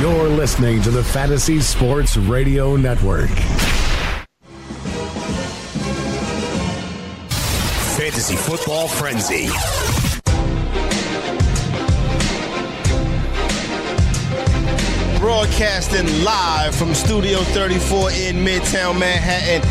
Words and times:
You're 0.00 0.28
listening 0.28 0.82
to 0.82 0.90
the 0.90 1.04
Fantasy 1.04 1.60
Sports 1.60 2.16
Radio 2.16 2.74
Network. 2.74 3.30
Fantasy 7.96 8.34
Football 8.34 8.88
Frenzy. 8.88 9.46
Broadcasting 15.20 16.24
live 16.24 16.74
from 16.74 16.92
Studio 16.92 17.38
34 17.38 18.10
in 18.10 18.36
Midtown 18.44 18.98
Manhattan. 18.98 19.62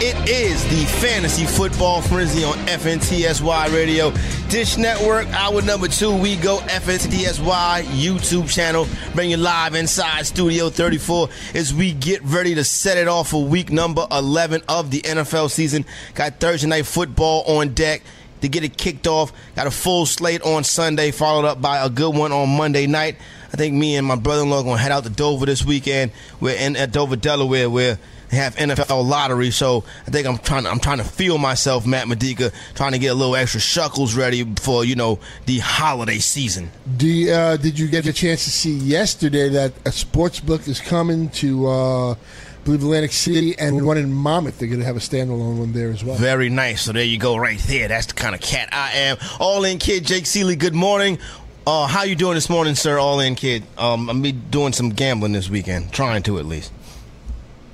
It 0.00 0.28
is 0.28 0.64
the 0.64 0.84
Fantasy 1.00 1.46
Football 1.46 2.02
Frenzy 2.02 2.42
on 2.42 2.54
FNTSY 2.66 3.72
Radio. 3.72 4.12
Dish 4.48 4.78
Network, 4.78 5.26
hour 5.28 5.60
number 5.60 5.88
two, 5.88 6.10
we 6.16 6.34
go 6.34 6.56
FNTSY 6.60 7.82
YouTube 7.82 8.48
channel. 8.48 8.88
Bring 9.14 9.30
you 9.30 9.36
live 9.36 9.74
inside 9.74 10.24
Studio 10.24 10.70
34 10.70 11.28
as 11.54 11.74
we 11.74 11.92
get 11.92 12.22
ready 12.24 12.54
to 12.54 12.64
set 12.64 12.96
it 12.96 13.08
off 13.08 13.28
for 13.28 13.44
week 13.44 13.70
number 13.70 14.06
11 14.10 14.62
of 14.66 14.90
the 14.90 15.02
NFL 15.02 15.50
season. 15.50 15.84
Got 16.14 16.40
Thursday 16.40 16.66
night 16.66 16.86
football 16.86 17.42
on 17.42 17.74
deck 17.74 18.00
to 18.40 18.48
get 18.48 18.64
it 18.64 18.78
kicked 18.78 19.06
off. 19.06 19.34
Got 19.54 19.66
a 19.66 19.70
full 19.70 20.06
slate 20.06 20.40
on 20.40 20.64
Sunday, 20.64 21.10
followed 21.10 21.44
up 21.44 21.60
by 21.60 21.84
a 21.84 21.90
good 21.90 22.16
one 22.16 22.32
on 22.32 22.48
Monday 22.48 22.86
night. 22.86 23.16
I 23.52 23.56
think 23.58 23.74
me 23.74 23.96
and 23.96 24.06
my 24.06 24.16
brother-in-law 24.16 24.60
are 24.60 24.64
gonna 24.64 24.78
head 24.78 24.92
out 24.92 25.04
to 25.04 25.10
Dover 25.10 25.44
this 25.44 25.62
weekend. 25.62 26.10
We're 26.40 26.56
in 26.56 26.74
at 26.76 26.90
Dover, 26.90 27.16
Delaware, 27.16 27.68
where 27.68 27.98
they 28.30 28.36
have 28.36 28.56
NFL 28.56 29.08
lottery. 29.08 29.50
So 29.50 29.84
I 30.06 30.10
think 30.10 30.26
I'm 30.26 30.38
trying. 30.38 30.66
I'm 30.66 30.80
trying 30.80 30.98
to 30.98 31.04
feel 31.04 31.38
myself, 31.38 31.86
Matt 31.86 32.08
Medica, 32.08 32.52
trying 32.74 32.92
to 32.92 32.98
get 32.98 33.08
a 33.08 33.14
little 33.14 33.36
extra 33.36 33.60
shuckles 33.60 34.16
ready 34.16 34.44
for 34.60 34.84
you 34.84 34.96
know 34.96 35.18
the 35.46 35.58
holiday 35.58 36.18
season. 36.18 36.70
Do, 36.96 37.32
uh, 37.32 37.56
did 37.56 37.78
you 37.78 37.88
get 37.88 38.06
a 38.06 38.12
chance 38.12 38.44
to 38.44 38.50
see 38.50 38.72
yesterday 38.76 39.48
that 39.50 39.72
a 39.84 39.92
sports 39.92 40.40
book 40.40 40.66
is 40.68 40.80
coming 40.80 41.30
to? 41.30 41.68
Uh, 41.68 42.10
I 42.12 42.70
believe 42.70 42.82
Atlantic 42.82 43.12
City 43.12 43.58
and 43.58 43.86
one 43.86 43.96
in 43.96 44.12
Monmouth. 44.12 44.58
They're 44.58 44.68
going 44.68 44.80
to 44.80 44.84
have 44.84 44.96
a 44.96 45.00
standalone 45.00 45.58
one 45.58 45.72
there 45.72 45.90
as 45.90 46.04
well. 46.04 46.16
Very 46.16 46.50
nice. 46.50 46.82
So 46.82 46.92
there 46.92 47.04
you 47.04 47.16
go, 47.16 47.36
right 47.36 47.58
there. 47.60 47.88
That's 47.88 48.06
the 48.06 48.14
kind 48.14 48.34
of 48.34 48.42
cat 48.42 48.68
I 48.72 48.92
am. 48.92 49.16
All 49.40 49.64
in 49.64 49.78
kid, 49.78 50.04
Jake 50.04 50.24
Ciely. 50.24 50.58
Good 50.58 50.74
morning. 50.74 51.18
Uh, 51.66 51.86
how 51.86 52.02
you 52.02 52.14
doing 52.14 52.34
this 52.34 52.50
morning, 52.50 52.74
sir? 52.74 52.98
All 52.98 53.20
in 53.20 53.34
kid. 53.34 53.62
Um, 53.78 54.10
I'm 54.10 54.20
be 54.20 54.32
doing 54.32 54.72
some 54.72 54.90
gambling 54.90 55.32
this 55.32 55.48
weekend, 55.48 55.92
trying 55.92 56.22
to 56.24 56.38
at 56.38 56.46
least. 56.46 56.72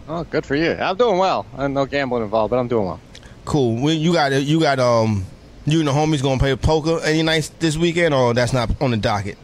Oh, 0.08 0.24
good 0.24 0.44
for 0.44 0.54
you. 0.54 0.72
I'm 0.72 0.96
doing 0.96 1.18
well. 1.18 1.46
I 1.56 1.66
no 1.68 1.86
gambling 1.86 2.22
involved, 2.24 2.50
but 2.50 2.58
I'm 2.58 2.68
doing 2.68 2.86
well. 2.86 3.00
Cool. 3.44 3.80
Well, 3.82 3.94
you 3.94 4.12
got 4.12 4.32
you 4.32 4.60
got 4.60 4.78
um 4.78 5.24
you 5.66 5.78
and 5.78 5.88
the 5.88 5.92
homies 5.92 6.22
gonna 6.22 6.38
play 6.38 6.54
poker 6.56 7.00
any 7.04 7.22
nights 7.22 7.48
this 7.58 7.76
weekend, 7.76 8.12
or 8.14 8.34
that's 8.34 8.52
not 8.52 8.70
on 8.82 8.90
the 8.90 8.96
docket. 8.96 9.38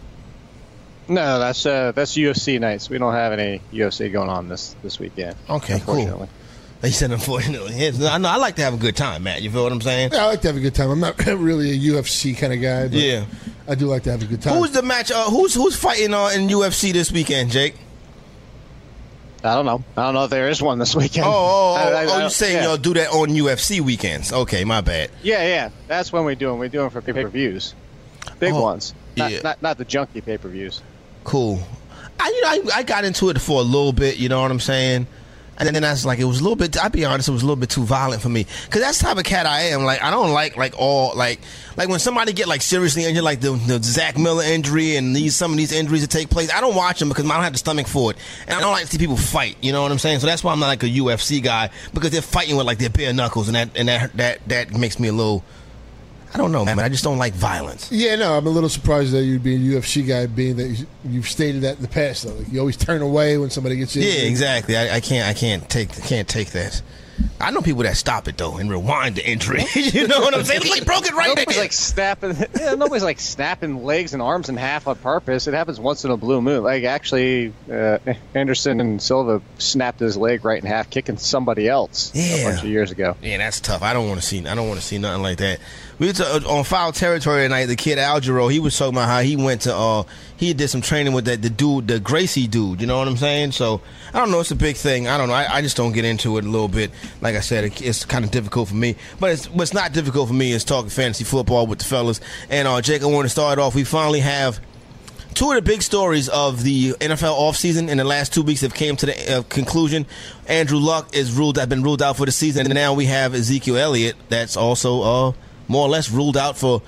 No, 1.08 1.38
that's 1.38 1.66
uh, 1.66 1.92
that's 1.92 2.12
UFC 2.12 2.60
nights. 2.60 2.88
We 2.88 2.98
don't 2.98 3.14
have 3.14 3.32
any 3.32 3.60
UFC 3.72 4.12
going 4.12 4.28
on 4.28 4.48
this 4.48 4.76
this 4.82 4.98
weekend. 4.98 5.34
Okay, 5.48 5.80
cool. 5.84 6.28
They 6.82 6.90
said 6.90 7.10
unfortunately. 7.10 7.74
Yes, 7.76 8.00
I 8.02 8.16
know. 8.18 8.28
I 8.28 8.36
like 8.36 8.56
to 8.56 8.62
have 8.62 8.72
a 8.74 8.78
good 8.78 8.96
time, 8.96 9.24
Matt. 9.24 9.42
You 9.42 9.50
feel 9.50 9.64
what 9.64 9.72
I'm 9.72 9.80
saying? 9.82 10.12
Yeah, 10.12 10.24
I 10.24 10.26
like 10.28 10.40
to 10.42 10.48
have 10.48 10.56
a 10.56 10.60
good 10.60 10.74
time. 10.74 10.90
I'm 10.90 11.00
not 11.00 11.18
really 11.26 11.70
a 11.72 11.74
UFC 11.94 12.36
kind 12.36 12.52
of 12.54 12.60
guy, 12.62 12.84
but 12.88 12.92
Yeah. 12.96 13.24
I 13.68 13.74
do 13.74 13.86
like 13.86 14.02
to 14.04 14.10
have 14.12 14.22
a 14.22 14.26
good 14.26 14.40
time. 14.40 14.56
Who's 14.56 14.70
the 14.70 14.82
match? 14.82 15.10
Uh, 15.10 15.24
who's 15.24 15.52
who's 15.54 15.76
fighting 15.76 16.14
uh, 16.14 16.28
in 16.34 16.48
UFC 16.48 16.92
this 16.92 17.12
weekend, 17.12 17.50
Jake? 17.50 17.74
I 19.42 19.54
don't 19.54 19.64
know. 19.64 19.82
I 19.96 20.04
don't 20.04 20.14
know 20.14 20.24
if 20.24 20.30
there 20.30 20.48
is 20.48 20.60
one 20.60 20.78
this 20.78 20.94
weekend. 20.94 21.26
Oh, 21.26 21.30
oh, 21.30 21.34
oh, 21.34 21.74
I- 21.96 22.02
I- 22.02 22.04
oh 22.06 22.18
I- 22.18 22.22
you 22.24 22.30
saying 22.30 22.56
yeah. 22.56 22.64
y'all 22.64 22.76
do 22.76 22.94
that 22.94 23.08
on 23.10 23.28
UFC 23.30 23.80
weekends? 23.80 24.32
Okay, 24.32 24.64
my 24.64 24.80
bad. 24.82 25.10
Yeah, 25.22 25.42
yeah. 25.46 25.70
That's 25.88 26.12
when 26.12 26.24
we 26.24 26.34
do 26.34 26.48
them. 26.48 26.58
We 26.58 26.68
do 26.68 26.78
them 26.80 26.90
for 26.90 27.00
pay 27.00 27.12
per 27.12 27.28
views, 27.28 27.74
big 28.38 28.52
Oh, 28.52 28.62
ones. 28.62 28.94
Not, 29.16 29.32
yeah. 29.32 29.40
not 29.42 29.62
not 29.62 29.78
the 29.78 29.84
junky 29.84 30.24
pay 30.24 30.36
per 30.38 30.48
views. 30.48 30.82
Cool. 31.24 31.58
I 32.18 32.28
you 32.28 32.40
know 32.42 32.72
I, 32.72 32.78
I 32.78 32.82
got 32.82 33.04
into 33.04 33.30
it 33.30 33.40
for 33.40 33.60
a 33.60 33.64
little 33.64 33.92
bit. 33.92 34.16
You 34.18 34.28
know 34.28 34.42
what 34.42 34.50
I'm 34.50 34.60
saying? 34.60 35.06
And 35.60 35.76
then 35.76 35.82
was 35.82 36.06
like, 36.06 36.18
it 36.18 36.24
was 36.24 36.40
a 36.40 36.42
little 36.42 36.56
bit. 36.56 36.82
I'll 36.82 36.88
be 36.88 37.04
honest, 37.04 37.28
it 37.28 37.32
was 37.32 37.42
a 37.42 37.44
little 37.44 37.60
bit 37.60 37.68
too 37.68 37.84
violent 37.84 38.22
for 38.22 38.30
me. 38.30 38.44
Cause 38.70 38.80
that's 38.80 38.98
the 38.98 39.04
type 39.04 39.18
of 39.18 39.24
cat 39.24 39.44
I 39.44 39.60
am. 39.68 39.84
Like 39.84 40.02
I 40.02 40.10
don't 40.10 40.32
like 40.32 40.56
like 40.56 40.72
all 40.78 41.14
like 41.14 41.38
like 41.76 41.88
when 41.88 41.98
somebody 41.98 42.32
get 42.32 42.48
like 42.48 42.62
seriously 42.62 43.04
injured, 43.04 43.22
like 43.22 43.40
the, 43.40 43.52
the 43.52 43.82
Zach 43.82 44.18
Miller 44.18 44.42
injury 44.42 44.96
and 44.96 45.14
these 45.14 45.36
some 45.36 45.52
of 45.52 45.58
these 45.58 45.72
injuries 45.72 46.00
that 46.00 46.10
take 46.10 46.30
place. 46.30 46.52
I 46.52 46.60
don't 46.62 46.74
watch 46.74 46.98
them 46.98 47.08
because 47.10 47.26
I 47.26 47.34
don't 47.34 47.44
have 47.44 47.52
the 47.52 47.58
stomach 47.58 47.86
for 47.86 48.12
it, 48.12 48.16
and 48.46 48.56
I 48.56 48.60
don't 48.60 48.72
like 48.72 48.84
to 48.84 48.90
see 48.90 48.98
people 48.98 49.16
fight. 49.16 49.56
You 49.60 49.72
know 49.72 49.82
what 49.82 49.92
I'm 49.92 49.98
saying? 49.98 50.20
So 50.20 50.26
that's 50.26 50.42
why 50.42 50.52
I'm 50.52 50.60
not 50.60 50.68
like 50.68 50.82
a 50.82 50.86
UFC 50.86 51.42
guy 51.42 51.70
because 51.92 52.10
they're 52.10 52.22
fighting 52.22 52.56
with 52.56 52.66
like 52.66 52.78
their 52.78 52.90
bare 52.90 53.12
knuckles, 53.12 53.48
and 53.48 53.54
that 53.54 53.70
and 53.76 53.88
that 53.88 54.16
that 54.16 54.48
that 54.48 54.74
makes 54.74 54.98
me 54.98 55.08
a 55.08 55.12
little. 55.12 55.44
I 56.32 56.38
don't 56.38 56.52
know, 56.52 56.64
man. 56.64 56.78
I 56.78 56.88
just 56.88 57.02
don't 57.02 57.18
like 57.18 57.32
violence. 57.34 57.90
Yeah, 57.90 58.14
no, 58.14 58.36
I'm 58.36 58.46
a 58.46 58.50
little 58.50 58.68
surprised 58.68 59.12
that 59.12 59.24
you'd 59.24 59.42
be 59.42 59.56
a 59.56 59.58
UFC 59.80 60.06
guy, 60.06 60.26
being 60.26 60.56
that 60.56 60.68
you- 60.68 60.86
you've 61.04 61.28
stated 61.28 61.62
that 61.62 61.76
in 61.76 61.82
the 61.82 61.88
past. 61.88 62.22
Though, 62.22 62.34
like 62.34 62.52
you 62.52 62.60
always 62.60 62.76
turn 62.76 63.02
away 63.02 63.36
when 63.36 63.50
somebody 63.50 63.76
gets 63.76 63.96
you. 63.96 64.02
Yeah, 64.02 64.22
exactly. 64.28 64.76
I, 64.76 64.96
I 64.96 65.00
can't. 65.00 65.28
I 65.28 65.34
can't 65.34 65.68
take. 65.68 65.90
Can't 66.04 66.28
take 66.28 66.50
that. 66.52 66.80
I 67.40 67.50
know 67.50 67.60
people 67.62 67.82
that 67.84 67.96
stop 67.96 68.28
it 68.28 68.36
though 68.36 68.56
and 68.58 68.70
rewind 68.70 69.16
the 69.16 69.26
injury. 69.28 69.64
you 69.74 70.06
know 70.06 70.20
what 70.20 70.34
I'm 70.34 70.44
saying? 70.44 70.60
It's 70.62 70.70
like 70.70 70.84
broke 70.84 71.06
it 71.06 71.12
right 71.14 71.28
Nobody's 71.28 71.54
there. 71.54 71.64
like 71.64 71.72
snapping. 71.72 72.36
Yeah, 72.60 72.74
nobody's 72.74 73.02
like 73.02 73.18
snapping 73.20 73.82
legs 73.84 74.12
and 74.12 74.20
arms 74.22 74.48
in 74.50 74.56
half 74.58 74.86
on 74.86 74.96
purpose. 74.96 75.46
It 75.46 75.54
happens 75.54 75.80
once 75.80 76.04
in 76.04 76.10
a 76.10 76.16
blue 76.16 76.42
moon. 76.42 76.62
Like 76.62 76.84
actually, 76.84 77.54
uh, 77.72 77.98
Anderson 78.34 78.80
and 78.80 79.00
Silva 79.02 79.40
snapped 79.58 80.00
his 80.00 80.16
leg 80.16 80.44
right 80.44 80.62
in 80.62 80.68
half, 80.68 80.90
kicking 80.90 81.16
somebody 81.16 81.68
else 81.68 82.12
a 82.14 82.44
bunch 82.44 82.62
of 82.62 82.68
years 82.68 82.90
ago. 82.90 83.16
Yeah, 83.22 83.38
that's 83.38 83.60
tough. 83.60 83.82
I 83.82 83.92
don't 83.94 84.08
want 84.08 84.20
to 84.20 84.26
see. 84.26 84.46
I 84.46 84.54
don't 84.54 84.68
want 84.68 84.78
to 84.80 84.86
see 84.86 84.98
nothing 84.98 85.22
like 85.22 85.38
that. 85.38 85.60
We 85.98 86.06
were 86.08 86.12
to, 86.14 86.46
on 86.48 86.64
foul 86.64 86.92
territory 86.92 87.42
tonight. 87.42 87.66
The 87.66 87.76
kid 87.76 87.98
Algero, 87.98 88.50
he 88.50 88.58
was 88.58 88.76
talking 88.76 88.94
about 88.94 89.08
how 89.08 89.20
he 89.20 89.36
went 89.36 89.62
to. 89.62 89.74
uh 89.74 90.02
He 90.36 90.52
did 90.54 90.68
some 90.68 90.80
training 90.80 91.12
with 91.14 91.24
that 91.26 91.42
the 91.42 91.50
dude, 91.50 91.88
the 91.88 92.00
Gracie 92.00 92.46
dude. 92.46 92.80
You 92.80 92.86
know 92.86 92.98
what 92.98 93.08
I'm 93.08 93.16
saying? 93.18 93.52
So 93.52 93.80
I 94.12 94.18
don't 94.18 94.30
know. 94.30 94.40
It's 94.40 94.50
a 94.50 94.56
big 94.56 94.76
thing. 94.76 95.08
I 95.08 95.16
don't 95.18 95.28
know. 95.28 95.34
I, 95.34 95.56
I 95.56 95.62
just 95.62 95.76
don't 95.76 95.92
get 95.92 96.04
into 96.04 96.36
it 96.38 96.44
a 96.44 96.48
little 96.48 96.68
bit. 96.68 96.90
Like 97.20 97.36
I 97.36 97.40
said, 97.40 97.64
it, 97.64 97.82
it's 97.82 98.04
kind 98.04 98.24
of 98.24 98.30
difficult 98.30 98.68
for 98.68 98.74
me. 98.74 98.96
But 99.18 99.32
it's, 99.32 99.50
what's 99.50 99.74
not 99.74 99.92
difficult 99.92 100.28
for 100.28 100.34
me 100.34 100.52
is 100.52 100.64
talking 100.64 100.90
fantasy 100.90 101.24
football 101.24 101.66
with 101.66 101.78
the 101.78 101.84
fellas. 101.84 102.20
And 102.48 102.66
uh, 102.66 102.80
Jake, 102.80 103.02
I 103.02 103.06
want 103.06 103.24
to 103.24 103.30
start 103.30 103.58
off. 103.58 103.74
We 103.74 103.84
finally 103.84 104.20
have 104.20 104.60
two 105.34 105.50
of 105.50 105.54
the 105.56 105.62
big 105.62 105.82
stories 105.82 106.28
of 106.28 106.62
the 106.62 106.92
NFL 106.92 107.38
offseason 107.38 107.88
in 107.88 107.98
the 107.98 108.04
last 108.04 108.32
two 108.34 108.42
weeks 108.42 108.60
have 108.62 108.74
came 108.74 108.96
to 108.96 109.06
the 109.06 109.38
uh, 109.38 109.42
conclusion. 109.44 110.06
Andrew 110.46 110.78
Luck 110.78 111.14
is 111.14 111.32
ruled 111.32 111.56
have 111.58 111.68
been 111.68 111.82
ruled 111.82 112.02
out 112.02 112.16
for 112.16 112.26
the 112.26 112.32
season, 112.32 112.66
and 112.66 112.74
now 112.74 112.94
we 112.94 113.06
have 113.06 113.34
Ezekiel 113.34 113.76
Elliott 113.76 114.16
that's 114.28 114.56
also 114.56 115.02
uh, 115.02 115.32
more 115.68 115.86
or 115.86 115.88
less 115.88 116.10
ruled 116.10 116.36
out 116.36 116.58
for 116.58 116.82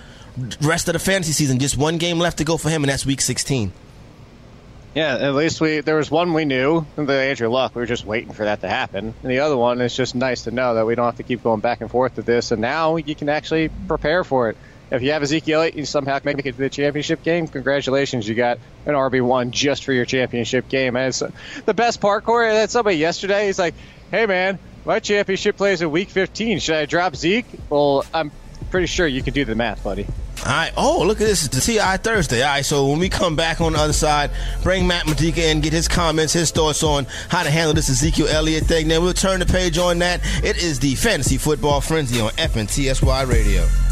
rest 0.61 0.89
of 0.89 0.95
the 0.95 0.99
fantasy 0.99 1.33
season. 1.33 1.59
Just 1.59 1.77
one 1.77 1.99
game 1.99 2.19
left 2.19 2.39
to 2.39 2.45
go 2.45 2.57
for 2.57 2.69
him, 2.69 2.83
and 2.83 2.91
that's 2.91 3.07
week 3.07 3.21
16. 3.21 3.73
Yeah, 4.95 5.17
at 5.17 5.35
least 5.35 5.61
we 5.61 5.81
there 5.81 5.97
was 5.97 6.11
one 6.11 6.35
we 6.35 6.45
knew, 6.45 6.85
the 6.97 7.13
Andrew 7.13 7.49
Luck. 7.49 7.75
We 7.75 7.81
were 7.81 7.87
just 7.87 8.05
waiting 8.05 8.33
for 8.35 8.45
that 8.45 8.61
to 8.61 8.69
happen. 8.69 9.15
And 9.23 9.31
the 9.31 9.39
other 9.39 9.57
one 9.57 9.81
is 9.81 9.97
just 9.97 10.15
nice 10.15 10.45
to 10.45 10.51
know 10.51 10.75
that 10.75 10.85
we 10.85 10.95
don't 10.95 11.07
have 11.07 11.17
to 11.17 11.23
keep 11.23 11.43
going 11.43 11.61
back 11.61 11.81
and 11.81 11.91
forth 11.91 12.17
with 12.17 12.27
this. 12.27 12.51
And 12.51 12.61
now 12.61 12.97
you 12.97 13.15
can 13.15 13.31
actually 13.31 13.71
prepare 13.89 14.23
for 14.23 14.51
it. 14.51 14.57
If 14.91 15.01
you 15.01 15.13
have 15.13 15.23
Ezekiel, 15.23 15.61
Elliott, 15.61 15.75
you 15.75 15.87
somehow 15.87 16.19
make 16.23 16.45
it 16.45 16.53
to 16.53 16.59
the 16.59 16.69
championship 16.69 17.23
game. 17.23 17.49
Congratulations, 17.49 18.29
you 18.29 18.35
got 18.35 18.59
an 18.85 18.93
RB 18.93 19.23
one 19.23 19.51
just 19.51 19.85
for 19.85 19.95
your 19.95 20.05
championship 20.05 20.69
game. 20.69 20.95
And 20.97 21.07
it's 21.07 21.23
the 21.65 21.73
best 21.73 21.99
part, 22.03 22.25
Corey. 22.25 22.51
I 22.51 22.53
had 22.53 22.71
somebody 22.71 22.99
yesterday. 22.99 23.47
He's 23.47 23.59
like, 23.59 23.75
"Hey, 24.11 24.27
man, 24.27 24.59
my 24.85 25.01
championship 25.01 25.57
plays 25.57 25.81
in 25.81 25.91
week 25.91 26.11
15. 26.11 26.59
Should 26.59 26.75
I 26.75 26.85
drop 26.85 27.17
Zeke?" 27.17 27.47
Well, 27.71 28.05
I'm 28.13 28.31
pretty 28.71 28.89
sure 28.89 29.07
you 29.07 29.23
can 29.23 29.33
do 29.33 29.47
the 29.47 29.55
math, 29.55 29.83
buddy. 29.83 30.07
All 30.45 30.51
right. 30.51 30.73
Oh, 30.77 31.03
look 31.07 31.21
at 31.21 31.27
this. 31.27 31.47
It's 31.47 31.67
the 31.67 31.73
TI 31.73 31.99
Thursday. 31.99 32.43
All 32.43 32.49
right. 32.49 32.65
So 32.65 32.89
when 32.89 32.99
we 32.99 33.09
come 33.09 33.37
back 33.37 33.61
on 33.61 33.75
the 33.75 33.79
other 33.79 33.93
side, 33.93 34.31
bring 34.63 34.87
Matt 34.87 35.07
Medica 35.07 35.49
in, 35.49 35.61
get 35.61 35.73
his 35.73 35.87
comments, 35.87 36.33
his 36.33 36.51
thoughts 36.51 36.83
on 36.83 37.07
how 37.29 37.45
to 37.45 37.51
handle 37.51 37.75
this 37.75 37.89
Ezekiel 37.89 38.27
Elliott 38.29 38.65
thing. 38.65 38.89
Then 38.89 39.03
we'll 39.03 39.13
turn 39.13 39.39
the 39.39 39.47
page 39.47 39.79
on 39.79 39.99
that. 40.01 40.21
It 40.43 40.61
is 40.61 40.81
the 40.81 40.97
Fantasy 40.97 41.39
Football 41.39 41.81
Frenzy 41.81 42.21
on 42.21 42.31
FNTSY 42.33 43.29
Radio. 43.29 43.92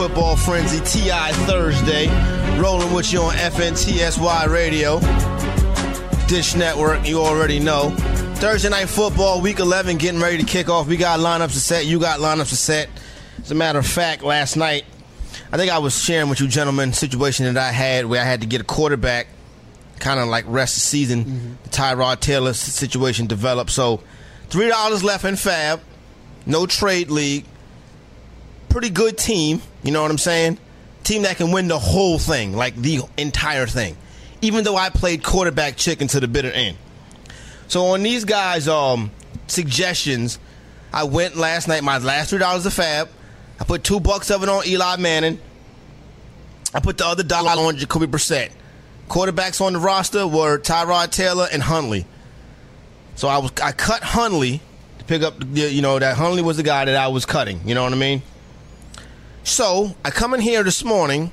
Football 0.00 0.34
Frenzy 0.34 0.80
TI 0.80 1.30
Thursday. 1.44 2.08
Rolling 2.58 2.90
with 2.94 3.12
you 3.12 3.20
on 3.20 3.34
FNTSY 3.34 4.46
Radio. 4.48 4.98
Dish 6.26 6.54
Network, 6.54 7.06
you 7.06 7.20
already 7.20 7.58
know. 7.58 7.90
Thursday 8.36 8.70
Night 8.70 8.88
Football, 8.88 9.42
Week 9.42 9.58
11, 9.58 9.98
getting 9.98 10.18
ready 10.18 10.38
to 10.38 10.44
kick 10.44 10.70
off. 10.70 10.86
We 10.86 10.96
got 10.96 11.20
lineups 11.20 11.52
to 11.52 11.60
set. 11.60 11.84
You 11.84 12.00
got 12.00 12.18
lineups 12.18 12.48
to 12.48 12.56
set. 12.56 12.88
As 13.42 13.50
a 13.50 13.54
matter 13.54 13.78
of 13.78 13.86
fact, 13.86 14.22
last 14.22 14.56
night, 14.56 14.86
I 15.52 15.58
think 15.58 15.70
I 15.70 15.76
was 15.76 16.02
sharing 16.02 16.30
with 16.30 16.40
you 16.40 16.48
gentlemen 16.48 16.94
situation 16.94 17.44
that 17.52 17.58
I 17.58 17.70
had 17.70 18.06
where 18.06 18.22
I 18.22 18.24
had 18.24 18.40
to 18.40 18.46
get 18.46 18.62
a 18.62 18.64
quarterback, 18.64 19.26
kind 19.98 20.18
of 20.18 20.28
like 20.28 20.46
rest 20.48 20.76
the 20.76 20.80
season. 20.80 21.24
Mm-hmm. 21.26 21.52
The 21.64 21.68
Tyrod 21.68 22.20
Taylor 22.20 22.54
situation 22.54 23.26
developed. 23.26 23.70
So, 23.70 24.00
$3 24.48 25.02
left 25.02 25.26
in 25.26 25.34
FAAB. 25.34 25.80
No 26.46 26.64
trade 26.64 27.10
league. 27.10 27.44
Pretty 28.70 28.88
good 28.88 29.18
team. 29.18 29.60
You 29.82 29.92
know 29.92 30.02
what 30.02 30.10
I'm 30.10 30.18
saying? 30.18 30.58
Team 31.04 31.22
that 31.22 31.36
can 31.36 31.50
win 31.52 31.68
the 31.68 31.78
whole 31.78 32.18
thing, 32.18 32.54
like 32.54 32.76
the 32.76 33.00
entire 33.16 33.66
thing. 33.66 33.96
Even 34.42 34.64
though 34.64 34.76
I 34.76 34.90
played 34.90 35.22
quarterback 35.22 35.76
chicken 35.76 36.08
to 36.08 36.20
the 36.20 36.28
bitter 36.28 36.50
end. 36.50 36.76
So 37.68 37.86
on 37.86 38.02
these 38.02 38.24
guys' 38.24 38.68
um, 38.68 39.10
suggestions, 39.46 40.38
I 40.92 41.04
went 41.04 41.36
last 41.36 41.68
night. 41.68 41.82
My 41.84 41.98
last 41.98 42.30
three 42.30 42.38
dollars 42.38 42.66
of 42.66 42.72
FAAB. 42.74 43.08
I 43.60 43.64
put 43.64 43.84
two 43.84 44.00
bucks 44.00 44.30
of 44.30 44.42
it 44.42 44.48
on 44.48 44.66
Eli 44.66 44.96
Manning. 44.96 45.38
I 46.74 46.80
put 46.80 46.98
the 46.98 47.06
other 47.06 47.22
dollar 47.22 47.50
on 47.50 47.76
Jacoby 47.76 48.06
Brissett. 48.06 48.50
Quarterbacks 49.08 49.60
on 49.60 49.72
the 49.74 49.78
roster 49.78 50.26
were 50.26 50.58
Tyrod 50.58 51.10
Taylor 51.10 51.46
and 51.52 51.62
Hundley. 51.62 52.06
So 53.16 53.28
I 53.28 53.38
was 53.38 53.50
I 53.62 53.72
cut 53.72 54.02
Hundley 54.02 54.60
to 54.98 55.04
pick 55.04 55.22
up. 55.22 55.34
the- 55.38 55.70
You 55.70 55.82
know 55.82 55.98
that 55.98 56.16
Hundley 56.16 56.42
was 56.42 56.56
the 56.56 56.62
guy 56.62 56.84
that 56.84 56.96
I 56.96 57.08
was 57.08 57.26
cutting. 57.26 57.60
You 57.66 57.74
know 57.74 57.82
what 57.84 57.92
I 57.92 57.96
mean? 57.96 58.22
So 59.42 59.94
I 60.04 60.10
come 60.10 60.34
in 60.34 60.40
here 60.40 60.62
this 60.62 60.84
morning, 60.84 61.32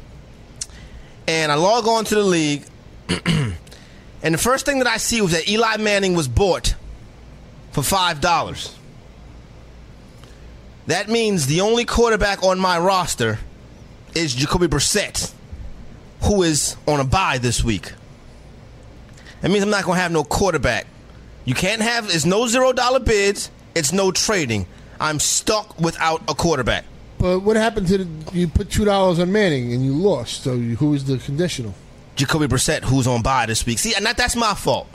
and 1.27 1.51
I 1.51 1.55
log 1.55 1.87
on 1.87 2.05
to 2.05 2.15
the 2.15 2.23
league, 2.23 2.63
and 3.09 4.33
the 4.33 4.37
first 4.37 4.65
thing 4.65 4.79
that 4.79 4.87
I 4.87 4.97
see 4.97 5.21
was 5.21 5.33
that 5.33 5.47
Eli 5.49 5.77
Manning 5.77 6.15
was 6.15 6.27
bought 6.27 6.75
for 7.71 7.83
five 7.83 8.21
dollars. 8.21 8.73
That 10.87 11.09
means 11.09 11.47
the 11.47 11.61
only 11.61 11.83
quarterback 11.83 12.43
on 12.43 12.59
my 12.59 12.79
roster 12.79 13.39
is 14.15 14.33
Jacoby 14.33 14.67
Brissett, 14.67 15.33
who 16.23 16.43
is 16.43 16.77
on 16.87 17.01
a 17.01 17.03
bye 17.03 17.37
this 17.37 17.61
week. 17.61 17.91
That 19.41 19.51
means 19.51 19.63
I'm 19.63 19.69
not 19.69 19.83
going 19.83 19.97
to 19.97 20.01
have 20.01 20.13
no 20.13 20.23
quarterback. 20.23 20.87
You 21.43 21.53
can't 21.53 21.81
have, 21.81 22.05
it's 22.09 22.25
no 22.25 22.47
zero 22.47 22.71
dollar 22.71 22.99
bids, 22.99 23.51
it's 23.75 23.91
no 23.91 24.11
trading. 24.11 24.65
I'm 24.99 25.19
stuck 25.19 25.79
without 25.79 26.21
a 26.27 26.33
quarterback. 26.33 26.85
But 27.19 27.39
what 27.39 27.55
happened 27.55 27.87
to 27.87 27.97
the, 27.99 28.07
you 28.37 28.47
put 28.47 28.69
two 28.69 28.85
dollars 28.85 29.19
on 29.19 29.31
Manning 29.31 29.73
and 29.73 29.83
you 29.83 29.93
lost? 29.93 30.43
So 30.43 30.53
you, 30.53 30.75
who 30.75 30.91
was 30.91 31.05
the 31.05 31.17
conditional? 31.17 31.73
Jacoby 32.15 32.47
Brissett, 32.47 32.83
who's 32.83 33.07
on 33.07 33.21
bye 33.21 33.45
this 33.45 33.65
week. 33.65 33.79
See, 33.79 33.93
and 33.95 34.05
that, 34.05 34.17
that's 34.17 34.35
my 34.35 34.53
fault. 34.53 34.87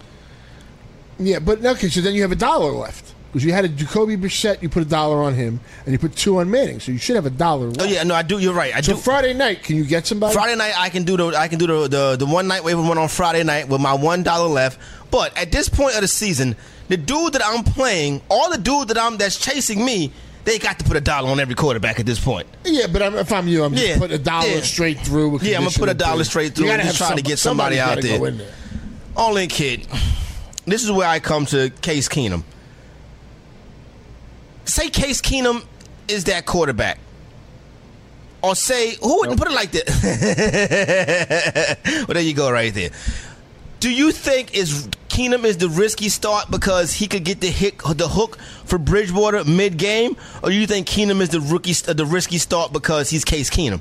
Yeah, 1.19 1.39
but 1.39 1.65
okay, 1.65 1.89
so 1.89 2.01
then 2.01 2.15
you 2.15 2.23
have 2.23 2.33
a 2.33 2.37
dollar 2.37 2.73
left 2.73 3.15
because 3.29 3.45
you 3.45 3.53
had 3.53 3.65
a 3.65 3.69
Jacoby 3.69 4.17
Brissett. 4.17 4.61
You 4.63 4.69
put 4.69 4.83
a 4.83 4.89
dollar 4.89 5.23
on 5.23 5.35
him, 5.35 5.61
and 5.85 5.93
you 5.93 5.99
put 5.99 6.17
two 6.17 6.39
on 6.39 6.51
Manning, 6.51 6.81
so 6.81 6.91
you 6.91 6.99
should 6.99 7.17
have 7.17 7.27
a 7.27 7.31
dollar 7.31 7.67
left. 7.67 7.81
Oh 7.83 7.85
yeah, 7.85 8.03
no, 8.03 8.15
I 8.15 8.23
do. 8.23 8.39
You're 8.39 8.55
right. 8.55 8.75
I 8.75 8.81
So 8.81 8.95
do. 8.95 8.99
Friday 8.99 9.35
night, 9.35 9.63
can 9.63 9.77
you 9.77 9.85
get 9.85 10.07
somebody? 10.07 10.33
Friday 10.35 10.57
night, 10.57 10.75
I 10.77 10.89
can 10.91 11.05
do 11.05 11.17
the 11.17 11.27
I 11.37 11.49
can 11.49 11.59
do 11.59 11.67
the 11.67 11.89
the, 11.89 12.17
the 12.17 12.27
one 12.27 12.49
night 12.49 12.65
waiver 12.65 12.83
one 12.83 12.99
on 12.99 13.09
Friday 13.09 13.45
night 13.45 13.69
with 13.69 13.81
my 13.81 13.95
one 13.95 14.23
dollar 14.23 14.49
left. 14.49 14.81
But 15.11 15.37
at 15.37 15.53
this 15.53 15.69
point 15.69 15.95
of 15.95 16.01
the 16.01 16.09
season, 16.09 16.57
the 16.89 16.97
dude 16.97 17.35
that 17.35 17.43
I'm 17.45 17.63
playing, 17.63 18.23
all 18.29 18.51
the 18.51 18.59
dude 18.59 18.89
that 18.89 18.99
I'm 18.99 19.17
that's 19.17 19.39
chasing 19.39 19.85
me, 19.85 20.13
they 20.45 20.59
got 20.59 20.79
to 20.79 20.85
put 20.85 20.97
a 20.97 21.01
dollar 21.01 21.31
on 21.31 21.39
every 21.41 21.55
quarterback 21.55 22.01
at 22.01 22.07
this 22.07 22.19
point. 22.19 22.47
Yeah, 22.65 22.87
but 22.89 23.03
I'm, 23.03 23.15
if 23.15 23.33
I'm 23.33 23.47
you, 23.49 23.63
I'm 23.65 23.75
Yeah, 23.75 23.81
just 23.89 24.01
put 24.01 24.11
a 24.11 24.19
dollar 24.19 24.47
yeah. 24.49 24.61
straight 24.63 24.99
through. 25.01 25.31
with 25.31 25.43
Yeah, 25.43 25.57
I'm 25.59 25.65
gonna 25.65 25.77
put 25.77 25.89
a 25.89 25.95
dollar 25.95 26.25
straight 26.25 26.55
through 26.55 26.67
You 26.67 26.73
gotta 26.73 26.83
just 26.85 26.99
trying 26.99 27.17
to 27.17 27.23
get 27.23 27.39
somebody 27.39 27.79
out 27.79 28.01
there. 28.03 28.19
gotta 28.19 28.19
Go 28.19 28.25
in 28.27 28.39
there. 28.39 28.53
All 29.17 29.37
in, 29.37 29.49
kid. 29.49 29.87
This 30.65 30.83
is 30.85 30.91
where 30.91 31.09
I 31.09 31.21
come 31.21 31.47
to 31.47 31.71
Case 31.83 32.09
Keenum. 32.09 32.45
Say 34.65 34.91
Case 34.91 35.21
Keenum 35.21 35.65
is 36.09 36.25
that 36.25 36.47
quarterback. 36.47 36.99
Or 38.43 38.57
say, 38.57 38.97
who 39.01 39.19
wouldn't 39.21 39.39
put 39.39 39.49
it 39.49 39.55
like 39.55 39.71
that? 39.73 39.87
well, 42.09 42.15
there 42.15 42.23
you 42.23 42.35
go, 42.35 42.51
right 42.51 42.75
there. 42.75 42.91
Do 43.83 43.91
you 43.91 44.13
think 44.13 44.55
is 44.55 44.87
Keenum 45.09 45.43
is 45.43 45.57
the 45.57 45.69
risky 45.69 46.09
start 46.09 46.49
because 46.49 46.93
he 46.93 47.09
could 47.09 47.25
get 47.25 47.41
the 47.41 47.49
hit, 47.49 47.79
the 47.79 48.07
hook 48.07 48.39
for 48.65 48.79
Bridgewater 48.79 49.43
mid 49.43 49.77
game, 49.77 50.17
or 50.41 50.51
do 50.51 50.55
you 50.55 50.69
think 50.69 50.87
Keenum 50.87 51.21
is 51.21 51.31
the 51.31 51.41
rookie, 51.41 51.75
uh, 51.89 51.93
the 51.93 52.07
risky 52.07 52.39
start 52.39 52.73
because 52.73 53.11
he's 53.11 53.25
Case 53.25 53.51
Keenum? 53.51 53.81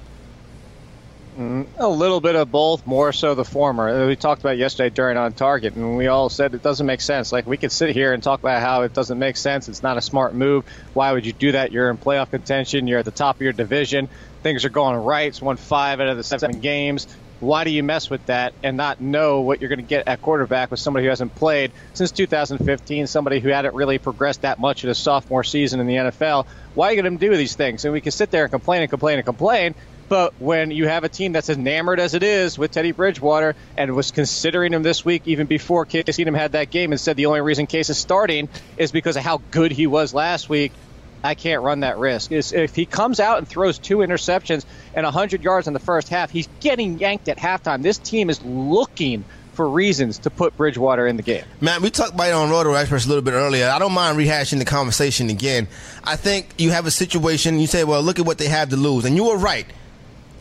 Mm, 1.37 1.67
a 1.77 1.87
little 1.87 2.19
bit 2.19 2.35
of 2.35 2.49
both, 2.51 2.87
more 2.87 3.13
so 3.13 3.35
the 3.35 3.45
former. 3.45 3.89
Uh, 3.89 4.07
we 4.07 4.15
talked 4.15 4.41
about 4.41 4.57
yesterday 4.57 4.89
during 4.89 5.17
on 5.17 5.33
target, 5.33 5.75
and 5.75 5.95
we 5.95 6.07
all 6.07 6.29
said 6.29 6.55
it 6.55 6.63
doesn't 6.63 6.87
make 6.87 7.01
sense. 7.01 7.31
Like 7.31 7.45
we 7.45 7.57
could 7.57 7.71
sit 7.71 7.91
here 7.91 8.11
and 8.11 8.23
talk 8.23 8.39
about 8.39 8.59
how 8.59 8.81
it 8.81 8.95
doesn't 8.95 9.19
make 9.19 9.37
sense. 9.37 9.69
It's 9.69 9.83
not 9.83 9.97
a 9.97 10.01
smart 10.01 10.33
move. 10.33 10.65
Why 10.95 11.11
would 11.11 11.27
you 11.27 11.33
do 11.33 11.51
that? 11.51 11.71
You're 11.71 11.91
in 11.91 11.99
playoff 11.99 12.31
contention. 12.31 12.87
You're 12.87 12.97
at 12.97 13.05
the 13.05 13.11
top 13.11 13.35
of 13.35 13.43
your 13.43 13.53
division. 13.53 14.09
Things 14.41 14.65
are 14.65 14.69
going 14.69 14.97
right. 14.97 15.27
It's 15.27 15.43
won 15.43 15.57
five 15.57 15.99
out 15.99 16.07
of 16.07 16.17
the 16.17 16.23
seven 16.23 16.59
games. 16.59 17.05
Why 17.41 17.63
do 17.63 17.71
you 17.71 17.81
mess 17.81 18.09
with 18.09 18.23
that 18.27 18.53
and 18.63 18.77
not 18.77 19.01
know 19.01 19.41
what 19.41 19.59
you're 19.59 19.69
going 19.69 19.79
to 19.79 19.85
get 19.85 20.07
at 20.07 20.21
quarterback 20.21 20.69
with 20.69 20.79
somebody 20.79 21.05
who 21.05 21.09
hasn't 21.09 21.33
played 21.33 21.71
since 21.95 22.11
2015, 22.11 23.07
somebody 23.07 23.39
who 23.39 23.49
hadn't 23.49 23.73
really 23.73 23.97
progressed 23.97 24.43
that 24.43 24.59
much 24.59 24.83
in 24.83 24.89
his 24.89 24.99
sophomore 24.99 25.43
season 25.43 25.79
in 25.79 25.87
the 25.87 25.95
NFL? 25.95 26.45
Why 26.75 26.87
are 26.87 26.93
you 26.93 27.01
going 27.01 27.17
to 27.17 27.29
do 27.29 27.35
these 27.35 27.55
things? 27.55 27.83
And 27.83 27.93
we 27.93 27.99
can 27.99 28.11
sit 28.11 28.29
there 28.29 28.43
and 28.43 28.51
complain 28.51 28.83
and 28.83 28.89
complain 28.91 29.17
and 29.17 29.25
complain. 29.25 29.73
But 30.07 30.33
when 30.39 30.71
you 30.71 30.87
have 30.87 31.03
a 31.03 31.09
team 31.09 31.31
that's 31.31 31.49
enamored 31.49 31.99
as 31.99 32.13
it 32.13 32.21
is 32.21 32.59
with 32.59 32.71
Teddy 32.71 32.91
Bridgewater 32.91 33.55
and 33.77 33.95
was 33.95 34.11
considering 34.11 34.73
him 34.73 34.83
this 34.83 35.03
week 35.03 35.23
even 35.25 35.47
before 35.47 35.85
Case 35.85 36.03
Keenum 36.03 36.35
had 36.35 36.51
that 36.51 36.69
game 36.69 36.91
and 36.91 36.99
said 36.99 37.15
the 37.15 37.27
only 37.27 37.41
reason 37.41 37.65
Case 37.65 37.89
is 37.89 37.97
starting 37.97 38.49
is 38.77 38.91
because 38.91 39.15
of 39.15 39.23
how 39.23 39.41
good 39.51 39.71
he 39.71 39.87
was 39.87 40.13
last 40.13 40.49
week, 40.49 40.73
I 41.23 41.35
can't 41.35 41.61
run 41.61 41.81
that 41.81 41.97
risk. 41.97 42.31
Is 42.31 42.51
if 42.51 42.75
he 42.75 42.85
comes 42.85 43.19
out 43.19 43.37
and 43.37 43.47
throws 43.47 43.77
two 43.77 43.97
interceptions 43.97 44.65
and 44.93 45.03
100 45.03 45.43
yards 45.43 45.67
in 45.67 45.73
the 45.73 45.79
first 45.79 46.09
half, 46.09 46.31
he's 46.31 46.47
getting 46.59 46.99
yanked 46.99 47.29
at 47.29 47.37
halftime. 47.37 47.83
This 47.83 47.97
team 47.97 48.29
is 48.29 48.41
looking 48.43 49.23
for 49.53 49.69
reasons 49.69 50.19
to 50.19 50.29
put 50.29 50.55
Bridgewater 50.55 51.05
in 51.07 51.17
the 51.17 51.23
game. 51.23 51.43
Man, 51.59 51.81
we 51.81 51.89
talked 51.89 52.13
about 52.13 52.29
it 52.29 52.33
on 52.33 52.49
Roto 52.49 52.73
Express 52.73 53.05
a 53.05 53.09
little 53.09 53.21
bit 53.21 53.33
earlier. 53.33 53.69
I 53.69 53.79
don't 53.79 53.91
mind 53.91 54.17
rehashing 54.17 54.59
the 54.59 54.65
conversation 54.65 55.29
again. 55.29 55.67
I 56.03 56.15
think 56.15 56.47
you 56.57 56.71
have 56.71 56.85
a 56.85 56.91
situation, 56.91 57.59
you 57.59 57.67
say, 57.67 57.83
well, 57.83 58.01
look 58.01 58.17
at 58.17 58.25
what 58.25 58.37
they 58.37 58.47
have 58.47 58.69
to 58.69 58.77
lose. 58.77 59.05
And 59.05 59.15
you 59.15 59.25
were 59.25 59.37
right. 59.37 59.65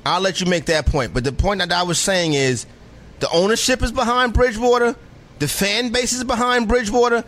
I'll 0.07 0.21
let 0.21 0.41
you 0.41 0.47
make 0.47 0.67
that 0.67 0.87
point. 0.87 1.13
But 1.13 1.25
the 1.25 1.33
point 1.33 1.59
that 1.59 1.73
I 1.73 1.83
was 1.83 1.99
saying 1.99 2.35
is 2.35 2.67
the 3.19 3.29
ownership 3.31 3.83
is 3.83 3.93
behind 3.93 4.33
Bridgewater, 4.33 4.97
the 5.41 5.49
fan 5.49 5.91
base 5.91 6.13
is 6.13 6.25
behind 6.25 6.69
Bridgewater. 6.69 7.25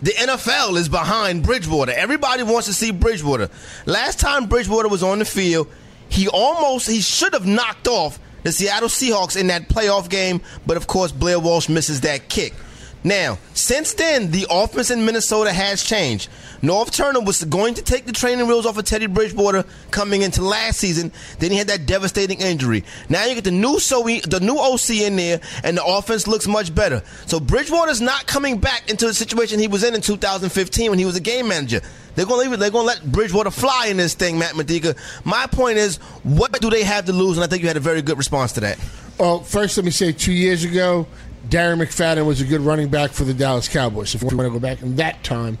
The 0.00 0.12
NFL 0.12 0.76
is 0.76 0.88
behind 0.88 1.42
Bridgewater. 1.42 1.92
Everybody 1.92 2.44
wants 2.44 2.68
to 2.68 2.72
see 2.72 2.92
Bridgewater. 2.92 3.50
Last 3.84 4.20
time 4.20 4.46
Bridgewater 4.46 4.88
was 4.88 5.02
on 5.02 5.18
the 5.18 5.24
field, 5.24 5.68
he 6.08 6.28
almost 6.28 6.88
he 6.88 7.00
should 7.00 7.32
have 7.32 7.46
knocked 7.46 7.88
off 7.88 8.20
the 8.44 8.52
Seattle 8.52 8.88
Seahawks 8.88 9.36
in 9.38 9.48
that 9.48 9.68
playoff 9.68 10.08
game, 10.08 10.40
but 10.66 10.76
of 10.76 10.86
course 10.86 11.10
Blair 11.10 11.40
Walsh 11.40 11.68
misses 11.68 12.02
that 12.02 12.28
kick. 12.28 12.54
Now, 13.04 13.38
since 13.54 13.94
then, 13.94 14.30
the 14.30 14.46
offense 14.50 14.90
in 14.90 15.04
Minnesota 15.04 15.52
has 15.52 15.82
changed. 15.82 16.28
Norv 16.62 16.90
Turner 16.90 17.20
was 17.20 17.44
going 17.44 17.74
to 17.74 17.82
take 17.82 18.04
the 18.04 18.12
training 18.12 18.46
wheels 18.46 18.66
off 18.66 18.78
of 18.78 18.84
Teddy 18.84 19.06
Bridgewater 19.06 19.64
coming 19.90 20.22
into 20.22 20.42
last 20.42 20.78
season. 20.78 21.12
Then 21.38 21.52
he 21.52 21.58
had 21.58 21.68
that 21.68 21.86
devastating 21.86 22.40
injury. 22.40 22.84
Now 23.08 23.24
you 23.26 23.34
get 23.34 23.44
the 23.44 23.50
new 23.50 23.78
so 23.78 24.02
the 24.02 24.40
new 24.42 24.58
OC 24.58 25.06
in 25.06 25.16
there, 25.16 25.40
and 25.62 25.76
the 25.76 25.84
offense 25.84 26.26
looks 26.26 26.46
much 26.46 26.74
better. 26.74 27.02
So 27.26 27.38
Bridgewater's 27.38 28.00
not 28.00 28.26
coming 28.26 28.58
back 28.58 28.90
into 28.90 29.06
the 29.06 29.14
situation 29.14 29.58
he 29.58 29.68
was 29.68 29.84
in 29.84 29.94
in 29.94 30.00
2015 30.00 30.90
when 30.90 30.98
he 30.98 31.04
was 31.04 31.16
a 31.16 31.20
game 31.20 31.48
manager. 31.48 31.80
They're 32.14 32.26
going 32.26 32.44
to 32.44 32.50
leave 32.50 32.52
it. 32.52 32.58
They're 32.58 32.70
to 32.70 32.78
let 32.78 33.04
Bridgewater 33.04 33.52
fly 33.52 33.86
in 33.86 33.96
this 33.96 34.14
thing, 34.14 34.38
Matt 34.38 34.56
Medica. 34.56 34.96
My 35.22 35.46
point 35.46 35.78
is, 35.78 35.98
what 36.24 36.60
do 36.60 36.68
they 36.68 36.82
have 36.82 37.04
to 37.04 37.12
lose? 37.12 37.36
And 37.36 37.44
I 37.44 37.46
think 37.46 37.62
you 37.62 37.68
had 37.68 37.76
a 37.76 37.80
very 37.80 38.02
good 38.02 38.18
response 38.18 38.52
to 38.54 38.60
that. 38.60 38.78
Well, 39.20 39.40
first, 39.40 39.76
let 39.76 39.84
me 39.84 39.92
say 39.92 40.10
two 40.10 40.32
years 40.32 40.64
ago, 40.64 41.06
Darren 41.48 41.80
McFadden 41.80 42.26
was 42.26 42.40
a 42.40 42.44
good 42.44 42.60
running 42.60 42.88
back 42.88 43.10
for 43.12 43.24
the 43.24 43.34
Dallas 43.34 43.68
Cowboys, 43.68 44.14
if 44.14 44.22
you 44.22 44.36
want 44.36 44.48
to 44.48 44.50
go 44.50 44.58
back 44.58 44.82
in 44.82 44.96
that 44.96 45.22
time. 45.22 45.58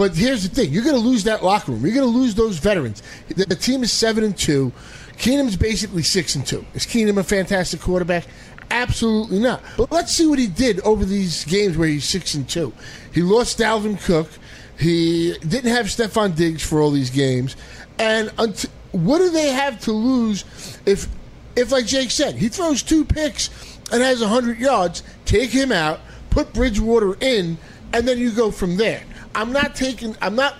But 0.00 0.16
here's 0.16 0.48
the 0.48 0.54
thing 0.54 0.72
you're 0.72 0.82
going 0.82 0.94
to 0.94 0.98
lose 0.98 1.24
that 1.24 1.44
locker 1.44 1.72
room. 1.72 1.84
You're 1.84 1.94
going 1.94 2.10
to 2.10 2.18
lose 2.18 2.34
those 2.34 2.56
veterans. 2.56 3.02
The, 3.28 3.44
the 3.44 3.54
team 3.54 3.82
is 3.82 3.92
7 3.92 4.24
and 4.24 4.34
2. 4.34 4.72
Keenum's 5.18 5.56
basically 5.56 6.02
6 6.02 6.36
and 6.36 6.46
2. 6.46 6.64
Is 6.72 6.86
Keenum 6.86 7.18
a 7.18 7.22
fantastic 7.22 7.82
quarterback? 7.82 8.24
Absolutely 8.70 9.40
not. 9.40 9.62
But 9.76 9.92
let's 9.92 10.10
see 10.10 10.26
what 10.26 10.38
he 10.38 10.46
did 10.46 10.80
over 10.86 11.04
these 11.04 11.44
games 11.44 11.76
where 11.76 11.86
he's 11.86 12.06
6 12.06 12.32
and 12.32 12.48
2. 12.48 12.72
He 13.12 13.20
lost 13.20 13.58
Dalvin 13.58 14.02
Cook. 14.02 14.30
He 14.78 15.36
didn't 15.46 15.70
have 15.70 15.84
Stefon 15.84 16.34
Diggs 16.34 16.66
for 16.66 16.80
all 16.80 16.90
these 16.90 17.10
games. 17.10 17.54
And 17.98 18.30
unt- 18.38 18.70
what 18.92 19.18
do 19.18 19.28
they 19.28 19.50
have 19.50 19.80
to 19.80 19.92
lose 19.92 20.46
if, 20.86 21.08
if, 21.56 21.72
like 21.72 21.84
Jake 21.84 22.10
said, 22.10 22.36
he 22.36 22.48
throws 22.48 22.82
two 22.82 23.04
picks 23.04 23.50
and 23.92 24.02
has 24.02 24.22
100 24.22 24.60
yards, 24.60 25.02
take 25.26 25.50
him 25.50 25.70
out, 25.70 26.00
put 26.30 26.54
Bridgewater 26.54 27.18
in, 27.20 27.58
and 27.92 28.08
then 28.08 28.16
you 28.16 28.30
go 28.30 28.50
from 28.50 28.78
there. 28.78 29.02
I'm 29.34 29.52
not 29.52 29.74
taking, 29.74 30.16
I'm 30.20 30.34
not 30.34 30.56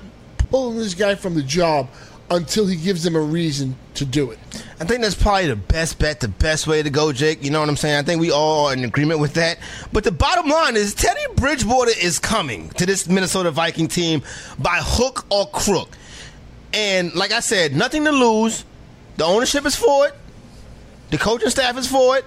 pulling 0.51 0.79
this 0.79 0.95
guy 0.95 1.15
from 1.15 1.35
the 1.35 1.43
job 1.43 1.89
until 2.31 2.67
he 2.67 2.77
gives 2.77 3.03
them 3.03 3.17
a 3.17 3.21
reason 3.21 3.77
to 3.95 4.05
do 4.05 4.31
it. 4.31 4.39
I 4.79 4.85
think 4.85 5.03
that's 5.03 5.17
probably 5.17 5.49
the 5.49 5.57
best 5.57 5.99
bet, 5.99 6.21
the 6.21 6.29
best 6.29 6.67
way 6.67 6.83
to 6.83 6.89
go, 6.89 7.13
Jake. 7.13 7.43
You 7.43 7.51
know 7.51 7.61
what 7.61 7.69
I'm 7.69 7.77
saying? 7.77 7.97
I 7.97 8.03
think 8.03 8.21
we 8.21 8.31
all 8.31 8.69
are 8.69 8.73
in 8.73 8.85
agreement 8.85 9.19
with 9.19 9.35
that. 9.35 9.59
But 9.93 10.05
the 10.05 10.13
bottom 10.13 10.49
line 10.49 10.77
is 10.77 10.95
Teddy 10.95 11.21
Bridgewater 11.35 11.91
is 12.01 12.19
coming 12.19 12.71
to 12.71 12.87
this 12.87 13.09
Minnesota 13.09 13.51
Viking 13.51 13.89
team 13.89 14.23
by 14.59 14.79
hook 14.81 15.27
or 15.31 15.49
crook. 15.49 15.97
And 16.73 17.13
like 17.15 17.33
I 17.33 17.41
said, 17.41 17.75
nothing 17.75 18.05
to 18.05 18.13
lose. 18.13 18.65
The 19.17 19.25
ownership 19.25 19.67
is 19.67 19.75
for 19.75 20.07
it. 20.07 20.15
The 21.11 21.19
coaching 21.19 21.51
staff 21.51 21.77
is 21.77 21.89
for 21.89 22.17
it. 22.17 22.25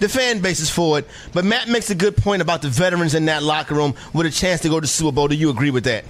The 0.00 0.08
fan 0.08 0.40
base 0.40 0.60
is 0.60 0.70
for 0.70 0.98
it. 1.00 1.08
But 1.32 1.44
Matt 1.44 1.68
makes 1.68 1.90
a 1.90 1.94
good 1.94 2.16
point 2.16 2.40
about 2.42 2.62
the 2.62 2.68
veterans 2.68 3.14
in 3.14 3.24
that 3.26 3.42
locker 3.42 3.74
room 3.74 3.94
with 4.12 4.26
a 4.26 4.30
chance 4.30 4.60
to 4.62 4.68
go 4.68 4.78
to 4.80 4.86
Super 4.86 5.12
Bowl. 5.12 5.28
Do 5.28 5.34
you 5.34 5.50
agree 5.50 5.70
with 5.70 5.84
that? 5.84 6.04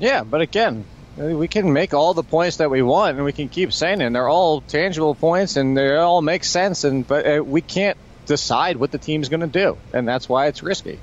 Yeah, 0.00 0.22
but 0.24 0.40
again, 0.40 0.84
we 1.16 1.48
can 1.48 1.72
make 1.72 1.92
all 1.92 2.14
the 2.14 2.22
points 2.22 2.58
that 2.58 2.70
we 2.70 2.82
want, 2.82 3.16
and 3.16 3.24
we 3.24 3.32
can 3.32 3.48
keep 3.48 3.72
saying 3.72 4.00
it. 4.00 4.04
And 4.06 4.14
they're 4.14 4.28
all 4.28 4.60
tangible 4.62 5.14
points, 5.14 5.56
and 5.56 5.76
they 5.76 5.96
all 5.96 6.22
make 6.22 6.44
sense. 6.44 6.84
And 6.84 7.06
but 7.06 7.26
uh, 7.26 7.42
we 7.44 7.60
can't 7.60 7.96
decide 8.26 8.76
what 8.76 8.92
the 8.92 8.98
team's 8.98 9.28
going 9.28 9.40
to 9.40 9.46
do, 9.46 9.76
and 9.92 10.06
that's 10.06 10.28
why 10.28 10.46
it's 10.46 10.62
risky. 10.62 10.98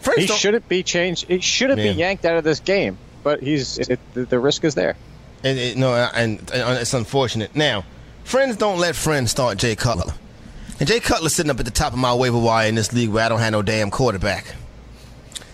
Friends 0.00 0.20
He 0.22 0.26
shouldn't 0.26 0.68
be 0.68 0.82
changed. 0.82 1.26
He 1.28 1.40
shouldn't 1.40 1.78
Yeah. 1.80 1.92
be 1.92 1.98
yanked 1.98 2.24
out 2.24 2.36
of 2.36 2.44
this 2.44 2.60
game. 2.60 2.98
But 3.22 3.42
he's 3.42 3.78
it, 3.78 3.98
the, 4.12 4.24
the 4.26 4.38
risk 4.38 4.64
is 4.64 4.74
there. 4.74 4.96
And 5.42 5.58
it, 5.58 5.76
no, 5.78 5.94
and, 5.94 6.38
and 6.52 6.78
it's 6.78 6.92
unfortunate. 6.92 7.54
Now, 7.56 7.84
friends 8.22 8.56
don't 8.56 8.78
let 8.78 8.96
friends 8.96 9.30
start 9.30 9.56
Jay 9.56 9.74
Cutler. 9.76 10.12
And 10.80 10.88
Jay 10.88 11.00
Cutler's 11.00 11.34
sitting 11.34 11.50
up 11.50 11.58
at 11.58 11.64
the 11.64 11.70
top 11.70 11.92
of 11.92 11.98
my 11.98 12.12
waiver 12.14 12.38
wire 12.38 12.68
in 12.68 12.74
this 12.74 12.92
league 12.92 13.10
where 13.10 13.24
I 13.24 13.28
don't 13.28 13.38
have 13.40 13.52
no 13.52 13.62
damn 13.62 13.90
quarterback. 13.90 14.54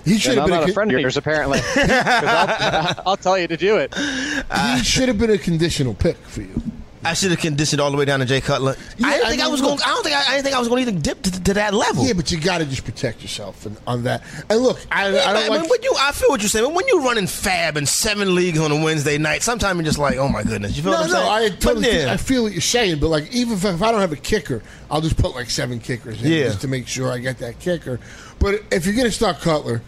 He 0.04 0.18
should 0.18 0.38
have 0.38 0.46
been 0.46 0.54
not 0.54 0.68
a, 0.68 0.70
a 0.70 0.74
friend 0.74 0.90
of 0.92 1.00
yours, 1.00 1.16
apparently. 1.16 1.60
I'll, 1.76 3.02
I'll 3.06 3.16
tell 3.16 3.38
you 3.38 3.46
to 3.48 3.56
do 3.56 3.76
it. 3.76 3.94
he 3.94 4.82
should 4.82 5.08
have 5.08 5.18
been 5.18 5.30
a 5.30 5.38
conditional 5.38 5.94
pick 5.94 6.16
for 6.16 6.40
you. 6.40 6.62
I 7.02 7.14
should 7.14 7.30
have 7.30 7.40
conditioned 7.40 7.80
all 7.80 7.90
the 7.90 7.96
way 7.96 8.04
down 8.04 8.20
to 8.20 8.26
Jay 8.26 8.40
Cutler. 8.42 8.76
Yeah, 8.98 9.06
I 9.06 9.10
didn't 9.16 9.28
think 9.30 9.40
I, 9.40 9.44
mean, 9.44 9.52
was 9.52 9.60
going. 9.62 9.78
I 9.82 9.86
don't 9.86 10.02
think 10.02 10.14
I, 10.16 10.20
I 10.20 10.30
didn't 10.32 10.44
think 10.44 10.56
I 10.56 10.58
was 10.58 10.68
going 10.68 10.84
to 10.84 10.90
even 10.90 11.00
dip 11.02 11.22
to, 11.22 11.42
to 11.44 11.54
that 11.54 11.72
level. 11.72 12.04
Yeah, 12.06 12.12
but 12.12 12.30
you 12.30 12.38
got 12.38 12.58
to 12.58 12.66
just 12.66 12.84
protect 12.84 13.22
yourself 13.22 13.64
and, 13.64 13.76
on 13.86 14.02
that. 14.02 14.22
And 14.50 14.60
look, 14.60 14.78
I, 14.92 15.08
Yeah, 15.08 15.30
I 15.30 15.32
don't 15.32 15.48
like. 15.48 15.70
when 15.70 15.82
you, 15.82 15.94
I 15.98 16.12
feel 16.12 16.28
what 16.28 16.42
you're 16.42 16.50
saying. 16.50 16.74
When 16.74 16.86
you're 16.88 17.00
running 17.00 17.24
FAAB 17.24 17.76
and 17.76 17.88
seven 17.88 18.34
leagues 18.34 18.58
on 18.58 18.70
a 18.70 18.84
Wednesday 18.84 19.16
night, 19.16 19.42
sometimes 19.42 19.76
you're 19.78 19.84
just 19.84 19.98
like, 19.98 20.18
oh 20.18 20.28
my 20.28 20.42
goodness. 20.42 20.76
You 20.76 20.82
feel 20.82 20.92
No, 20.92 20.98
what 20.98 21.06
I'm 21.06 21.12
no, 21.12 21.16
saying? 21.20 21.28
I 21.30 21.48
But 21.50 21.60
totally. 21.60 21.98
yeah. 22.02 22.12
I 22.12 22.16
feel 22.18 22.42
what 22.42 22.52
you're 22.52 22.60
saying, 22.60 23.00
but 23.00 23.08
like, 23.08 23.32
even 23.34 23.54
if, 23.54 23.64
if 23.64 23.82
I 23.82 23.90
don't 23.92 24.00
have 24.00 24.12
a 24.12 24.16
kicker, 24.16 24.62
I'll 24.90 25.00
just 25.00 25.16
put 25.16 25.34
like 25.34 25.48
seven 25.48 25.80
kickers 25.80 26.22
in 26.22 26.30
Yeah. 26.30 26.44
just 26.48 26.60
to 26.60 26.68
make 26.68 26.86
sure 26.86 27.10
I 27.10 27.16
get 27.18 27.38
that 27.38 27.58
kicker. 27.60 27.98
But 28.38 28.62
if 28.70 28.84
you're 28.84 28.94
gonna 28.94 29.10
start 29.10 29.40
Cutler, 29.40 29.80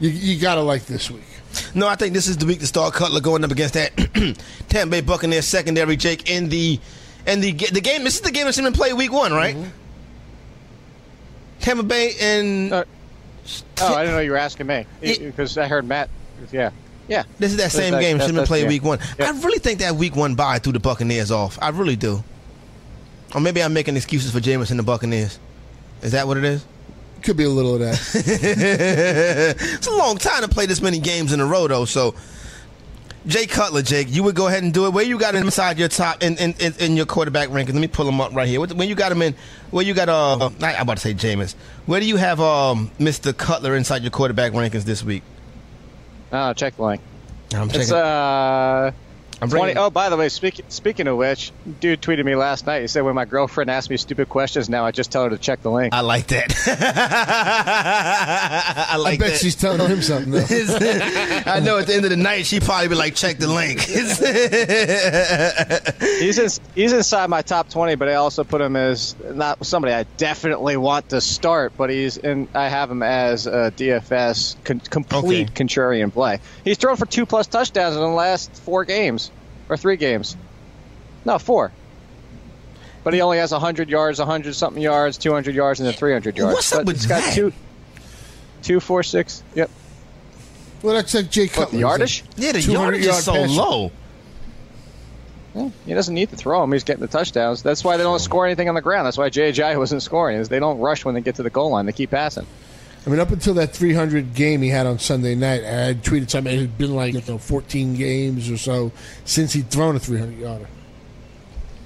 you, 0.00 0.10
you 0.10 0.40
got 0.40 0.56
to 0.56 0.62
like 0.62 0.86
this 0.86 1.10
week. 1.10 1.22
No, 1.74 1.86
I 1.88 1.94
think 1.96 2.14
this 2.14 2.26
is 2.26 2.36
the 2.36 2.46
week 2.46 2.60
to 2.60 2.66
start 2.66 2.94
Cutler 2.94 3.20
going 3.20 3.44
up 3.44 3.50
against 3.50 3.74
that 3.74 3.94
Tampa 4.68 4.90
Bay 4.90 5.00
Buccaneers 5.00 5.46
secondary, 5.46 5.96
Jake, 5.96 6.30
in 6.30 6.48
the 6.48 6.80
in 7.26 7.40
the 7.40 7.52
the 7.52 7.80
game. 7.80 8.04
This 8.04 8.14
is 8.16 8.20
the 8.22 8.30
game 8.30 8.44
that's 8.44 8.60
been 8.60 8.72
played 8.72 8.94
week 8.94 9.12
one, 9.12 9.32
right? 9.32 9.54
Mm-hmm. 9.56 9.68
Tampa 11.60 11.82
Bay 11.82 12.12
and 12.20 12.72
Uh, 12.72 12.84
Oh, 13.80 13.94
I 13.94 14.02
didn't 14.02 14.16
know 14.16 14.20
you 14.20 14.32
were 14.32 14.36
asking 14.36 14.66
me 14.66 14.86
because 15.00 15.56
I 15.56 15.68
heard 15.68 15.86
Matt. 15.86 16.10
Yeah, 16.50 16.70
yeah. 17.06 17.22
this 17.38 17.52
is 17.52 17.58
that 17.58 17.70
same 17.70 17.92
that- 17.92 18.00
game 18.00 18.18
should 18.18 18.26
have 18.28 18.34
been 18.36 18.46
played 18.46 18.62
yeah. 18.62 18.68
week 18.68 18.82
one. 18.82 18.98
Yeah. 19.18 19.26
I 19.28 19.40
really 19.40 19.58
think 19.60 19.78
that 19.80 19.94
week 19.94 20.16
one 20.16 20.34
bye 20.34 20.58
threw 20.58 20.72
the 20.72 20.80
Buccaneers 20.80 21.30
off. 21.30 21.56
I 21.62 21.68
really 21.68 21.94
do. 21.96 22.24
Or 23.34 23.40
maybe 23.40 23.62
I'm 23.62 23.72
making 23.72 23.96
excuses 23.96 24.32
for 24.32 24.40
Jameis 24.40 24.70
and 24.70 24.78
the 24.78 24.82
Buccaneers. 24.82 25.38
Is 26.02 26.12
that 26.12 26.26
what 26.26 26.36
it 26.36 26.44
is? 26.44 26.64
Could 27.22 27.36
be 27.36 27.44
a 27.44 27.48
little 27.48 27.74
of 27.74 27.80
that. 27.80 27.96
It's 29.58 29.86
a 29.86 29.90
long 29.96 30.16
time 30.18 30.42
to 30.42 30.48
play 30.48 30.66
this 30.66 30.80
many 30.80 30.98
games 30.98 31.32
in 31.32 31.40
a 31.40 31.46
row, 31.46 31.66
though. 31.66 31.84
So, 31.84 32.14
Jay 33.26 33.46
Cutler, 33.46 33.82
Jake, 33.82 34.06
you 34.08 34.22
would 34.22 34.36
go 34.36 34.46
ahead 34.46 34.62
and 34.62 34.72
do 34.72 34.86
it. 34.86 34.92
Where 34.92 35.04
you 35.04 35.18
got 35.18 35.34
him 35.34 35.44
inside 35.44 35.78
your 35.78 35.88
top 35.88 36.22
in 36.22 36.36
in, 36.38 36.54
in, 36.60 36.74
in 36.78 36.96
your 36.96 37.06
quarterback 37.06 37.48
rankings? 37.48 37.72
Let 37.72 37.80
me 37.80 37.88
pull 37.88 38.08
him 38.08 38.20
up 38.20 38.32
right 38.34 38.46
here. 38.46 38.60
When 38.60 38.88
you 38.88 38.94
got 38.94 39.10
him 39.10 39.22
in, 39.22 39.34
where 39.70 39.84
you 39.84 39.94
got 39.94 40.08
uh, 40.08 40.50
I, 40.62 40.74
I'm 40.76 40.82
about 40.82 40.98
to 40.98 41.02
say 41.02 41.14
Jameis. 41.14 41.54
Where 41.86 41.98
do 41.98 42.06
you 42.06 42.16
have 42.16 42.40
um 42.40 42.90
Mr. 43.00 43.36
Cutler 43.36 43.74
inside 43.74 44.02
your 44.02 44.12
quarterback 44.12 44.52
rankings 44.52 44.84
this 44.84 45.02
week? 45.02 45.24
Oh, 46.32 46.52
check 46.52 46.76
the 46.76 46.82
link. 46.84 47.00
I'm 47.54 47.66
checking. 47.68 47.80
It's 47.80 47.90
checking. 47.90 48.02
uh. 48.02 48.92
I'm 49.42 49.50
20, 49.50 49.60
bringing- 49.74 49.78
oh, 49.78 49.90
by 49.90 50.08
the 50.08 50.16
way, 50.16 50.30
speak, 50.30 50.62
speaking 50.68 51.06
of 51.08 51.16
which, 51.18 51.52
dude 51.80 52.00
tweeted 52.00 52.24
me 52.24 52.34
last 52.36 52.66
night. 52.66 52.80
He 52.80 52.86
said, 52.88 53.02
when 53.02 53.14
my 53.14 53.26
girlfriend 53.26 53.70
asks 53.70 53.90
me 53.90 53.98
stupid 53.98 54.30
questions, 54.30 54.70
now 54.70 54.86
I 54.86 54.92
just 54.92 55.12
tell 55.12 55.24
her 55.24 55.30
to 55.30 55.36
check 55.38 55.60
the 55.62 55.70
link. 55.70 55.92
I 55.92 56.00
like 56.00 56.28
that. 56.28 56.54
I 56.66 58.86
I 58.92 58.96
like 58.96 59.18
bet 59.18 59.32
that. 59.32 59.40
she's 59.40 59.54
telling 59.54 59.86
him 59.90 60.00
something. 60.00 60.32
Though. 60.32 60.40
I 61.46 61.60
know 61.60 61.78
at 61.78 61.86
the 61.86 61.94
end 61.94 62.04
of 62.04 62.10
the 62.10 62.16
night 62.16 62.46
she 62.46 62.60
probably 62.60 62.88
be 62.88 62.94
like, 62.94 63.14
check 63.14 63.38
the 63.38 63.46
link. 63.48 63.80
He's 66.16 66.38
in, 66.38 66.48
he's 66.74 66.92
inside 66.92 67.28
my 67.30 67.42
top 67.42 67.68
20, 67.68 67.94
but 67.96 68.08
I 68.08 68.14
also 68.14 68.44
put 68.44 68.60
him 68.60 68.76
as 68.76 69.14
not 69.22 69.64
somebody 69.66 69.92
I 69.94 70.04
definitely 70.16 70.76
want 70.76 71.10
to 71.10 71.20
start, 71.20 71.72
but 71.76 71.90
he's 71.90 72.16
in. 72.16 72.48
I 72.54 72.68
have 72.68 72.90
him 72.90 73.02
as 73.02 73.46
a 73.46 73.72
DFS 73.76 74.56
con, 74.64 74.80
complete 74.80 75.50
Okay. 75.50 75.64
contrarian 75.64 76.12
play. 76.12 76.40
He's 76.64 76.78
thrown 76.78 76.96
for 76.96 77.06
two 77.06 77.26
plus 77.26 77.46
touchdowns 77.46 77.94
in 77.96 78.00
the 78.00 78.08
last 78.08 78.54
four 78.62 78.84
games 78.84 79.25
or 79.68 79.76
three 79.76 79.96
games. 79.96 80.36
No, 81.24 81.38
four. 81.38 81.72
But 83.04 83.14
he 83.14 83.20
only 83.20 83.38
has 83.38 83.52
100 83.52 83.88
yards, 83.88 84.18
100 84.18 84.54
something 84.54 84.82
yards, 84.82 85.16
200 85.18 85.54
yards, 85.54 85.80
and 85.80 85.86
then 85.86 85.94
300 85.94 86.36
yards. 86.36 86.54
What's 86.54 86.72
up 86.72 86.78
But 86.80 86.86
with 86.86 86.96
he's 86.96 87.06
got 87.06 87.22
that? 87.22 87.34
two, 87.34 87.52
two, 88.62 88.80
four, 88.80 89.02
six. 89.02 89.42
Yep. 89.54 89.70
well, 90.82 90.94
that's 90.94 91.14
like 91.14 91.30
Jay 91.30 91.46
Cutler. 91.48 91.64
What, 91.66 91.70
the 91.72 91.78
yardage? 91.78 92.24
yeah, 92.36 92.52
the 92.52 92.60
200 92.62 92.82
yardage 92.82 93.06
is 93.06 93.24
so 93.24 93.32
passer. 93.32 93.52
low. 93.52 93.92
Yeah, 95.54 95.70
he 95.86 95.94
doesn't 95.94 96.14
need 96.14 96.30
to 96.30 96.36
throw 96.36 96.62
him. 96.64 96.72
He's 96.72 96.84
getting 96.84 97.00
the 97.00 97.06
touchdowns. 97.06 97.62
That's 97.62 97.82
why 97.82 97.96
they 97.96 98.02
don't 98.02 98.18
score 98.18 98.44
anything 98.44 98.68
on 98.68 98.74
the 98.74 98.82
ground. 98.82 99.06
That's 99.06 99.16
why 99.16 99.30
J.J. 99.30 99.76
wasn't 99.76 100.02
scoring. 100.02 100.36
Is 100.38 100.48
they 100.48 100.58
don't 100.58 100.78
rush 100.78 101.04
when 101.04 101.14
they 101.14 101.20
get 101.22 101.36
to 101.36 101.42
the 101.42 101.48
goal 101.50 101.70
line. 101.70 101.86
They 101.86 101.92
keep 101.92 102.10
passing. 102.10 102.46
I 103.06 103.10
mean, 103.10 103.20
up 103.20 103.30
until 103.30 103.54
that 103.54 103.72
300 103.72 104.34
game 104.34 104.62
he 104.62 104.68
had 104.68 104.84
on 104.86 104.98
Sunday 104.98 105.36
night, 105.36 105.62
I 105.62 105.68
had 105.68 106.02
tweeted 106.02 106.28
something. 106.28 106.52
It 106.52 106.60
had 106.60 106.76
been 106.78 106.94
like 106.94 107.14
you 107.14 107.22
know, 107.28 107.38
14 107.38 107.94
games 107.94 108.50
or 108.50 108.58
so 108.58 108.90
since 109.24 109.52
he'd 109.52 109.70
thrown 109.70 109.94
a 109.94 110.00
300 110.00 110.36
yarder. 110.36 110.66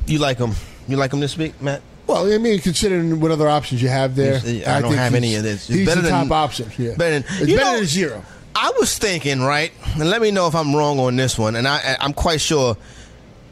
You 0.06 0.18
like 0.18 0.38
him? 0.38 0.52
You 0.88 0.96
like 0.96 1.12
him 1.12 1.20
this 1.20 1.36
week, 1.36 1.60
Matt? 1.60 1.82
Well, 2.06 2.32
I 2.32 2.38
mean, 2.38 2.58
considering 2.58 3.20
what 3.20 3.30
other 3.30 3.48
options 3.48 3.82
you 3.82 3.88
have 3.88 4.16
there, 4.16 4.38
He's- 4.38 4.66
I 4.66 4.80
don't 4.80 4.94
have 4.94 5.14
any 5.14 5.36
of 5.36 5.42
this. 5.42 5.68
It's 5.68 5.78
He's 5.78 5.86
better 5.86 6.00
the 6.00 6.08
than- 6.08 6.28
top 6.28 6.32
option. 6.32 6.70
Yeah, 6.78 6.94
better 6.96 7.20
than- 7.20 7.24
it's 7.42 7.52
better 7.52 7.56
know- 7.64 7.76
than 7.76 7.86
zero. 7.86 8.24
I 8.56 8.72
was 8.80 8.98
thinking, 8.98 9.40
right, 9.42 9.70
and 9.94 10.10
let 10.10 10.20
me 10.20 10.32
know 10.32 10.48
if 10.48 10.56
I'm 10.56 10.74
wrong 10.74 10.98
on 10.98 11.14
this 11.16 11.38
one. 11.38 11.54
And 11.54 11.68
I, 11.68 11.96
I'm 12.00 12.12
quite 12.12 12.40
sure 12.40 12.76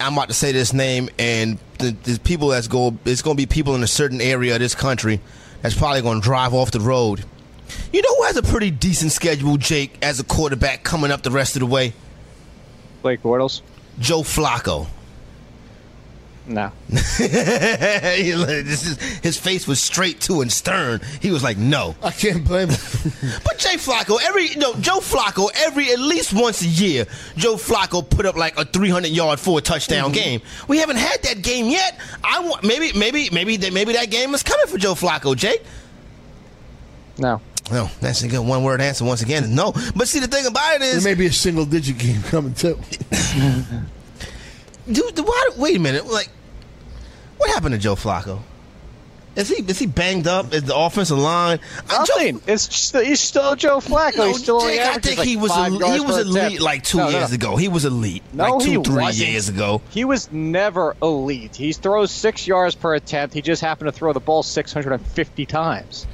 I'm 0.00 0.14
about 0.14 0.28
to 0.28 0.34
say 0.34 0.50
this 0.52 0.72
name, 0.72 1.08
and 1.20 1.58
the, 1.78 1.92
the 2.02 2.18
people 2.18 2.48
that's 2.48 2.66
go, 2.66 2.96
it's 3.04 3.22
going 3.22 3.37
to 3.37 3.40
be 3.40 3.46
people 3.46 3.76
in 3.76 3.82
a 3.84 3.87
certain 3.87 4.20
area 4.20 4.54
of 4.54 4.60
this 4.60 4.75
country 4.75 5.20
that's 5.62 5.76
probably 5.76 6.02
going 6.02 6.20
to 6.20 6.25
drive 6.25 6.52
off 6.52 6.72
the 6.72 6.80
road. 6.80 7.25
You 7.92 8.02
know 8.02 8.14
who 8.16 8.22
has 8.25 8.37
a 8.37 8.42
pretty 8.42 8.70
decent 8.70 9.12
schedule, 9.12 9.56
Jake, 9.56 9.96
as 10.02 10.20
a 10.20 10.25
quarterback 10.25 10.84
coming 10.84 11.10
up 11.10 11.22
the 11.22 11.30
rest 11.30 11.56
of 11.56 11.60
the 11.60 11.66
way? 11.66 11.92
Blake 13.02 13.22
Bortles? 13.22 13.62
Joe 13.98 14.22
Flacco. 14.22 14.87
No. 16.48 16.72
This 16.88 18.87
is, 18.87 18.98
his 19.18 19.38
face 19.38 19.66
was 19.66 19.80
straight 19.80 20.20
to 20.22 20.40
and 20.40 20.50
stern. 20.50 21.00
He 21.20 21.30
was 21.30 21.42
like, 21.42 21.58
"No." 21.58 21.94
I 22.02 22.10
can't 22.10 22.44
blame 22.44 22.68
him. 22.70 22.78
But 23.44 23.58
Jay 23.58 23.76
Flacco, 23.76 24.18
every 24.22 24.50
no 24.56 24.75
Joe 24.75 24.98
Flacco, 24.98 25.50
every 25.54 25.90
at 25.90 25.98
least 25.98 26.32
once 26.32 26.62
a 26.62 26.66
year, 26.66 27.06
Joe 27.37 27.56
Flacco 27.56 28.08
put 28.08 28.25
up 28.26 28.37
like 28.37 28.58
a 28.58 28.64
300 28.64 29.10
yard, 29.10 29.38
four 29.38 29.60
touchdown 29.60 30.12
mm-hmm. 30.12 30.14
game. 30.14 30.40
We 30.68 30.78
haven't 30.78 30.96
had 30.96 31.22
that 31.22 31.42
game 31.42 31.66
yet. 31.66 31.98
I 32.25 32.40
want 32.40 32.64
maybe 32.64 32.92
maybe 32.98 33.28
maybe 33.30 33.56
that 33.58 33.72
maybe 33.72 33.92
that 33.94 34.10
game 34.10 34.34
is 34.34 34.42
coming 34.42 34.66
for 34.66 34.78
Joe 34.78 34.94
Flacco, 34.94 35.37
Jake. 35.37 35.62
No. 37.18 37.40
Well, 37.70 37.90
that's 38.00 38.22
a 38.22 38.28
good 38.28 38.40
one 38.46 38.62
word 38.64 38.80
answer 38.80 39.04
once 39.04 39.22
again. 39.22 39.54
No, 39.54 39.72
but 39.94 40.08
see 40.08 40.20
the 40.20 40.26
thing 40.26 40.46
about 40.46 40.76
it 40.76 40.82
is. 40.82 40.88
there 40.90 40.98
is, 40.98 41.04
may 41.04 41.14
be 41.14 41.26
a 41.26 41.32
single 41.32 41.64
digit 41.66 41.98
game 41.98 42.22
coming 42.22 42.54
too. 42.54 42.78
dude, 44.90 45.18
why, 45.18 45.48
wait 45.56 45.76
a 45.76 45.80
minute, 45.80 46.06
like, 46.06 46.30
what 47.37 47.50
happened 47.50 47.75
to 47.75 47.78
Joe 47.78 47.94
Flacco? 47.94 48.40
Is 49.37 49.48
he 49.48 49.62
is 49.62 49.78
he 49.78 49.87
banged 49.87 50.26
up? 50.26 50.52
Is 50.52 50.64
the 50.64 50.75
offensive 50.75 51.16
line? 51.18 51.60
Uh, 51.88 52.04
Joe- 52.04 52.14
Nothing. 52.16 52.40
It's 52.48 52.66
just, 52.66 52.96
he's 52.96 53.20
still 53.20 53.54
Joe 53.54 53.78
Flacco. 53.78 54.16
No, 54.16 54.26
he's 54.28 54.42
still 54.42 54.60
Jake, 54.60 54.80
I 54.80 54.82
averages 54.84 55.04
think 55.06 55.18
like 55.18 55.28
he 55.28 55.37
was 55.37 55.52
five 55.52 55.72
he 55.75 55.78
was 56.00 56.18
elite 56.26 56.37
attempt. 56.42 56.60
like 56.62 56.82
two 56.82 56.98
No, 56.98 57.04
no, 57.04 57.10
years 57.18 57.30
no. 57.30 57.34
ago. 57.37 57.56
He 57.56 57.68
was 57.68 57.84
elite 57.84 58.25
No, 58.32 58.56
like 58.56 58.64
two, 58.64 58.70
he 58.80 58.82
three 58.82 58.94
wasn't. 59.02 59.28
years 59.28 59.48
ago. 59.48 59.80
He 59.90 60.04
was 60.04 60.32
never 60.32 60.96
elite. 61.00 61.54
He 61.54 61.72
throws 61.72 62.10
six 62.10 62.48
yards 62.48 62.75
per 62.75 62.96
attempt. 62.96 63.32
He 63.32 63.40
just 63.40 63.62
happened 63.62 63.87
to 63.87 63.92
throw 63.92 64.12
the 64.12 64.18
ball 64.18 64.42
650 64.42 65.46
times. 65.46 66.08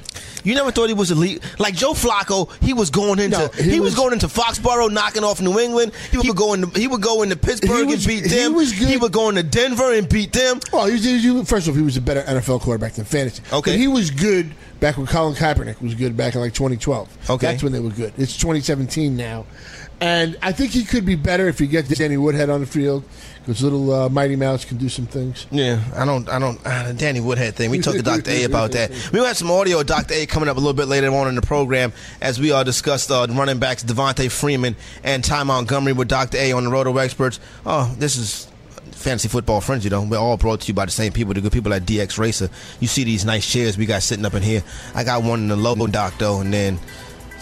You 0.45 0.55
never 0.55 0.71
thought 0.71 0.87
he 0.87 0.93
was 0.93 1.11
elite. 1.11 1.43
Like 1.59 1.75
Joe 1.75 1.93
Flacco, 1.93 2.49
he 2.63 2.73
was 2.73 2.89
going 2.89 3.19
into 3.19 3.37
No, 3.37 3.47
he, 3.49 3.63
he 3.71 3.79
was, 3.79 3.91
was- 3.91 3.95
going 3.95 4.13
into 4.13 4.27
Foxborough, 4.27 4.91
knocking 4.91 5.23
off 5.23 5.41
New 5.41 5.59
England. 5.59 5.91
He 6.11 6.17
would 6.19 6.37
go 6.37 6.53
into 6.53 6.67
he 6.79 6.87
would 6.87 7.01
go 7.01 7.23
into 7.23 7.35
Pittsburgh 7.35 7.87
was- 7.87 8.05
and 8.05 8.07
beat 8.07 8.29
them. 8.29 8.51
he 8.51 8.55
was 8.57 8.71
good. 8.71 8.87
He 8.87 8.97
would 8.97 9.11
go 9.11 9.29
into 9.29 9.43
Denver 9.43 9.93
and 9.93 10.07
beat 10.07 10.31
them. 10.31 10.59
Well, 10.71 10.85
he 10.85 10.93
was- 11.33 11.49
first 11.49 11.67
off, 11.67 11.75
he 11.75 11.81
was 11.81 11.97
a 11.97 12.01
better 12.01 12.21
NFL 12.23 12.61
quarterback 12.61 12.93
than 12.93 13.05
fantasy. 13.05 13.41
Okay. 13.51 13.71
but 13.71 13.79
he 13.79 13.87
was 13.87 14.11
good 14.11 14.53
back 14.79 14.97
when 14.97 15.07
Colin 15.07 15.33
Kaepernick 15.35 15.81
was 15.81 15.95
good 15.95 16.15
back 16.15 16.35
in 16.35 16.41
like 16.41 16.53
2012. 16.53 17.29
Okay. 17.29 17.47
that's 17.47 17.63
when 17.63 17.71
they 17.71 17.79
were 17.79 17.89
good. 17.89 18.13
It's 18.17 18.37
2017 18.37 19.15
now, 19.17 19.45
And 20.01 20.37
I 20.41 20.51
think 20.51 20.71
he 20.71 20.83
could 20.83 21.05
be 21.05 21.15
better 21.15 21.47
if 21.47 21.61
you 21.61 21.67
get 21.67 21.87
Danny 21.87 22.17
Woodhead 22.17 22.49
on 22.49 22.59
the 22.59 22.65
field 22.65 23.03
because 23.45 23.61
little 23.61 23.93
uh, 23.93 24.09
Mighty 24.09 24.35
Mouse 24.35 24.65
can 24.65 24.77
do 24.77 24.89
some 24.89 25.05
things. 25.05 25.45
Yeah, 25.51 25.79
I 25.95 26.03
don't, 26.03 26.27
I 26.27 26.39
don't, 26.39 26.59
uh, 26.65 26.93
Danny 26.93 27.19
Woodhead 27.19 27.55
thing. 27.55 27.69
We 27.69 27.79
talked 27.79 27.97
to 27.97 28.03
Dr. 28.03 28.31
A 28.31 28.43
about 28.43 28.71
that. 28.71 28.91
We 29.13 29.19
have 29.19 29.37
some 29.37 29.51
audio 29.51 29.83
Dr. 29.83 30.13
A 30.15 30.25
coming 30.25 30.49
up 30.49 30.57
a 30.57 30.59
little 30.59 30.73
bit 30.73 30.87
later 30.87 31.13
on 31.13 31.27
in 31.27 31.35
the 31.35 31.41
program 31.41 31.93
as 32.21 32.39
we 32.39 32.51
uh, 32.51 32.63
discussed 32.63 33.11
uh, 33.11 33.27
running 33.29 33.59
backs 33.59 33.83
Devonta 33.83 34.29
Freeman 34.31 34.75
and 35.03 35.23
Ty 35.23 35.43
Montgomery 35.43 35.93
with 35.93 36.07
Dr. 36.07 36.37
A 36.37 36.51
on 36.53 36.63
the 36.63 36.71
Roto 36.71 36.97
Experts. 36.97 37.39
Oh, 37.65 37.93
this 37.99 38.17
is 38.17 38.47
fantasy 38.91 39.29
football 39.29 39.61
frenzy 39.61 39.87
though. 39.87 40.01
We're 40.01 40.17
all 40.17 40.37
brought 40.37 40.61
to 40.61 40.67
you 40.67 40.73
by 40.73 40.85
the 40.85 40.91
same 40.91 41.13
people, 41.13 41.35
the 41.35 41.41
good 41.41 41.51
people 41.51 41.73
at 41.73 41.83
DXRacer. 41.83 42.49
You 42.79 42.87
see 42.87 43.03
these 43.03 43.23
nice 43.23 43.49
chairs 43.49 43.77
we 43.77 43.85
got 43.85 44.01
sitting 44.01 44.25
up 44.25 44.33
in 44.33 44.41
here. 44.41 44.63
I 44.95 45.03
got 45.03 45.21
one 45.23 45.41
in 45.41 45.47
the 45.49 45.55
logo 45.55 45.85
doc 45.85 46.15
though, 46.17 46.41
and 46.41 46.51
then 46.51 46.79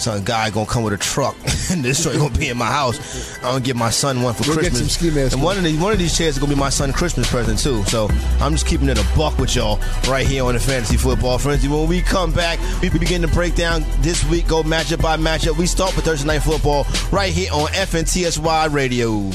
some 0.04 0.24
guy 0.24 0.50
gonna 0.50 0.66
come 0.66 0.84
with 0.84 0.94
a 0.94 0.98
truck, 0.98 1.36
and 1.72 1.82
this 1.84 2.04
joint 2.04 2.18
gonna 2.20 2.38
be 2.38 2.50
in 2.50 2.58
my 2.58 2.66
house. 2.68 3.36
I'm 3.38 3.44
gonna 3.44 3.62
give 3.62 3.78
my 3.78 3.90
son 3.90 4.22
one 4.22 4.34
for 4.34 4.44
Go 4.44 4.54
get 4.56 4.60
Christmas. 4.72 4.80
some 4.80 4.90
ski 4.90 5.10
masks. 5.16 5.34
and 5.34 5.42
one 5.42 5.58
of 5.58 5.64
these 5.64 5.80
one 5.80 5.94
of 5.94 5.98
these 6.00 6.16
chairs 6.18 6.36
is 6.36 6.40
gonna 6.40 6.54
be 6.54 6.60
my 6.60 6.70
son's 6.70 6.96
Christmas 6.96 7.30
present 7.30 7.58
too. 7.58 7.84
So 7.86 8.10
I'm 8.42 8.52
just 8.52 8.68
keeping 8.68 8.90
it 8.90 8.98
a 9.00 9.18
buck 9.18 9.38
with 9.38 9.56
y'all 9.56 9.80
right 10.10 10.28
here 10.28 10.44
on 10.44 10.54
the 10.54 10.60
Fantasy 10.60 10.98
Football 10.98 11.38
Frenzy. 11.38 11.68
When 11.70 11.88
we 11.88 12.02
come 12.02 12.32
back, 12.34 12.60
we 12.82 12.90
begin 12.90 13.22
to 13.22 13.28
break 13.30 13.56
down 13.56 13.86
this 14.02 14.24
week, 14.30 14.48
go 14.48 14.62
matchup 14.62 15.02
by 15.02 15.16
matchup. 15.18 15.58
We 15.58 15.66
start 15.68 15.96
with 15.96 16.06
Thursday 16.06 16.28
Night 16.28 16.40
Football 16.44 16.86
right 17.12 17.32
here 17.32 17.52
on 17.54 17.68
FNTSY 17.70 18.74
Radio. 18.74 19.30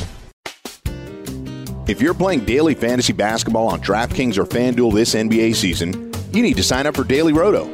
If 1.89 2.03
you're 2.03 2.13
playing 2.13 2.45
daily 2.45 2.75
fantasy 2.75 3.15
basketball 3.15 3.69
on 3.69 3.81
DraftKings 3.81 4.37
or 4.37 4.45
FanDuel 4.45 4.93
this 4.93 5.15
NBA 5.15 5.55
season, 5.55 6.13
you 6.35 6.43
need 6.43 6.59
to 6.59 6.63
sign 6.63 6.87
up 6.87 6.95
for 6.95 7.05
Daily 7.05 7.33
Roto. 7.33 7.65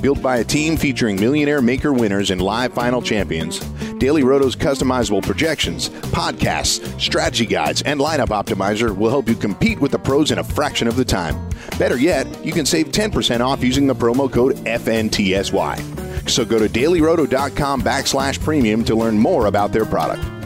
Built 0.00 0.22
by 0.22 0.36
a 0.38 0.44
team 0.44 0.76
featuring 0.76 1.16
millionaire 1.16 1.60
maker 1.60 1.92
winners 1.92 2.30
and 2.30 2.40
live 2.40 2.72
final 2.72 3.02
champions, 3.02 3.58
Daily 3.98 4.22
Roto's 4.22 4.54
customizable 4.54 5.22
projections, 5.22 5.88
podcasts, 5.88 7.00
strategy 7.00 7.46
guides, 7.46 7.82
and 7.82 7.98
lineup 7.98 8.28
optimizer 8.28 8.96
will 8.96 9.10
help 9.10 9.28
you 9.28 9.34
compete 9.34 9.80
with 9.80 9.90
the 9.90 9.98
pros 9.98 10.30
in 10.30 10.38
a 10.38 10.44
fraction 10.44 10.86
of 10.86 10.94
the 10.94 11.04
time. 11.04 11.50
Better 11.78 11.96
yet, 11.96 12.26
you 12.44 12.52
can 12.52 12.64
save 12.64 12.92
10% 12.92 13.40
off 13.40 13.64
using 13.64 13.88
the 13.88 13.94
promo 13.94 14.30
code 14.30 14.54
FNTSY. 14.58 16.30
So 16.30 16.44
go 16.44 16.60
to 16.60 16.68
dailyroto.com 16.68 17.82
backslash 17.82 18.40
premium 18.40 18.84
to 18.84 18.94
learn 18.94 19.18
more 19.18 19.46
about 19.46 19.72
their 19.72 19.84
product. 19.84 20.37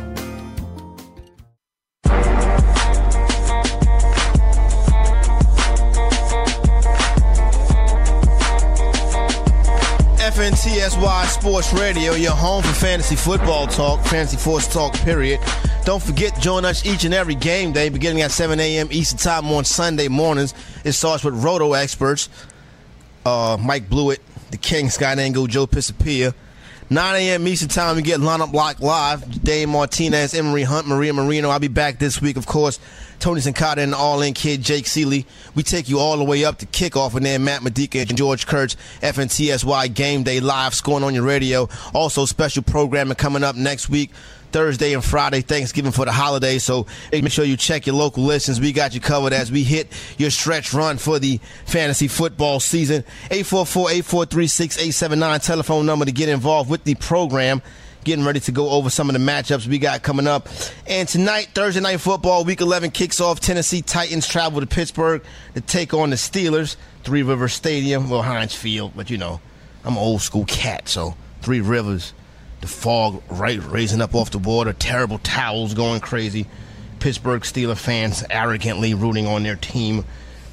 FNTSY 10.82 11.26
Sports 11.26 11.72
Radio, 11.74 12.14
your 12.14 12.32
home 12.32 12.60
for 12.60 12.72
fantasy 12.72 13.14
football 13.14 13.68
talk, 13.68 14.04
fantasy 14.04 14.36
force 14.36 14.66
talk, 14.66 14.92
period. 14.94 15.38
Don't 15.84 16.02
forget, 16.02 16.36
join 16.40 16.64
us 16.64 16.84
each 16.84 17.04
and 17.04 17.14
every 17.14 17.36
game 17.36 17.70
day 17.70 17.88
beginning 17.88 18.22
at 18.22 18.32
7 18.32 18.58
a.m. 18.58 18.88
Eastern 18.90 19.18
Time 19.18 19.46
on 19.52 19.64
Sunday 19.64 20.08
mornings. 20.08 20.54
It 20.84 20.90
starts 20.90 21.22
with 21.22 21.34
Roto 21.34 21.74
experts, 21.74 22.28
uh, 23.24 23.56
Mike 23.60 23.88
Blewett, 23.88 24.20
the 24.50 24.56
King, 24.56 24.90
Scott 24.90 25.20
Engel, 25.20 25.46
Joe 25.46 25.68
Pisapia. 25.68 26.34
9 26.90 27.14
a.m. 27.14 27.46
Eastern 27.46 27.68
Time, 27.68 27.94
we 27.94 28.02
get 28.02 28.18
Lineup 28.18 28.50
Block 28.50 28.80
Live. 28.80 29.44
Dave 29.44 29.68
Martinez, 29.68 30.34
Emery 30.34 30.64
Hunt, 30.64 30.88
Maria 30.88 31.12
Marino. 31.12 31.48
I'll 31.48 31.60
be 31.60 31.68
back 31.68 32.00
this 32.00 32.20
week, 32.20 32.36
of 32.36 32.46
course. 32.46 32.80
Tony 33.22 33.40
Sincata 33.40 33.78
and 33.78 33.94
All 33.94 34.20
In 34.20 34.34
Kid, 34.34 34.60
Jake 34.62 34.84
Ciely. 34.84 35.24
We 35.54 35.62
take 35.62 35.88
you 35.88 36.00
all 36.00 36.16
the 36.16 36.24
way 36.24 36.44
up 36.44 36.58
to 36.58 36.66
kickoff, 36.66 37.14
and 37.14 37.24
then 37.24 37.44
Matt 37.44 37.62
Medica 37.62 38.00
and 38.00 38.16
George 38.16 38.48
Kurtz, 38.48 38.76
FNTSY 39.00 39.94
Game 39.94 40.24
Day 40.24 40.40
Live, 40.40 40.74
scoring 40.74 41.04
on 41.04 41.14
your 41.14 41.22
radio. 41.22 41.68
Also, 41.94 42.26
special 42.26 42.64
programming 42.64 43.14
coming 43.14 43.44
up 43.44 43.54
next 43.54 43.88
week. 43.88 44.10
Thursday 44.50 44.92
and 44.92 45.04
Friday, 45.04 45.40
Thanksgiving 45.40 45.92
for 45.92 46.04
the 46.04 46.10
holiday. 46.10 46.58
So 46.58 46.88
make 47.12 47.30
sure 47.30 47.44
you 47.44 47.56
check 47.56 47.86
your 47.86 47.94
local 47.94 48.24
listings. 48.24 48.60
We 48.60 48.72
got 48.72 48.92
you 48.92 49.00
covered 49.00 49.32
as 49.32 49.52
we 49.52 49.62
hit 49.62 49.86
your 50.18 50.30
stretch 50.30 50.74
run 50.74 50.98
for 50.98 51.20
the 51.20 51.38
fantasy 51.64 52.08
football 52.08 52.58
season. 52.58 53.04
844-843-6879 53.30 55.46
telephone 55.46 55.86
number 55.86 56.06
to 56.06 56.12
get 56.12 56.28
involved 56.28 56.68
with 56.68 56.82
the 56.82 56.96
program. 56.96 57.62
Getting 58.04 58.24
ready 58.24 58.40
to 58.40 58.52
go 58.52 58.70
over 58.70 58.90
some 58.90 59.08
of 59.08 59.12
the 59.14 59.20
matchups 59.20 59.66
we 59.66 59.78
got 59.78 60.02
coming 60.02 60.26
up. 60.26 60.48
And 60.86 61.08
tonight, 61.08 61.50
Thursday 61.54 61.80
night 61.80 62.00
football, 62.00 62.44
week 62.44 62.60
11 62.60 62.90
kicks 62.90 63.20
off. 63.20 63.38
Tennessee 63.40 63.82
Titans 63.82 64.26
travel 64.26 64.60
to 64.60 64.66
Pittsburgh 64.66 65.22
to 65.54 65.60
take 65.60 65.94
on 65.94 66.10
the 66.10 66.16
Steelers. 66.16 66.76
Three 67.04 67.22
Rivers 67.22 67.52
Stadium, 67.52 68.10
well, 68.10 68.22
Heinz 68.22 68.54
Field, 68.54 68.92
but 68.96 69.10
you 69.10 69.18
know, 69.18 69.40
I'm 69.84 69.94
an 69.94 69.98
old 69.98 70.22
school 70.22 70.44
cat, 70.44 70.88
so 70.88 71.14
Three 71.42 71.60
Rivers 71.60 72.12
the 72.62 72.68
fog 72.68 73.22
right 73.28 73.62
raising 73.62 74.00
up 74.00 74.14
off 74.14 74.30
the 74.30 74.38
water, 74.38 74.72
terrible 74.72 75.18
towels 75.18 75.74
going 75.74 76.00
crazy. 76.00 76.46
Pittsburgh 77.00 77.42
Steeler 77.42 77.76
fans 77.76 78.24
arrogantly 78.30 78.94
rooting 78.94 79.26
on 79.26 79.42
their 79.42 79.56
team 79.56 80.04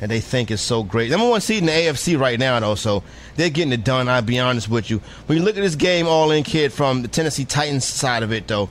and 0.01 0.09
they 0.09 0.19
think 0.19 0.51
is 0.51 0.61
so 0.61 0.83
great. 0.83 1.11
Number 1.11 1.29
one 1.29 1.41
seed 1.41 1.59
in 1.59 1.65
the 1.65 1.71
AFC 1.71 2.19
right 2.19 2.39
now, 2.39 2.59
though, 2.59 2.75
so 2.75 3.03
they're 3.35 3.49
getting 3.49 3.73
it 3.73 3.83
done. 3.83 4.07
I'll 4.07 4.21
be 4.21 4.39
honest 4.39 4.69
with 4.69 4.89
you. 4.89 5.01
When 5.25 5.37
you 5.37 5.43
look 5.43 5.57
at 5.57 5.61
this 5.61 5.75
game, 5.75 6.07
all 6.07 6.31
in 6.31 6.43
kid 6.43 6.71
from 6.71 7.01
the 7.01 7.07
Tennessee 7.07 7.45
Titans 7.45 7.85
side 7.85 8.23
of 8.23 8.31
it, 8.31 8.47
though, 8.47 8.69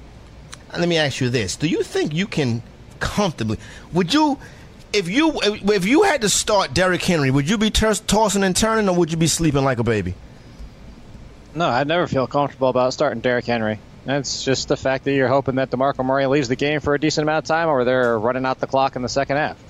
let 0.76 0.88
me 0.88 0.96
ask 0.98 1.20
you 1.20 1.30
this: 1.30 1.56
Do 1.56 1.68
you 1.68 1.82
think 1.82 2.14
you 2.14 2.26
can 2.26 2.62
comfortably? 3.00 3.58
Would 3.92 4.12
you? 4.14 4.38
If 4.90 5.06
you 5.06 5.38
if 5.42 5.84
you 5.84 6.04
had 6.04 6.22
to 6.22 6.30
start 6.30 6.72
Derrick 6.72 7.02
Henry, 7.02 7.30
would 7.30 7.48
you 7.48 7.58
be 7.58 7.70
tossing 7.70 8.42
and 8.42 8.56
turning, 8.56 8.88
or 8.88 8.96
would 8.96 9.10
you 9.10 9.18
be 9.18 9.26
sleeping 9.26 9.62
like 9.62 9.78
a 9.78 9.84
baby? 9.84 10.14
No, 11.54 11.68
I'd 11.68 11.86
never 11.86 12.06
feel 12.06 12.26
comfortable 12.26 12.68
about 12.68 12.94
starting 12.94 13.20
Derrick 13.20 13.44
Henry. 13.44 13.80
It's 14.06 14.42
just 14.42 14.68
the 14.68 14.76
fact 14.76 15.04
that 15.04 15.12
you're 15.12 15.28
hoping 15.28 15.56
that 15.56 15.70
DeMarco 15.70 16.04
Murray 16.04 16.24
leaves 16.26 16.48
the 16.48 16.56
game 16.56 16.80
for 16.80 16.94
a 16.94 17.00
decent 17.00 17.24
amount 17.24 17.44
of 17.44 17.48
time, 17.48 17.68
or 17.68 17.84
they're 17.84 18.18
running 18.18 18.46
out 18.46 18.60
the 18.60 18.66
clock 18.66 18.96
in 18.96 19.02
the 19.02 19.08
second 19.08 19.36
half. 19.36 19.62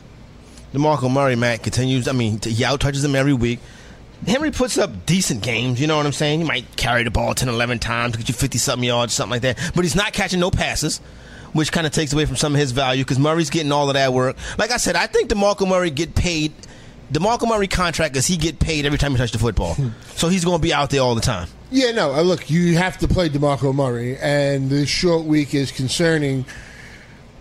DeMarco 0.72 1.10
Murray, 1.10 1.36
Matt, 1.36 1.62
continues. 1.62 2.08
I 2.08 2.12
mean, 2.12 2.40
he 2.42 2.64
out 2.64 2.80
touches 2.80 3.04
him 3.04 3.14
every 3.14 3.32
week. 3.32 3.60
Henry 4.26 4.50
puts 4.50 4.76
up 4.78 5.06
decent 5.06 5.42
games, 5.42 5.80
you 5.80 5.86
know 5.86 5.96
what 5.96 6.04
I'm 6.04 6.12
saying? 6.12 6.40
He 6.40 6.46
might 6.46 6.76
carry 6.76 7.04
the 7.04 7.10
ball 7.10 7.34
10, 7.34 7.48
11 7.48 7.78
times, 7.78 8.16
get 8.16 8.28
you 8.28 8.34
50 8.34 8.58
something 8.58 8.86
yards, 8.86 9.12
something 9.12 9.30
like 9.30 9.42
that. 9.42 9.72
But 9.76 9.84
he's 9.84 9.94
not 9.94 10.12
catching 10.12 10.40
no 10.40 10.50
passes, 10.50 10.98
which 11.52 11.70
kind 11.70 11.86
of 11.86 11.92
takes 11.92 12.12
away 12.12 12.24
from 12.24 12.34
some 12.36 12.54
of 12.54 12.60
his 12.60 12.72
value 12.72 13.04
because 13.04 13.18
Murray's 13.18 13.48
getting 13.48 13.70
all 13.70 13.88
of 13.88 13.94
that 13.94 14.12
work. 14.12 14.36
Like 14.58 14.72
I 14.72 14.76
said, 14.76 14.96
I 14.96 15.06
think 15.06 15.30
DeMarco 15.30 15.68
Murray 15.68 15.90
get 15.90 16.14
paid. 16.16 16.52
DeMarco 17.12 17.48
Murray 17.48 17.68
contract 17.68 18.16
is 18.16 18.26
he 18.26 18.36
get 18.36 18.58
paid 18.58 18.84
every 18.86 18.98
time 18.98 19.12
he 19.12 19.18
touches 19.18 19.32
the 19.32 19.38
football. 19.38 19.76
so 20.16 20.28
he's 20.28 20.44
going 20.44 20.58
to 20.58 20.62
be 20.62 20.74
out 20.74 20.90
there 20.90 21.00
all 21.00 21.14
the 21.14 21.20
time. 21.20 21.48
Yeah, 21.70 21.92
no. 21.92 22.12
uh, 22.12 22.22
Look, 22.22 22.50
you 22.50 22.76
have 22.76 22.98
to 22.98 23.08
play 23.08 23.28
Demarco 23.28 23.74
Murray, 23.74 24.16
and 24.18 24.68
the 24.68 24.84
short 24.84 25.26
week 25.26 25.54
is 25.54 25.70
concerning. 25.70 26.44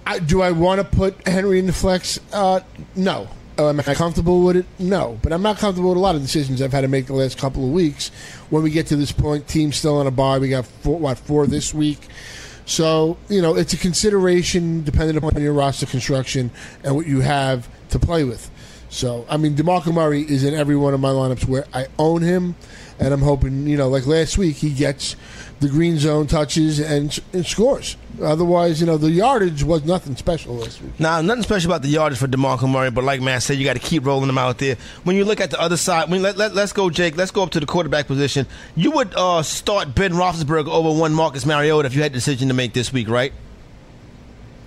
I, 0.08 0.20
do 0.20 0.42
I 0.42 0.52
want 0.52 0.80
to 0.80 0.86
put 0.86 1.28
Henry 1.28 1.60
in 1.60 1.66
the 1.66 1.74
flex? 1.74 2.20
Uh, 2.32 2.62
no. 2.96 3.28
Uh, 3.60 3.70
Am 3.70 3.80
I 3.80 3.84
comfortable 3.96 4.44
with 4.44 4.56
it? 4.56 4.66
No. 4.80 5.20
But 5.22 5.34
I'm 5.34 5.42
not 5.42 5.58
comfortable 5.58 5.90
with 5.90 5.98
a 5.98 6.02
lot 6.02 6.16
of 6.16 6.22
decisions 6.22 6.62
I've 6.62 6.72
had 6.72 6.82
to 6.82 6.88
make 6.88 7.08
the 7.08 7.14
last 7.14 7.38
couple 7.38 7.66
of 7.66 7.72
weeks. 7.72 8.10
When 8.50 8.64
we 8.64 8.70
get 8.70 8.88
to 8.88 8.96
this 8.96 9.12
point, 9.12 9.48
team's 9.48 9.76
still 9.76 9.98
on 9.98 10.08
a 10.08 10.12
bye. 10.12 10.40
We 10.40 10.48
got 10.50 10.66
four, 10.66 10.98
what 11.00 11.18
four 11.18 11.46
this 11.46 11.74
week. 11.74 12.00
So 12.66 13.18
you 13.30 13.42
know, 13.42 13.56
it's 13.56 13.74
a 13.74 13.78
consideration 13.78 14.84
depending 14.84 15.18
upon 15.18 15.42
your 15.42 15.54
roster 15.54 15.86
construction 15.86 16.52
and 16.84 16.96
what 16.96 17.08
you 17.08 17.22
have 17.22 17.68
to 17.90 18.00
play 18.00 18.24
with. 18.24 18.50
So 18.98 19.28
I 19.30 19.38
mean, 19.38 19.56
Demarco 19.56 19.94
Murray 19.94 20.24
is 20.24 20.44
in 20.44 20.56
every 20.56 20.76
one 20.76 20.96
of 20.96 21.00
my 21.00 21.10
lineups 21.12 21.48
where 21.48 21.66
I 21.72 21.86
own 22.00 22.24
him, 22.24 22.56
and 23.00 23.14
I'm 23.14 23.22
hoping 23.22 23.68
you 23.68 23.78
know, 23.78 23.90
like 23.90 24.08
last 24.08 24.40
week, 24.40 24.56
he 24.56 24.72
gets 24.72 25.16
the 25.60 25.70
green 25.70 26.00
zone 26.00 26.26
touches 26.26 26.80
and, 26.80 27.20
and 27.32 27.46
scores. 27.46 27.96
Otherwise, 28.22 28.80
you 28.80 28.88
know, 28.88 28.98
the 28.98 29.12
yardage 29.12 29.64
was 29.64 29.86
nothing 29.86 30.16
special 30.16 30.56
last 30.56 30.82
week. 30.82 31.00
Now, 31.00 31.22
nothing 31.22 31.44
special 31.44 31.70
about 31.70 31.84
the 31.84 31.90
yardage 31.90 32.18
for 32.18 32.28
DeMarco 32.28 32.68
Murray, 32.68 32.90
but 32.90 33.04
like 33.04 33.22
Matt 33.22 33.44
said, 33.44 33.58
you 33.58 33.66
got 33.66 33.74
to 33.74 33.80
keep 33.80 34.04
rolling 34.04 34.28
them 34.28 34.40
out 34.40 34.58
there. 34.58 34.78
When 35.04 35.16
you 35.16 35.26
look 35.26 35.42
at 35.42 35.52
the 35.52 35.62
other 35.62 35.78
side, 35.78 36.10
when 36.10 36.24
let, 36.24 36.36
let, 36.38 36.58
us 36.58 36.74
go, 36.74 36.90
Jake, 36.90 37.18
let's 37.18 37.30
go 37.30 37.44
up 37.44 37.52
to 37.52 37.60
the 37.60 37.68
quarterback 37.68 38.08
position. 38.08 38.48
You 38.76 38.92
would 38.92 39.14
uh, 39.16 39.44
start 39.44 39.94
Ben 39.94 40.14
Roethlisberger 40.14 40.70
over 40.70 41.00
one 41.00 41.14
Marcus 41.14 41.46
Mariota 41.46 41.86
if 41.86 41.94
you 41.94 42.02
had 42.02 42.12
a 42.12 42.16
decision 42.16 42.48
to 42.48 42.56
make 42.56 42.74
this 42.74 42.92
week, 42.92 43.10
right? 43.10 43.32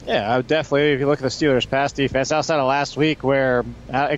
Yeah, 0.07 0.33
I 0.33 0.37
would 0.39 0.47
definitely. 0.47 0.93
If 0.93 1.01
you 1.01 1.07
look 1.07 1.19
at 1.19 1.23
the 1.23 1.29
Steelers' 1.29 1.69
pass 1.69 1.93
defense, 1.93 2.33
outside 2.33 2.59
of 2.59 2.67
last 2.67 2.97
week, 2.97 3.23
where 3.23 3.65
uh, 3.93 4.17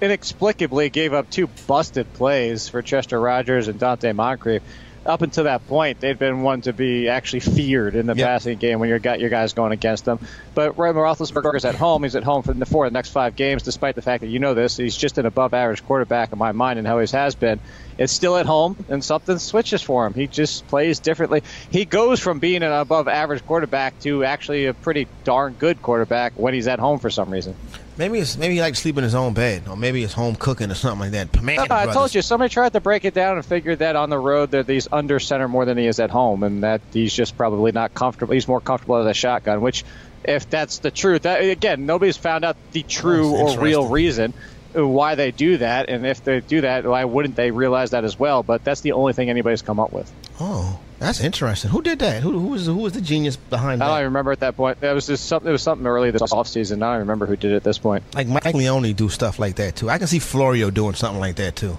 inexplicably 0.00 0.90
gave 0.90 1.12
up 1.12 1.30
two 1.30 1.48
busted 1.66 2.12
plays 2.14 2.68
for 2.68 2.82
Chester 2.82 3.18
Rogers 3.20 3.68
and 3.68 3.78
Donte 3.78 4.14
Moncrief, 4.14 4.62
up 5.06 5.22
until 5.22 5.44
that 5.44 5.66
point, 5.66 5.98
they'd 6.00 6.18
been 6.18 6.42
one 6.42 6.60
to 6.62 6.74
be 6.74 7.08
actually 7.08 7.40
feared 7.40 7.94
in 7.94 8.06
the 8.06 8.14
Yep. 8.14 8.26
passing 8.26 8.58
game 8.58 8.80
when 8.80 8.90
you 8.90 8.98
got 8.98 9.18
your 9.18 9.30
guys 9.30 9.54
going 9.54 9.72
against 9.72 10.04
them. 10.04 10.18
But 10.54 10.78
Ray 10.78 10.90
Roethlisberger's 10.90 11.64
at 11.64 11.74
home. 11.74 12.02
He's 12.02 12.16
at 12.16 12.22
home 12.22 12.42
for 12.42 12.52
the, 12.52 12.66
for 12.66 12.86
the 12.86 12.92
next 12.92 13.08
five 13.08 13.34
games, 13.34 13.62
despite 13.62 13.94
the 13.94 14.02
fact 14.02 14.20
that 14.20 14.26
you 14.28 14.40
know 14.40 14.52
this. 14.52 14.76
He's 14.76 14.94
just 14.96 15.16
an 15.16 15.24
above-average 15.24 15.84
quarterback 15.86 16.32
in 16.32 16.38
my 16.38 16.52
mind, 16.52 16.78
and 16.78 16.86
always 16.86 17.12
has 17.12 17.34
been. 17.34 17.60
It's 18.00 18.14
still 18.14 18.38
at 18.38 18.46
home, 18.46 18.82
and 18.88 19.04
something 19.04 19.38
switches 19.38 19.82
for 19.82 20.06
him. 20.06 20.14
He 20.14 20.26
just 20.26 20.66
plays 20.68 21.00
differently. 21.00 21.42
He 21.70 21.84
goes 21.84 22.18
from 22.18 22.38
being 22.38 22.62
an 22.62 22.72
above-average 22.72 23.44
quarterback 23.44 24.00
to 24.00 24.24
actually 24.24 24.64
a 24.64 24.72
pretty 24.72 25.06
darn 25.24 25.52
good 25.52 25.82
quarterback 25.82 26.32
when 26.36 26.54
he's 26.54 26.66
at 26.66 26.78
home 26.78 26.98
for 26.98 27.10
some 27.10 27.28
reason. 27.28 27.54
Maybe 27.98 28.18
it's 28.18 28.38
maybe 28.38 28.54
he 28.54 28.62
likes 28.62 28.78
to 28.78 28.82
sleep 28.82 28.96
in 28.96 29.04
his 29.04 29.14
own 29.14 29.34
bed, 29.34 29.64
or 29.68 29.76
maybe 29.76 30.02
it's 30.02 30.14
home 30.14 30.34
cooking 30.34 30.70
or 30.70 30.74
something 30.74 31.00
like 31.00 31.10
that. 31.10 31.42
Man, 31.42 31.56
No, 31.56 31.66
I 31.68 31.92
told 31.92 32.14
you, 32.14 32.22
somebody 32.22 32.48
tried 32.48 32.72
to 32.72 32.80
break 32.80 33.04
it 33.04 33.12
down 33.12 33.36
and 33.36 33.44
figured 33.44 33.80
that 33.80 33.96
on 33.96 34.08
the 34.08 34.18
road 34.18 34.52
that 34.52 34.66
he's 34.66 34.88
under 34.90 35.20
center 35.20 35.46
more 35.46 35.66
than 35.66 35.76
he 35.76 35.86
is 35.86 36.00
at 36.00 36.08
home, 36.08 36.42
and 36.42 36.62
that 36.62 36.80
he's 36.94 37.12
just 37.12 37.36
probably 37.36 37.72
not 37.72 37.92
comfortable. 37.92 38.32
He's 38.32 38.48
more 38.48 38.62
comfortable 38.62 38.96
as 38.96 39.06
a 39.08 39.12
shotgun. 39.12 39.60
Which, 39.60 39.84
if 40.24 40.48
that's 40.48 40.78
the 40.78 40.90
truth, 40.90 41.22
that, 41.22 41.42
again, 41.42 41.84
nobody's 41.84 42.16
found 42.16 42.46
out 42.46 42.56
the 42.72 42.82
true 42.82 43.36
or 43.36 43.58
real 43.60 43.86
reason 43.86 44.32
why 44.74 45.14
they 45.14 45.30
do 45.30 45.56
that, 45.58 45.88
and 45.88 46.06
if 46.06 46.24
they 46.24 46.40
do 46.40 46.60
that, 46.62 46.84
why 46.84 47.04
wouldn't 47.04 47.36
they 47.36 47.50
realize 47.50 47.90
that 47.90 48.04
as 48.04 48.18
well? 48.18 48.42
But 48.42 48.64
that's 48.64 48.80
the 48.80 48.92
only 48.92 49.12
thing 49.12 49.30
anybody's 49.30 49.62
come 49.62 49.80
up 49.80 49.92
with. 49.92 50.12
Oh, 50.40 50.80
that's 50.98 51.20
interesting. 51.20 51.70
Who 51.70 51.82
did 51.82 51.98
that? 52.00 52.22
Who, 52.22 52.38
who 52.38 52.48
was 52.48 52.66
who 52.66 52.76
was 52.76 52.92
the 52.92 53.00
genius 53.00 53.36
behind 53.36 53.80
that? 53.80 53.86
I 53.86 53.88
don't 53.88 53.94
that? 53.96 54.00
even 54.00 54.12
remember 54.12 54.32
at 54.32 54.40
that 54.40 54.56
point. 54.56 54.80
That 54.80 54.92
was 54.92 55.06
just 55.06 55.26
something. 55.26 55.48
It 55.48 55.52
was 55.52 55.62
something 55.62 55.86
early 55.86 56.10
this 56.10 56.22
offseason. 56.22 56.82
I 56.82 56.92
don't 56.92 57.00
remember 57.00 57.26
who 57.26 57.36
did 57.36 57.52
it 57.52 57.56
at 57.56 57.64
this 57.64 57.78
point. 57.78 58.04
Like 58.14 58.28
Mike 58.28 58.54
Leone 58.54 58.92
do 58.92 59.08
stuff 59.08 59.38
like 59.38 59.56
that 59.56 59.76
too. 59.76 59.88
I 59.88 59.98
can 59.98 60.06
see 60.06 60.18
Florio 60.18 60.70
doing 60.70 60.94
something 60.94 61.20
like 61.20 61.36
that 61.36 61.56
too. 61.56 61.78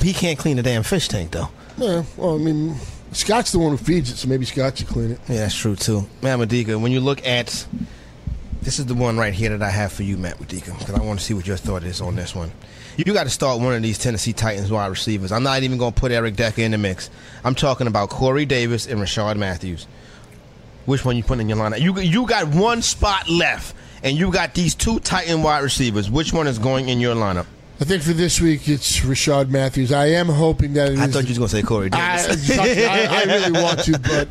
He 0.00 0.12
can't 0.12 0.38
clean 0.38 0.56
the 0.56 0.62
damn 0.62 0.82
fish 0.82 1.08
tank 1.08 1.30
though. 1.30 1.48
Yeah, 1.78 2.04
well, 2.16 2.34
I 2.34 2.38
mean, 2.38 2.76
Scott's 3.12 3.52
the 3.52 3.58
one 3.58 3.70
who 3.70 3.76
feeds 3.76 4.10
it, 4.10 4.16
so 4.16 4.28
maybe 4.28 4.44
Scott 4.44 4.76
should 4.76 4.86
clean 4.86 5.12
it. 5.12 5.20
Yeah, 5.28 5.36
that's 5.36 5.54
true 5.54 5.76
too. 5.76 6.06
Matt 6.20 6.38
Medica, 6.38 6.78
when 6.78 6.92
you 6.92 7.00
look 7.00 7.24
at 7.26 7.66
this 8.64 8.78
is 8.78 8.86
the 8.86 8.94
one 8.94 9.18
right 9.18 9.34
here 9.34 9.50
that 9.50 9.62
I 9.62 9.68
have 9.68 9.92
for 9.92 10.02
you, 10.02 10.16
Matt 10.16 10.40
Medica, 10.40 10.72
because 10.78 10.94
I 10.94 11.02
want 11.02 11.20
to 11.20 11.24
see 11.24 11.34
what 11.34 11.46
your 11.46 11.58
thought 11.58 11.84
is 11.84 12.00
on 12.00 12.16
this 12.16 12.34
one. 12.34 12.50
You 12.96 13.12
got 13.12 13.24
to 13.24 13.30
start 13.30 13.60
one 13.60 13.74
of 13.74 13.82
these 13.82 13.98
Tennessee 13.98 14.32
Titans 14.32 14.70
wide 14.70 14.86
receivers. 14.86 15.32
I'm 15.32 15.42
not 15.42 15.62
even 15.62 15.76
going 15.76 15.92
to 15.92 16.00
put 16.00 16.12
Eric 16.12 16.36
Decker 16.36 16.62
in 16.62 16.70
the 16.70 16.78
mix. 16.78 17.10
I'm 17.44 17.54
talking 17.54 17.86
about 17.86 18.08
Corey 18.08 18.46
Davis 18.46 18.86
and 18.86 18.98
Rishard 19.00 19.36
Matthews. 19.36 19.86
Which 20.86 21.04
one 21.04 21.16
you 21.16 21.22
put 21.22 21.40
in 21.40 21.48
your 21.48 21.58
lineup? 21.58 21.80
You 21.80 21.98
you 22.00 22.26
got 22.26 22.48
one 22.48 22.82
spot 22.82 23.28
left, 23.28 23.74
and 24.02 24.16
you 24.16 24.30
got 24.30 24.54
these 24.54 24.74
two 24.74 24.98
Titan 25.00 25.42
wide 25.42 25.62
receivers. 25.62 26.10
Which 26.10 26.32
one 26.32 26.46
is 26.46 26.58
going 26.58 26.88
in 26.88 27.00
your 27.00 27.14
lineup? 27.14 27.46
I 27.80 27.84
think 27.84 28.02
for 28.04 28.12
this 28.12 28.40
week 28.40 28.68
it's 28.68 29.00
Rishard 29.00 29.48
Matthews. 29.50 29.90
I 29.90 30.06
am 30.06 30.28
hoping 30.28 30.74
that 30.74 30.92
it 30.92 30.98
I 30.98 31.06
is- 31.06 31.12
thought 31.12 31.24
you 31.24 31.30
was 31.30 31.38
going 31.38 31.48
to 31.50 31.56
say 31.56 31.62
Corey 31.62 31.88
I, 31.92 32.16
Davis. 32.22 32.58
I, 32.58 33.04
I 33.10 33.24
really 33.26 33.62
want 33.62 33.80
to, 33.80 33.98
but 33.98 34.28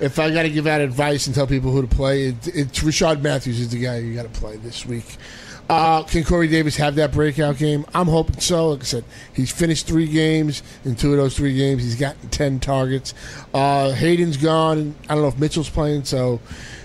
if 0.00 0.18
I 0.18 0.30
got 0.30 0.42
to 0.42 0.50
give 0.50 0.66
out 0.66 0.80
advice 0.80 1.26
and 1.26 1.34
tell 1.34 1.46
people 1.46 1.70
who 1.70 1.82
to 1.82 1.88
play, 1.88 2.28
it, 2.28 2.48
it's 2.48 2.80
Rishard 2.80 3.20
Matthews 3.20 3.60
is 3.60 3.68
the 3.70 3.78
guy 3.82 3.98
you 3.98 4.14
got 4.14 4.22
to 4.32 4.40
play 4.40 4.56
this 4.56 4.86
week. 4.86 5.16
Uh, 5.68 6.04
can 6.04 6.22
Corey 6.22 6.46
Davis 6.46 6.76
have 6.76 6.94
that 6.94 7.10
breakout 7.12 7.58
game? 7.58 7.84
I'm 7.92 8.06
hoping 8.06 8.38
so. 8.40 8.70
Like 8.70 8.80
I 8.80 8.84
said, 8.84 9.04
he's 9.32 9.50
finished 9.50 9.86
three 9.86 10.06
games. 10.06 10.62
In 10.84 10.94
two 10.94 11.10
of 11.12 11.18
those 11.18 11.36
three 11.36 11.56
games, 11.56 11.82
he's 11.82 11.96
gotten 11.96 12.28
ten 12.28 12.60
targets. 12.60 13.14
Uh, 13.52 13.90
Haden's 13.90 14.36
gone. 14.36 14.94
I 15.08 15.14
don't 15.14 15.22
know 15.22 15.28
if 15.28 15.38
Mitchell's 15.38 15.68
playing. 15.68 16.04
So, 16.04 16.40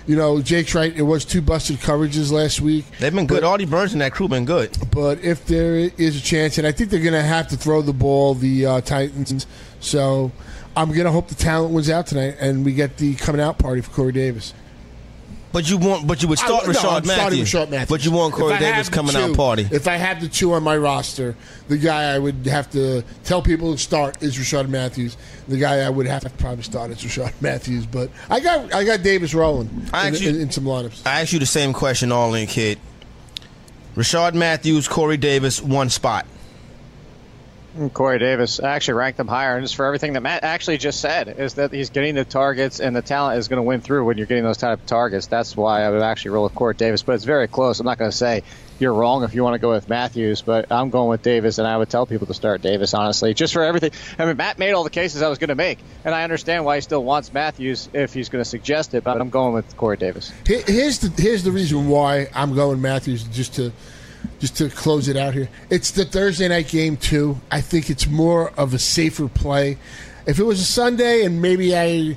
you 0.06 0.16
know, 0.16 0.42
Jake's 0.42 0.74
right. 0.74 0.92
It 0.94 1.02
was 1.02 1.24
two 1.24 1.40
busted 1.40 1.76
coverages 1.76 2.32
last 2.32 2.60
week. 2.60 2.84
They've 2.98 3.14
been 3.14 3.28
good. 3.28 3.44
Artie 3.44 3.66
Burns 3.66 3.92
and 3.92 4.02
that 4.02 4.12
crew 4.12 4.26
been 4.26 4.44
good. 4.44 4.76
But 4.90 5.20
if 5.20 5.46
there 5.46 5.76
is 5.76 6.16
a 6.16 6.20
chance, 6.20 6.58
and 6.58 6.66
I 6.66 6.72
think 6.72 6.90
they're 6.90 7.00
going 7.00 7.12
to 7.12 7.22
have 7.22 7.48
to 7.48 7.56
throw 7.56 7.82
the 7.82 7.92
ball, 7.92 8.34
the 8.34 8.66
uh, 8.66 8.80
Titans. 8.80 9.46
So 9.78 10.32
I'm 10.76 10.88
going 10.88 11.04
to 11.04 11.12
hope 11.12 11.28
the 11.28 11.36
talent 11.36 11.72
wins 11.72 11.88
out 11.88 12.08
tonight, 12.08 12.36
and 12.40 12.64
we 12.64 12.72
get 12.72 12.96
the 12.96 13.14
coming 13.14 13.40
out 13.40 13.58
party 13.58 13.80
for 13.80 13.92
Corey 13.92 14.12
Davis. 14.12 14.54
But 15.52 15.68
you 15.68 15.76
want, 15.76 16.06
but 16.06 16.22
you 16.22 16.28
would 16.28 16.38
start 16.38 16.64
I- 16.64 16.66
no, 16.68 16.72
Rishard 16.72 17.04
Matthews. 17.06 17.54
Matthews. 17.54 17.88
But 17.88 18.04
you 18.04 18.10
want 18.10 18.32
Corey 18.34 18.58
Davis 18.58 18.88
coming 18.88 19.14
out 19.14 19.36
party. 19.36 19.68
If 19.70 19.86
I 19.86 19.96
had 19.96 20.20
the 20.20 20.28
two 20.28 20.54
on 20.54 20.62
my 20.62 20.76
roster, 20.76 21.36
the 21.68 21.76
guy 21.76 22.14
I 22.14 22.18
would 22.18 22.46
have 22.46 22.70
to 22.72 23.02
tell 23.24 23.42
people 23.42 23.72
to 23.72 23.78
start 23.78 24.22
is 24.22 24.36
Rishard 24.38 24.68
Matthews. 24.68 25.16
The 25.48 25.58
guy 25.58 25.80
I 25.80 25.90
would 25.90 26.06
have 26.06 26.22
to 26.22 26.30
probably 26.30 26.62
start 26.64 26.90
is 26.90 26.98
Rishard 26.98 27.34
Matthews. 27.42 27.84
But 27.86 28.10
I 28.30 28.40
got 28.40 28.72
I 28.74 28.84
got 28.84 29.02
Davis 29.02 29.34
rolling 29.34 29.68
I 29.92 30.08
in, 30.08 30.14
actually- 30.14 30.28
in, 30.30 30.40
in 30.40 30.50
some 30.50 30.64
lineups. 30.64 31.06
I 31.06 31.20
asked 31.20 31.32
you 31.34 31.38
the 31.38 31.46
same 31.46 31.72
question, 31.72 32.12
all 32.12 32.32
in 32.34 32.46
kid. 32.46 32.78
Rishard 33.94 34.32
Matthews, 34.34 34.88
Corey 34.88 35.18
Davis, 35.18 35.60
one 35.60 35.90
spot. 35.90 36.26
And 37.74 37.92
Corey 37.92 38.18
Davis 38.18 38.60
actually 38.60 38.94
ranked 38.94 39.18
him 39.18 39.28
higher, 39.28 39.60
just 39.60 39.76
for 39.76 39.86
everything 39.86 40.12
that 40.12 40.20
Matt 40.20 40.44
actually 40.44 40.78
just 40.78 41.00
said, 41.00 41.28
is 41.38 41.54
that 41.54 41.72
he's 41.72 41.90
getting 41.90 42.14
the 42.14 42.24
targets 42.24 42.80
and 42.80 42.94
the 42.94 43.02
talent 43.02 43.38
is 43.38 43.48
going 43.48 43.58
to 43.58 43.62
win 43.62 43.80
through 43.80 44.04
when 44.04 44.18
you're 44.18 44.26
getting 44.26 44.44
those 44.44 44.58
type 44.58 44.78
of 44.78 44.86
targets. 44.86 45.26
That's 45.26 45.56
why 45.56 45.82
I 45.82 45.90
would 45.90 46.02
actually 46.02 46.32
roll 46.32 46.44
with 46.44 46.54
Corey 46.54 46.74
Davis, 46.74 47.02
but 47.02 47.14
it's 47.14 47.24
very 47.24 47.48
close. 47.48 47.80
I'm 47.80 47.86
not 47.86 47.96
going 47.96 48.10
to 48.10 48.16
say 48.16 48.42
you're 48.78 48.92
wrong 48.92 49.22
if 49.22 49.34
you 49.34 49.42
want 49.42 49.54
to 49.54 49.58
go 49.58 49.70
with 49.70 49.88
Matthews, 49.88 50.42
but 50.42 50.70
I'm 50.70 50.90
going 50.90 51.08
with 51.08 51.22
Davis, 51.22 51.58
and 51.58 51.66
I 51.66 51.76
would 51.76 51.88
tell 51.88 52.04
people 52.04 52.26
to 52.26 52.34
start 52.34 52.60
Davis, 52.60 52.92
honestly, 52.92 53.32
just 53.32 53.54
for 53.54 53.62
everything. 53.62 53.92
I 54.18 54.26
mean, 54.26 54.36
Matt 54.36 54.58
made 54.58 54.72
all 54.72 54.84
the 54.84 54.90
cases 54.90 55.22
I 55.22 55.28
was 55.28 55.38
going 55.38 55.48
to 55.48 55.54
make, 55.54 55.78
and 56.04 56.14
I 56.14 56.24
understand 56.24 56.64
why 56.66 56.76
he 56.76 56.80
still 56.82 57.02
wants 57.02 57.32
Matthews 57.32 57.88
if 57.94 58.12
he's 58.12 58.28
going 58.28 58.44
to 58.44 58.48
suggest 58.48 58.92
it, 58.92 59.04
but 59.04 59.18
I'm 59.20 59.30
going 59.30 59.54
with 59.54 59.76
Corey 59.76 59.96
Davis. 59.96 60.32
Here's 60.44 60.98
the 60.98 61.22
here's 61.22 61.42
the 61.44 61.52
reason 61.52 61.88
why 61.88 62.28
I'm 62.34 62.54
going 62.54 62.82
Matthews 62.82 63.24
just 63.24 63.54
to 63.54 63.72
just 64.42 64.56
to 64.56 64.68
close 64.68 65.06
it 65.06 65.16
out 65.16 65.34
here. 65.34 65.48
It's 65.70 65.92
the 65.92 66.04
Thursday 66.04 66.48
night 66.48 66.66
game 66.66 66.96
too. 66.96 67.40
I 67.52 67.60
think 67.60 67.88
it's 67.88 68.08
more 68.08 68.50
of 68.58 68.74
a 68.74 68.78
safer 68.78 69.28
play. 69.28 69.78
If 70.26 70.40
it 70.40 70.42
was 70.42 70.60
a 70.60 70.64
Sunday 70.64 71.24
and 71.24 71.40
maybe 71.40 71.76
I 71.76 72.16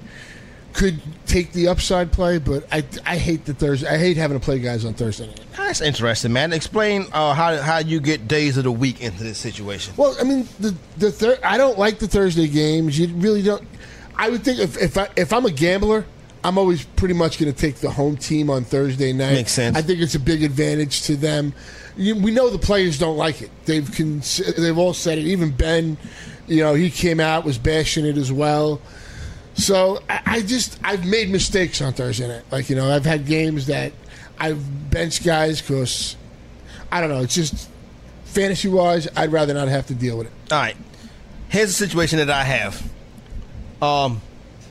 could 0.73 0.99
take 1.27 1.53
the 1.53 1.67
upside 1.67 2.11
play, 2.11 2.39
but 2.39 2.65
I 2.71 2.83
I 3.05 3.17
hate 3.17 3.45
the 3.45 3.53
Thursday. 3.53 3.87
I 3.87 3.99
hate 3.99 4.17
having 4.17 4.39
to 4.39 4.43
play 4.43 4.57
guys 4.57 4.85
on 4.85 4.95
Thursday 4.95 5.27
night. 5.27 5.39
That's 5.55 5.81
interesting, 5.81 6.33
man. 6.33 6.51
Explain 6.51 7.05
uh, 7.13 7.35
how 7.35 7.57
how 7.61 7.77
you 7.77 7.99
get 7.99 8.27
days 8.27 8.57
of 8.57 8.63
the 8.63 8.71
week 8.71 9.01
into 9.01 9.23
this 9.23 9.37
situation. 9.37 9.93
Well, 9.95 10.15
I 10.19 10.23
mean 10.23 10.47
the 10.59 10.75
the 10.97 11.11
thir- 11.11 11.39
I 11.43 11.59
don't 11.59 11.77
like 11.77 11.99
the 11.99 12.07
Thursday 12.07 12.47
games. 12.47 12.97
You 12.97 13.07
really 13.17 13.43
don't. 13.43 13.67
I 14.17 14.31
would 14.31 14.43
think 14.43 14.57
if 14.57 14.81
if 14.81 14.97
I, 14.97 15.09
if 15.15 15.31
I'm 15.31 15.45
a 15.45 15.51
gambler, 15.51 16.05
I'm 16.43 16.57
always 16.57 16.85
pretty 16.85 17.13
much 17.13 17.39
going 17.39 17.53
to 17.53 17.59
take 17.59 17.75
the 17.75 17.89
home 17.91 18.17
team 18.17 18.49
on 18.49 18.63
Thursday 18.63 19.13
night. 19.13 19.33
Makes 19.33 19.51
sense. 19.51 19.77
I 19.77 19.83
think 19.83 19.99
it's 19.99 20.15
a 20.15 20.19
big 20.19 20.43
advantage 20.43 21.03
to 21.03 21.15
them. 21.15 21.53
You, 21.97 22.15
we 22.15 22.31
know 22.31 22.49
the 22.49 22.59
players 22.59 22.99
don't 22.99 23.17
like 23.17 23.41
it. 23.41 23.49
They've 23.65 23.89
con- 23.95 24.21
they've 24.57 24.77
all 24.77 24.93
said 24.93 25.17
it. 25.17 25.25
Even 25.25 25.51
Ben, 25.51 25.97
you 26.47 26.61
know, 26.61 26.73
he 26.73 26.89
came 26.89 27.19
out 27.19 27.45
was 27.45 27.57
bashing 27.57 28.05
it 28.05 28.17
as 28.17 28.31
well. 28.31 28.81
So 29.55 30.03
I, 30.09 30.21
I 30.25 30.41
just 30.41 30.79
I've 30.83 31.05
made 31.05 31.29
mistakes 31.29 31.81
on 31.81 31.93
Thursday 31.93 32.27
night. 32.27 32.43
Like 32.51 32.69
you 32.69 32.75
know, 32.75 32.89
I've 32.93 33.05
had 33.05 33.25
games 33.25 33.67
that 33.67 33.93
I've 34.37 34.91
benched 34.91 35.23
guys 35.23 35.61
because 35.61 36.17
I 36.91 36.99
don't 36.99 37.09
know. 37.09 37.21
It's 37.21 37.35
just 37.35 37.69
fantasy 38.35 38.67
wise, 38.67 39.07
I'd 39.15 39.31
rather 39.31 39.53
not 39.53 39.69
have 39.69 39.87
to 39.87 39.95
deal 39.95 40.17
with 40.17 40.27
it. 40.27 40.33
All 40.51 40.59
right. 40.59 40.75
Here's 41.47 41.69
the 41.69 41.87
situation 41.87 42.19
that 42.19 42.29
I 42.29 42.43
have. 42.43 42.91
Um, 43.81 44.21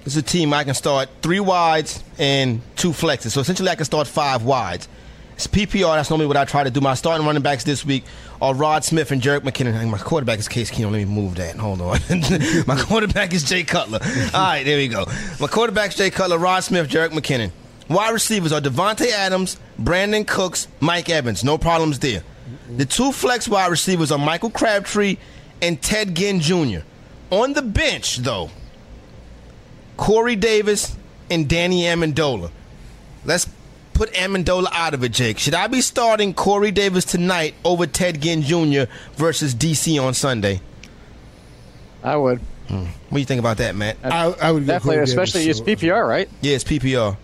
it's 0.04 0.16
a 0.16 0.22
team 0.22 0.52
I 0.52 0.64
can 0.64 0.74
start 0.74 1.08
three 1.22 1.40
wides 1.40 2.04
and 2.18 2.60
two 2.76 2.90
flexes. 2.90 3.30
So 3.30 3.40
essentially, 3.40 3.70
I 3.70 3.74
can 3.74 3.86
start 3.86 4.06
five 4.06 4.44
wides. 4.44 4.86
It's 5.34 5.46
PPR. 5.48 5.96
That's 5.96 6.10
normally 6.10 6.26
what 6.26 6.36
I 6.36 6.44
try 6.44 6.62
to 6.64 6.70
do. 6.70 6.80
My 6.80 6.94
starting 6.94 7.26
running 7.26 7.42
backs 7.42 7.64
this 7.64 7.84
week 7.84 8.04
are 8.40 8.54
Rod 8.54 8.84
Smith 8.84 9.10
and 9.10 9.20
Jerick 9.20 9.40
McKinnon. 9.40 9.88
My 9.90 9.98
quarterback 9.98 10.38
is 10.38 10.48
Case 10.48 10.70
Keenum. 10.70 10.92
Let 10.92 10.98
me 10.98 11.04
move 11.06 11.34
that. 11.36 11.56
Hold 11.56 11.80
on. 11.80 11.98
my 12.66 12.80
quarterback 12.80 13.34
is 13.34 13.42
Jay 13.42 13.64
Cutler. 13.64 13.98
All 14.34 14.40
right, 14.40 14.64
there 14.64 14.76
we 14.76 14.86
go. 14.86 15.06
My 15.40 15.48
quarterback's 15.48 15.96
Jay 15.96 16.10
Cutler, 16.10 16.38
Rod 16.38 16.60
Smith, 16.60 16.88
Jerick 16.88 17.10
McKinnon. 17.10 17.50
Wide 17.88 18.10
receivers 18.10 18.52
are 18.52 18.60
Davante 18.60 19.10
Adams, 19.10 19.58
Brandin 19.80 20.26
Cooks, 20.26 20.68
Mike 20.80 21.08
Evans. 21.10 21.42
No 21.42 21.58
problems 21.58 21.98
there. 21.98 22.22
The 22.76 22.86
two 22.86 23.12
flex 23.12 23.48
wide 23.48 23.70
receivers 23.70 24.12
are 24.12 24.18
Michael 24.18 24.50
Crabtree 24.50 25.16
and 25.60 25.80
Ted 25.82 26.14
Ginn 26.14 26.40
Jr. 26.40 26.80
On 27.30 27.52
the 27.52 27.62
bench, 27.62 28.18
though, 28.18 28.50
Corey 29.96 30.36
Davis 30.36 30.96
and 31.30 31.48
Danny 31.48 31.82
Amendola. 31.82 32.50
Let's 33.24 33.48
put 33.94 34.12
Amendola 34.12 34.68
out 34.72 34.92
of 34.94 35.02
it, 35.04 35.12
Jake. 35.12 35.38
Should 35.38 35.54
I 35.54 35.66
be 35.68 35.80
starting 35.80 36.34
Corey 36.34 36.70
Davis 36.70 37.04
tonight 37.04 37.54
over 37.64 37.86
Ted 37.86 38.20
Ginn 38.20 38.42
Jr. 38.42 38.90
versus 39.14 39.54
DC 39.54 40.02
on 40.02 40.12
Sunday? 40.14 40.60
I 42.02 42.16
would. 42.16 42.40
What 42.68 42.88
do 43.12 43.18
you 43.18 43.24
think 43.24 43.38
about 43.38 43.58
that, 43.58 43.74
Matt? 43.76 43.96
I, 44.02 44.34
I 44.40 44.50
would 44.52 44.66
Definitely, 44.66 44.96
Corey 44.96 45.06
Davis, 45.06 45.10
especially 45.10 45.48
it's 45.50 45.58
so- 45.60 45.64
PPR, 45.64 46.06
right? 46.08 46.28
Yeah, 46.40 46.54
it's 46.56 46.64
PPR. 46.64 47.16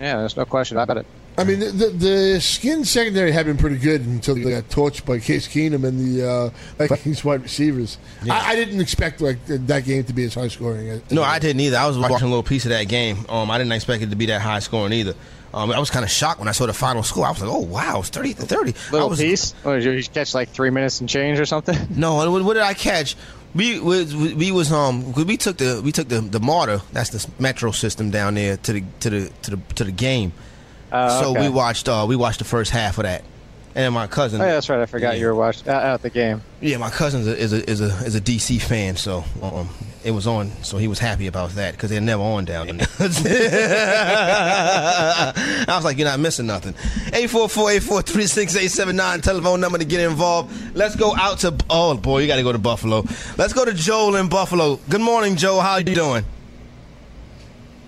Yeah, 0.00 0.18
there's 0.18 0.36
no 0.36 0.44
question 0.44 0.76
about 0.78 0.96
it. 0.98 1.06
I 1.36 1.44
mean, 1.44 1.60
the, 1.60 1.66
the, 1.66 1.86
the 1.90 2.40
skin 2.40 2.84
secondary 2.84 3.30
had 3.30 3.46
been 3.46 3.56
pretty 3.56 3.78
good 3.78 4.00
until 4.00 4.34
they 4.34 4.50
got 4.50 4.64
torched 4.70 5.06
by 5.06 5.20
Case 5.20 5.46
Keenum 5.46 5.84
and 5.84 6.00
the 6.16 6.28
uh, 6.28 6.50
Vikings 6.88 7.24
wide 7.24 7.42
receivers. 7.44 7.96
I, 8.28 8.52
I 8.52 8.56
didn't 8.56 8.80
expect 8.80 9.20
like 9.20 9.38
that 9.46 9.84
game 9.84 10.02
to 10.04 10.12
be 10.12 10.24
as 10.24 10.34
high 10.34 10.48
scoring. 10.48 10.88
as- 10.88 11.10
No, 11.12 11.22
I 11.22 11.38
didn't 11.38 11.60
either. 11.60 11.76
I 11.76 11.86
was 11.86 11.96
watching 11.96 12.26
a 12.26 12.30
little 12.30 12.42
piece 12.42 12.64
of 12.64 12.70
that 12.70 12.88
game. 12.88 13.24
Um, 13.28 13.52
I 13.52 13.58
didn't 13.58 13.70
expect 13.72 14.02
it 14.02 14.10
to 14.10 14.16
be 14.16 14.26
that 14.26 14.40
high 14.40 14.58
scoring 14.58 14.92
either. 14.94 15.14
Um, 15.54 15.70
I 15.72 15.78
was 15.78 15.90
kind 15.90 16.04
of 16.04 16.10
shocked 16.10 16.38
when 16.40 16.48
I 16.48 16.52
saw 16.52 16.66
the 16.66 16.74
final 16.74 17.02
score. 17.02 17.26
I 17.26 17.30
was 17.30 17.40
like, 17.40 17.50
"Oh 17.50 17.60
wow, 17.60 18.00
it's 18.00 18.10
thirty 18.10 18.34
to 18.34 18.42
30. 18.42 18.74
I 18.74 18.92
Little 18.92 19.08
was, 19.08 19.18
piece. 19.18 19.52
What, 19.62 19.80
did 19.80 20.04
you 20.04 20.10
catch 20.12 20.34
like 20.34 20.50
three 20.50 20.70
minutes 20.70 21.00
and 21.00 21.08
change 21.08 21.40
or 21.40 21.46
something? 21.46 21.76
No, 21.96 22.14
what, 22.30 22.42
what 22.44 22.54
did 22.54 22.62
I 22.62 22.74
catch? 22.74 23.16
We 23.54 23.80
was 23.80 24.14
we 24.14 24.52
was 24.52 24.70
um 24.70 25.12
we 25.14 25.36
took 25.38 25.56
the 25.56 25.80
we 25.82 25.90
took 25.90 26.08
the 26.08 26.20
the 26.20 26.38
MARTA 26.38 26.82
that's 26.92 27.10
the 27.10 27.30
metro 27.38 27.70
system 27.70 28.10
down 28.10 28.34
there 28.34 28.58
to 28.58 28.72
the 28.74 28.84
to 29.00 29.10
the 29.10 29.32
to 29.42 29.50
the 29.52 29.56
to 29.74 29.84
the 29.84 29.92
game. 29.92 30.32
Uh, 30.92 31.20
so 31.20 31.30
okay. 31.30 31.42
we 31.42 31.48
watched 31.48 31.88
uh 31.88 32.04
we 32.06 32.14
watched 32.14 32.40
the 32.40 32.44
first 32.44 32.70
half 32.70 32.98
of 32.98 33.04
that, 33.04 33.24
and 33.78 33.94
my 33.94 34.06
cousin. 34.08 34.40
Oh, 34.40 34.44
yeah, 34.44 34.52
that's 34.54 34.68
right. 34.68 34.80
I 34.80 34.86
forgot 34.86 35.14
Yeah. 35.14 35.20
you 35.20 35.26
were 35.26 35.34
watching 35.34 35.68
out 35.68 35.82
at 35.84 36.02
the 36.02 36.10
game. 36.10 36.42
Yeah, 36.60 36.76
my 36.78 36.90
cousin 36.90 37.20
is 37.22 37.28
a, 37.28 37.38
is 37.38 37.52
a 37.52 37.70
is 37.70 37.80
a 37.80 37.86
is 38.04 38.14
a 38.16 38.20
DC 38.20 38.60
fan, 38.60 38.96
so 38.96 39.22
um, 39.42 39.68
it 40.04 40.10
was 40.10 40.26
on. 40.26 40.50
So 40.62 40.76
he 40.78 40.88
was 40.88 40.98
happy 40.98 41.26
about 41.28 41.50
that 41.50 41.72
because 41.74 41.90
they're 41.90 42.00
never 42.00 42.22
on 42.22 42.44
down 42.44 42.66
there. 42.78 42.86
I 45.68 45.68
was 45.68 45.84
like, 45.84 45.98
you're 45.98 46.08
not 46.08 46.18
missing 46.20 46.46
nothing. 46.46 46.72
844-843-6879, 47.12 49.22
telephone 49.22 49.60
number 49.60 49.78
to 49.78 49.84
get 49.84 50.00
involved. 50.00 50.52
Let's 50.76 50.96
go 50.96 51.14
out 51.16 51.38
to 51.40 51.54
oh 51.70 51.94
boy, 51.96 52.20
you 52.22 52.26
got 52.26 52.36
to 52.36 52.42
go 52.42 52.52
to 52.52 52.58
Buffalo. 52.58 53.04
Let's 53.36 53.52
go 53.52 53.64
to 53.64 53.72
Joel 53.74 54.16
in 54.16 54.28
Buffalo. 54.28 54.80
Good 54.88 55.00
morning, 55.00 55.36
Joel. 55.36 55.60
How 55.60 55.76
you 55.76 55.94
doing? 55.94 56.24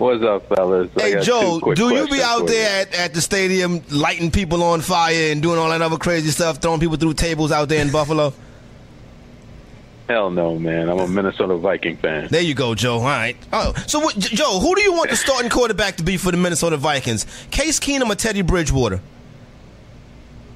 What's 0.01 0.23
up, 0.23 0.49
fellas? 0.49 0.89
Hey 0.97 1.13
got 1.13 1.23
Joel, 1.23 1.59
two 1.59 1.59
quick 1.59 1.77
do 1.77 1.93
you 1.93 2.07
be 2.07 2.23
out 2.23 2.47
there 2.47 2.81
at, 2.81 2.95
at 2.95 3.13
the 3.13 3.21
stadium 3.21 3.83
lighting 3.91 4.31
people 4.31 4.63
on 4.63 4.81
fire 4.81 5.31
and 5.31 5.43
doing 5.43 5.59
all 5.59 5.69
that 5.69 5.83
other 5.83 5.99
crazy 5.99 6.31
stuff, 6.31 6.57
throwing 6.57 6.79
people 6.79 6.97
through 6.97 7.13
tables 7.13 7.51
out 7.51 7.69
there 7.69 7.85
in 7.85 7.91
Buffalo? 7.91 8.33
Hell 10.09 10.31
no, 10.31 10.57
man. 10.57 10.89
I'm 10.89 10.97
a 10.97 11.07
Minnesota 11.07 11.55
Viking 11.55 11.97
fan. 11.97 12.29
There 12.31 12.41
you 12.41 12.55
go, 12.55 12.73
Joe. 12.73 12.95
All 12.95 13.03
right. 13.03 13.37
Oh, 13.53 13.75
so 13.85 13.99
what, 13.99 14.17
Joe, 14.17 14.59
who 14.59 14.73
do 14.73 14.81
you 14.81 14.91
want 14.93 15.11
the 15.11 15.15
starting 15.27 15.51
quarterback 15.51 15.97
to 15.97 16.03
be 16.03 16.17
for 16.17 16.31
the 16.31 16.37
Minnesota 16.37 16.77
Vikings? 16.77 17.27
Case 17.51 17.79
Keenum 17.79 18.09
or 18.09 18.15
Teddy 18.15 18.41
Bridgewater? 18.41 19.01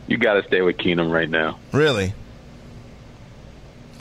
You 0.07 0.17
got 0.17 0.33
to 0.33 0.43
stay 0.47 0.63
with 0.63 0.77
Keenum 0.77 1.11
right 1.11 1.29
now. 1.29 1.59
Really? 1.71 2.15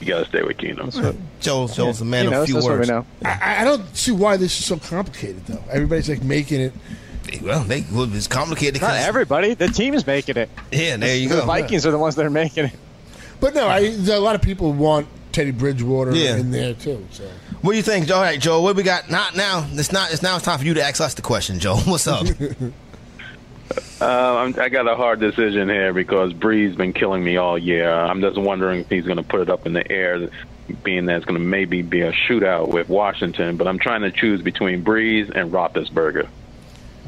You 0.05 0.11
got 0.13 0.19
to 0.21 0.29
stay 0.29 0.43
with 0.43 0.59
Keenum. 0.59 1.17
Joe, 1.41 1.67
Joe's 1.67 2.01
a 2.03 2.05
man 2.05 2.27
he 2.29 2.35
of 2.35 2.45
few 2.45 2.55
That's 2.55 2.67
what 2.67 2.73
we 2.73 2.79
words. 2.81 2.89
know. 2.91 3.07
I, 3.25 3.63
I 3.63 3.65
don't 3.65 3.97
see 3.97 4.13
why 4.13 4.37
this 4.37 4.59
is 4.59 4.67
so 4.67 4.77
complicated, 4.77 5.47
though. 5.47 5.65
Everybody's 5.71 6.11
like 6.11 6.23
making 6.23 6.61
it. 6.61 6.73
Well, 7.43 7.65
they 7.65 7.87
well, 7.91 8.15
it's 8.15 8.27
complicated. 8.27 8.83
Not 8.83 8.91
'cause- 8.91 9.05
everybody. 9.07 9.55
The 9.55 9.69
team's 9.69 10.07
making 10.07 10.37
it. 10.37 10.51
Yeah, 10.71 10.99
there 10.99 11.17
you 11.17 11.31
The 11.31 11.37
go. 11.37 11.47
Vikings 11.47 11.87
are 11.87 11.91
the 11.91 11.99
ones 11.99 12.17
that 12.17 12.27
are 12.27 12.31
making 12.31 12.67
it. 12.67 12.73
But 13.41 13.55
no, 13.55 13.67
I, 13.67 13.79
a 13.81 14.19
lot 14.21 14.35
of 14.35 14.43
people 14.43 14.73
want 14.75 15.09
Teddy 15.33 15.51
Bridgewater 15.51 16.13
Yeah. 16.15 16.37
in 16.37 16.51
there 16.51 16.75
too. 16.75 17.05
So 17.11 17.25
What 17.63 17.73
do 17.73 17.77
you 17.79 17.83
think, 17.83 18.07
Joe? 18.07 18.17
All 18.17 18.23
right, 18.23 18.39
Joe. 18.39 18.61
What 18.61 18.77
we 18.77 18.83
got? 18.83 19.11
Not 19.11 19.35
now. 19.35 19.67
It's 19.73 19.91
not. 19.91 20.13
It's 20.13 20.23
now. 20.23 20.37
It's 20.37 20.45
time 20.45 20.59
for 20.59 20.65
you 20.67 20.75
to 20.75 20.83
ask 20.83 21.01
us 21.01 21.15
the 21.15 21.23
question, 21.23 21.59
Joe. 21.61 21.77
What's 21.87 22.07
up? 22.07 22.27
Uh, 24.01 24.37
I'm, 24.37 24.59
I 24.59 24.69
got 24.69 24.87
a 24.87 24.97
hard 24.97 25.21
decision 25.21 25.69
here 25.69 25.93
because 25.93 26.33
Brees 26.33 26.77
been 26.77 26.93
killing 26.93 27.25
me 27.25 27.37
all 27.37 27.57
year. 27.57 27.91
I'm 27.91 28.21
just 28.21 28.37
wondering 28.37 28.81
if 28.81 28.91
he's 28.91 29.05
going 29.05 29.17
to 29.17 29.23
put 29.23 29.41
it 29.41 29.51
up 29.51 29.67
in 29.67 29.73
the 29.73 29.91
air, 29.91 30.29
being 30.83 31.07
that 31.07 31.17
it's 31.17 31.25
going 31.25 31.39
to 31.41 31.45
maybe 31.45 31.83
be 31.83 32.03
a 32.03 32.13
shootout 32.13 32.69
with 32.69 32.89
Washington. 32.89 33.57
But 33.57 33.67
I'm 33.67 33.79
trying 33.79 34.03
to 34.03 34.11
choose 34.11 34.43
between 34.43 34.85
Brees 34.85 35.31
and 35.35 35.53
Roethlisberger. 35.53 36.29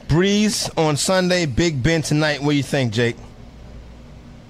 Brees 0.08 0.70
on 0.78 0.96
Sunday. 0.96 1.46
Big 1.46 1.82
Ben 1.82 2.02
tonight. 2.02 2.40
What 2.40 2.52
do 2.52 2.56
you 2.56 2.62
think, 2.62 2.92
Jake? 2.92 3.16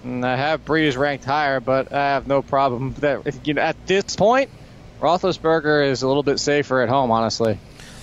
I 0.05 0.37
have 0.37 0.64
Brees 0.64 0.97
ranked 0.97 1.25
higher, 1.25 1.59
but 1.59 1.92
I 1.92 2.11
have 2.11 2.29
no 2.29 2.42
problem 2.42 2.95
that 3.01 3.47
you 3.47 3.55
know, 3.55 3.62
at 3.62 3.87
this 3.87 4.14
point, 4.14 4.51
Roethlisberger 5.01 5.90
is 5.90 6.03
a 6.03 6.09
little 6.09 6.23
bit 6.23 6.38
safer 6.38 6.81
at 6.83 6.88
home. 6.88 7.11
Honestly, 7.11 7.59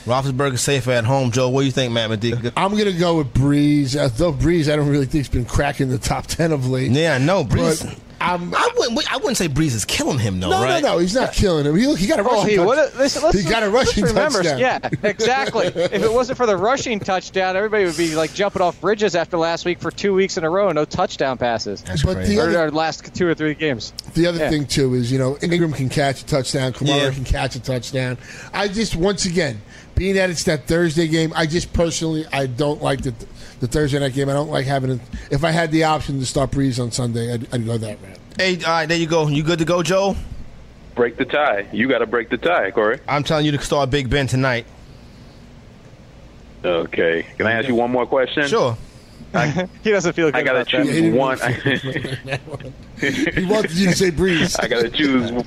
Roethlisberger 0.06 0.60
safer 0.60 0.92
at 0.92 1.06
home. 1.06 1.32
Joe, 1.32 1.50
what 1.50 1.62
do 1.62 1.66
you 1.66 1.72
think, 1.72 1.94
Matt 1.94 2.10
Medica? 2.10 2.52
I'm 2.58 2.76
gonna 2.78 2.92
go 2.92 3.18
with 3.18 3.34
Brees. 3.34 3.96
Uh, 3.96 4.04
Although 4.04 4.34
Brees, 4.34 4.72
I 4.72 4.76
don't 4.76 4.90
really 4.90 5.06
think 5.06 5.26
he's 5.26 5.30
been 5.30 5.46
cracking 5.46 5.90
the 5.90 5.98
top 5.98 6.28
ten 6.28 6.52
of 6.52 6.68
late. 6.68 6.92
Yeah, 6.92 7.18
no, 7.18 7.44
Brees. 7.44 7.86
But 7.86 8.00
I'm, 8.22 8.54
I 8.56 8.70
wouldn't. 8.78 9.12
I 9.14 9.18
wouldn't 9.18 9.36
say 9.38 9.50
Brees 9.50 9.76
is 9.76 9.84
killing 9.84 10.18
him, 10.20 10.40
though. 10.40 10.50
no, 10.50 10.64
right? 10.64 10.82
no, 10.82 10.94
no. 10.94 10.98
He's 11.00 11.14
not 11.14 11.34
killing 11.34 11.66
him. 11.66 11.76
He, 11.76 11.86
look, 11.88 12.00
he 12.00 12.08
got 12.08 12.20
a 12.20 12.24
oh, 12.24 12.26
rushing 12.26 12.40
Oh, 12.42 12.46
he 12.48 12.56
touch- 12.56 12.68
would. 12.94 13.00
Listen, 13.00 13.24
let's, 13.24 13.40
He 13.40 13.50
got 13.50 13.64
a 13.64 13.68
let's 13.68 13.88
rushing 13.90 14.04
remember, 14.06 14.44
touchdown. 14.44 14.60
Yeah, 14.60 14.80
exactly. 15.04 15.66
if 15.68 15.92
it 16.04 16.12
wasn't 16.14 16.38
for 16.38 16.46
the 16.46 16.56
rushing 16.56 17.00
touchdown, 17.02 17.58
everybody 17.58 17.84
would 17.84 17.98
be 17.98 18.16
like 18.16 18.34
jumping 18.34 18.62
off 18.62 18.80
bridges 18.80 19.16
after 19.16 19.38
last 19.38 19.66
week 19.66 19.80
for 19.82 19.92
two 19.92 20.14
weeks 20.14 20.38
in 20.38 20.46
a 20.46 20.50
row, 20.50 20.72
no 20.72 20.86
touchdown 20.86 21.38
passes. 21.38 21.82
That's 21.82 22.04
But 22.04 22.16
crazy. 22.16 22.36
the 22.36 22.42
Or 22.42 22.48
other- 22.50 22.60
our 22.60 22.72
last 22.72 23.14
two 23.14 23.28
or 23.28 23.36
three 23.36 23.56
games. 23.56 23.92
The 24.14 24.28
other 24.28 24.40
Yeah. 24.40 24.50
thing 24.50 24.68
too 24.68 24.94
is 24.94 25.12
you 25.12 25.20
know 25.20 25.38
Ingram 25.42 25.74
can 25.74 25.90
catch 25.90 26.22
a 26.22 26.26
touchdown, 26.26 26.72
Kamara 26.72 27.04
Yeah. 27.06 27.12
can 27.12 27.26
catch 27.26 27.56
a 27.58 27.60
touchdown. 27.60 28.18
I 28.54 28.70
just 28.70 28.96
once 28.96 29.26
again, 29.26 29.62
being 29.96 30.16
that 30.16 30.30
it's 30.30 30.44
that 30.44 30.68
Thursday 30.68 31.08
game, 31.08 31.34
I 31.36 31.46
just 31.46 31.74
personally 31.74 32.26
I 32.32 32.46
don't 32.48 32.82
like 32.82 33.02
the 33.02 33.14
the 33.60 33.68
Thursday 33.68 34.00
night 34.00 34.14
game. 34.14 34.30
I 34.30 34.34
don't 34.34 34.50
like 34.50 34.66
having 34.66 34.92
it. 34.92 35.00
If 35.32 35.44
I 35.44 35.52
had 35.52 35.72
the 35.72 35.86
option 35.86 36.20
to 36.20 36.26
start 36.26 36.52
Brees 36.52 36.82
on 36.82 36.92
Sunday, 36.92 37.34
I'd, 37.34 37.54
I'd 37.54 37.66
go 37.66 37.78
that 37.78 38.02
route. 38.02 38.18
Hey, 38.38 38.56
all 38.58 38.72
right, 38.72 38.86
there 38.88 38.98
you 38.98 39.08
go. 39.08 39.28
You 39.28 39.44
good 39.44 39.60
to 39.60 39.66
go, 39.66 39.84
Joe? 39.84 40.16
Break 40.96 41.18
the 41.18 41.26
tie. 41.26 41.68
You 41.72 41.88
got 41.88 42.00
to 42.00 42.06
break 42.06 42.30
the 42.30 42.38
tie, 42.38 42.72
Corey. 42.72 43.00
I'm 43.08 43.24
telling 43.24 43.46
you 43.46 43.52
to 43.54 43.60
start 43.62 43.90
Big 43.90 44.10
Ben 44.10 44.28
tonight. 44.28 44.66
Okay. 46.64 47.26
Can 47.38 47.48
I 47.48 47.54
ask 47.54 47.68
you 47.68 47.76
one 47.76 47.92
more 47.92 48.06
question? 48.06 48.48
Sure. 48.48 48.78
He 49.84 49.90
doesn't 49.90 50.14
feel 50.14 50.28
good 50.28 50.36
I 50.36 50.44
got 50.44 50.54
to 50.54 50.60
about 50.60 50.72
that. 50.72 50.86
choose 50.86 50.96
he 50.96 51.02
didn't 51.02 51.18
one. 52.48 52.74
He 53.36 53.46
wanted 53.46 53.72
you 53.72 53.90
to 53.90 53.96
say 53.96 54.12
Brees. 54.12 54.56
I 54.62 54.68
gotta 54.68 54.90
choose. 54.92 55.32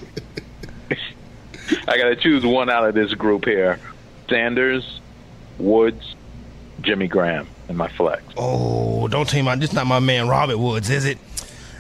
I 1.86 1.96
gotta 1.96 2.16
choose 2.16 2.44
one 2.44 2.68
out 2.68 2.84
of 2.88 2.94
this 2.96 3.14
group 3.14 3.44
here: 3.44 3.78
Sanders, 4.28 5.00
Woods, 5.58 6.14
Jimmy 6.80 7.08
Graham, 7.08 7.46
and 7.68 7.76
my 7.78 7.88
flex. 7.88 8.22
Oh, 8.36 9.08
don't 9.08 9.28
tell 9.28 9.38
me 9.40 9.44
my. 9.46 9.56
This 9.56 9.72
not 9.72 9.86
my 9.86 9.98
man 10.00 10.28
Robert 10.28 10.58
Woods, 10.58 10.90
is 10.90 11.04
it? 11.04 11.18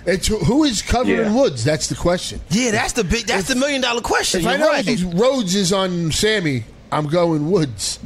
It's 0.06 0.28
who- 0.28 0.38
who 0.38 0.62
is 0.64 0.82
covering 0.82 1.18
Yeah. 1.18 1.34
Woods? 1.34 1.64
That's 1.64 1.88
the 1.88 1.96
question. 1.96 2.40
Yeah, 2.50 2.70
that's 2.70 2.92
the 2.92 3.02
big. 3.04 3.26
That's 3.26 3.48
the 3.48 3.56
million 3.56 3.80
dollar 3.82 4.00
question. 4.00 4.40
If 4.40 4.46
I 4.46 4.56
know 4.56 4.68
right. 4.68 4.86
Rhodes 5.14 5.54
is 5.56 5.72
on 5.72 6.12
Sammy, 6.12 6.64
I'm 6.92 7.08
going 7.08 7.50
Woods. 7.50 7.98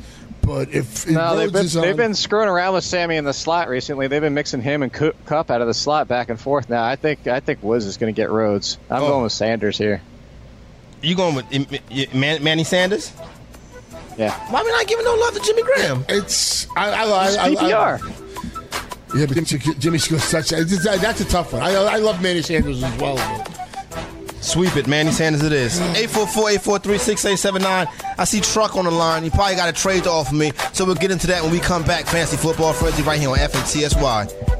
But 0.43 0.71
if, 0.71 1.07
if 1.07 1.11
No, 1.11 1.37
they've 1.37 1.53
been, 1.53 1.67
is 1.67 1.77
on, 1.77 1.83
they've 1.83 1.97
been 1.97 2.15
screwing 2.15 2.49
around 2.49 2.73
with 2.75 2.83
Sammy 2.83 3.17
in 3.17 3.25
the 3.25 3.35
slot 3.35 3.69
recently. 3.69 4.09
They've 4.09 4.23
been 4.23 4.33
mixing 4.35 4.63
him 4.63 4.83
and 4.83 4.91
Kupp 4.93 5.51
out 5.51 5.61
of 5.61 5.67
the 5.69 5.75
slot 5.75 6.09
back 6.09 6.31
and 6.31 6.41
forth. 6.41 6.69
Now 6.71 6.83
I 6.83 6.97
think 6.97 7.27
I 7.29 7.41
think 7.41 7.63
Woods 7.63 7.85
is 7.85 7.99
going 7.99 8.13
to 8.13 8.17
get 8.21 8.31
Rhodes. 8.31 8.79
I'm 8.91 9.03
Oh. 9.03 9.09
going 9.09 9.23
with 9.25 9.33
Sanders 9.33 9.77
here. 9.77 10.01
You 11.03 11.15
going 11.15 11.35
with 11.35 12.15
Man, 12.15 12.43
Manny 12.43 12.65
Sanders? 12.65 13.13
Yeah, 14.21 14.35
Why 14.53 14.63
we 14.63 14.71
not 14.71 14.87
giving 14.87 15.05
no 15.07 15.15
love 15.15 15.33
to 15.35 15.41
Jimmy 15.41 15.63
Graham? 15.63 16.05
it's 16.11 16.67
I, 16.77 16.91
I, 16.91 17.05
I, 17.05 17.27
It's 17.29 17.37
I, 17.39 17.45
I, 17.47 17.55
PPR. 17.55 17.99
Yeah, 19.19 19.25
but 19.27 19.45
Jimmy, 19.47 19.75
Jimmy 19.79 19.97
scores 19.99 20.31
touchdown. 20.31 20.61
It's- 20.61 20.79
it's- 20.85 21.01
That's 21.01 21.21
a 21.23 21.25
tough 21.25 21.55
one. 21.55 21.63
I, 21.63 21.71
I 21.73 21.97
love 21.97 22.21
Manny 22.23 22.43
Sanders 22.43 22.83
as 22.83 23.01
well. 23.01 23.17
but- 23.17 23.47
Sweep 24.43 24.77
it, 24.77 24.87
Manny 24.87 25.11
Sanders. 25.11 25.43
It 25.43 25.53
is 25.53 25.81
844-843-6879. 25.81 27.89
I 28.19 28.25
see 28.25 28.41
Truck 28.41 28.77
on 28.77 28.85
the 28.85 28.91
line. 28.91 29.23
He 29.23 29.31
probably 29.31 29.57
got 29.57 29.69
a 29.69 29.73
trade 29.73 30.05
to 30.05 30.11
offer 30.11 30.35
me, 30.35 30.53
so 30.75 30.85
we'll 30.85 30.95
get 30.97 31.11
into 31.11 31.27
that 31.29 31.43
when 31.43 31.53
we 31.53 31.59
come 31.61 31.83
back. 31.83 32.05
Fancy 32.07 32.37
football 32.37 32.73
frenzy 32.75 33.03
right 33.03 33.19
here 33.19 33.31
on 33.31 33.39
FNTSY. 33.39 34.60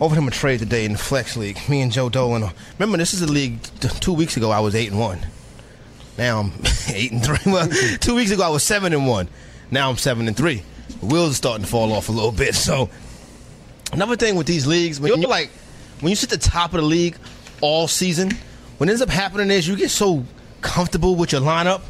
Over 0.00 0.16
him 0.16 0.28
a 0.28 0.30
trade 0.30 0.58
today 0.58 0.84
in 0.84 0.92
the 0.92 0.98
Flex 0.98 1.34
League. 1.38 1.58
Me 1.70 1.80
and 1.80 1.90
Joe 1.90 2.10
Dolan. 2.10 2.42
Uh, 2.42 2.50
remember, 2.78 2.98
this 2.98 3.14
is 3.14 3.22
a 3.22 3.26
league. 3.26 3.62
T- 3.80 3.88
two 4.00 4.12
weeks 4.12 4.36
ago, 4.36 4.50
I 4.50 4.60
was 4.60 4.74
eight 4.74 4.90
and 4.90 5.00
one. 5.00 5.20
Now 6.18 6.40
I'm 6.40 6.52
eight 6.88 7.12
and 7.12 7.24
three. 7.24 7.38
Well, 7.46 7.66
two 8.00 8.14
weeks 8.14 8.32
ago 8.32 8.42
I 8.42 8.50
was 8.50 8.62
seven 8.62 8.92
and 8.92 9.06
one. 9.06 9.28
Now 9.70 9.90
I'm 9.90 9.96
seven 9.96 10.28
and 10.28 10.36
three. 10.36 10.62
The 11.00 11.06
wheels 11.06 11.32
are 11.32 11.34
starting 11.34 11.64
to 11.64 11.70
fall 11.70 11.92
off 11.92 12.08
a 12.08 12.12
little 12.12 12.32
bit. 12.32 12.54
So 12.68 12.90
another 13.92 14.16
thing 14.16 14.36
with 14.36 14.46
these 14.46 14.66
leagues, 14.66 15.00
when 15.00 15.20
you're 15.20 15.30
like 15.30 15.50
when 16.00 16.10
you 16.10 16.16
sit 16.16 16.32
at 16.32 16.40
the 16.40 16.48
top 16.48 16.72
of 16.74 16.80
the 16.80 16.86
league 16.86 17.16
all 17.60 17.88
season, 17.88 18.30
what 18.78 18.88
ends 18.88 19.02
up 19.02 19.08
happening 19.08 19.50
is 19.50 19.66
you 19.66 19.76
get 19.76 19.90
so 19.90 20.24
comfortable 20.60 21.16
with 21.16 21.32
your 21.32 21.40
lineup. 21.40 21.82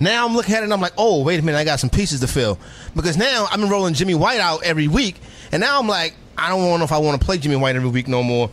Now 0.00 0.26
I'm 0.26 0.34
looking 0.34 0.54
at 0.54 0.60
it 0.60 0.64
and 0.64 0.72
I'm 0.72 0.80
like, 0.80 0.92
oh, 0.98 1.22
wait 1.22 1.38
a 1.38 1.42
minute, 1.42 1.58
I 1.58 1.64
got 1.64 1.80
some 1.80 1.90
pieces 1.90 2.20
to 2.20 2.26
fill. 2.26 2.58
Because 2.94 3.16
now 3.16 3.46
I've 3.50 3.60
been 3.60 3.70
rolling 3.70 3.94
Jimmy 3.94 4.14
White 4.14 4.40
out 4.40 4.62
every 4.62 4.88
week, 4.88 5.16
and 5.52 5.60
now 5.60 5.78
I'm 5.78 5.88
like, 5.88 6.14
I 6.38 6.50
don't 6.50 6.78
know 6.78 6.84
if 6.84 6.92
I 6.92 6.98
want 6.98 7.20
to 7.20 7.24
play 7.24 7.38
Jimmy 7.38 7.56
White 7.56 7.76
every 7.76 7.88
week 7.88 8.08
no 8.08 8.22
more. 8.22 8.50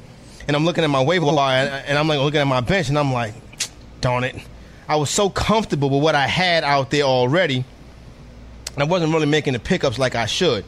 And 0.48 0.56
I'm 0.56 0.66
looking 0.66 0.84
at 0.84 0.90
my 0.90 1.04
waiver 1.04 1.26
wire 1.26 1.84
and 1.88 1.98
I'm 1.98 2.08
like 2.08 2.20
looking 2.20 2.40
at 2.40 2.48
my 2.48 2.62
bench 2.62 2.90
and 2.90 2.98
I'm 2.98 3.14
like, 3.14 3.34
darn 4.02 4.24
it. 4.24 4.36
I 4.88 4.98
was 4.98 5.10
so 5.10 5.30
comfortable 5.30 5.90
with 5.90 6.04
what 6.04 6.16
I 6.16 6.28
had 6.28 6.64
out 6.64 6.92
there 6.92 7.04
already, 7.04 7.66
and 8.74 8.84
I 8.84 8.86
wasn't 8.86 9.14
really 9.14 9.26
making 9.26 9.54
the 9.54 9.60
pickups 9.60 10.00
like 10.00 10.16
I 10.16 10.26
should. 10.26 10.66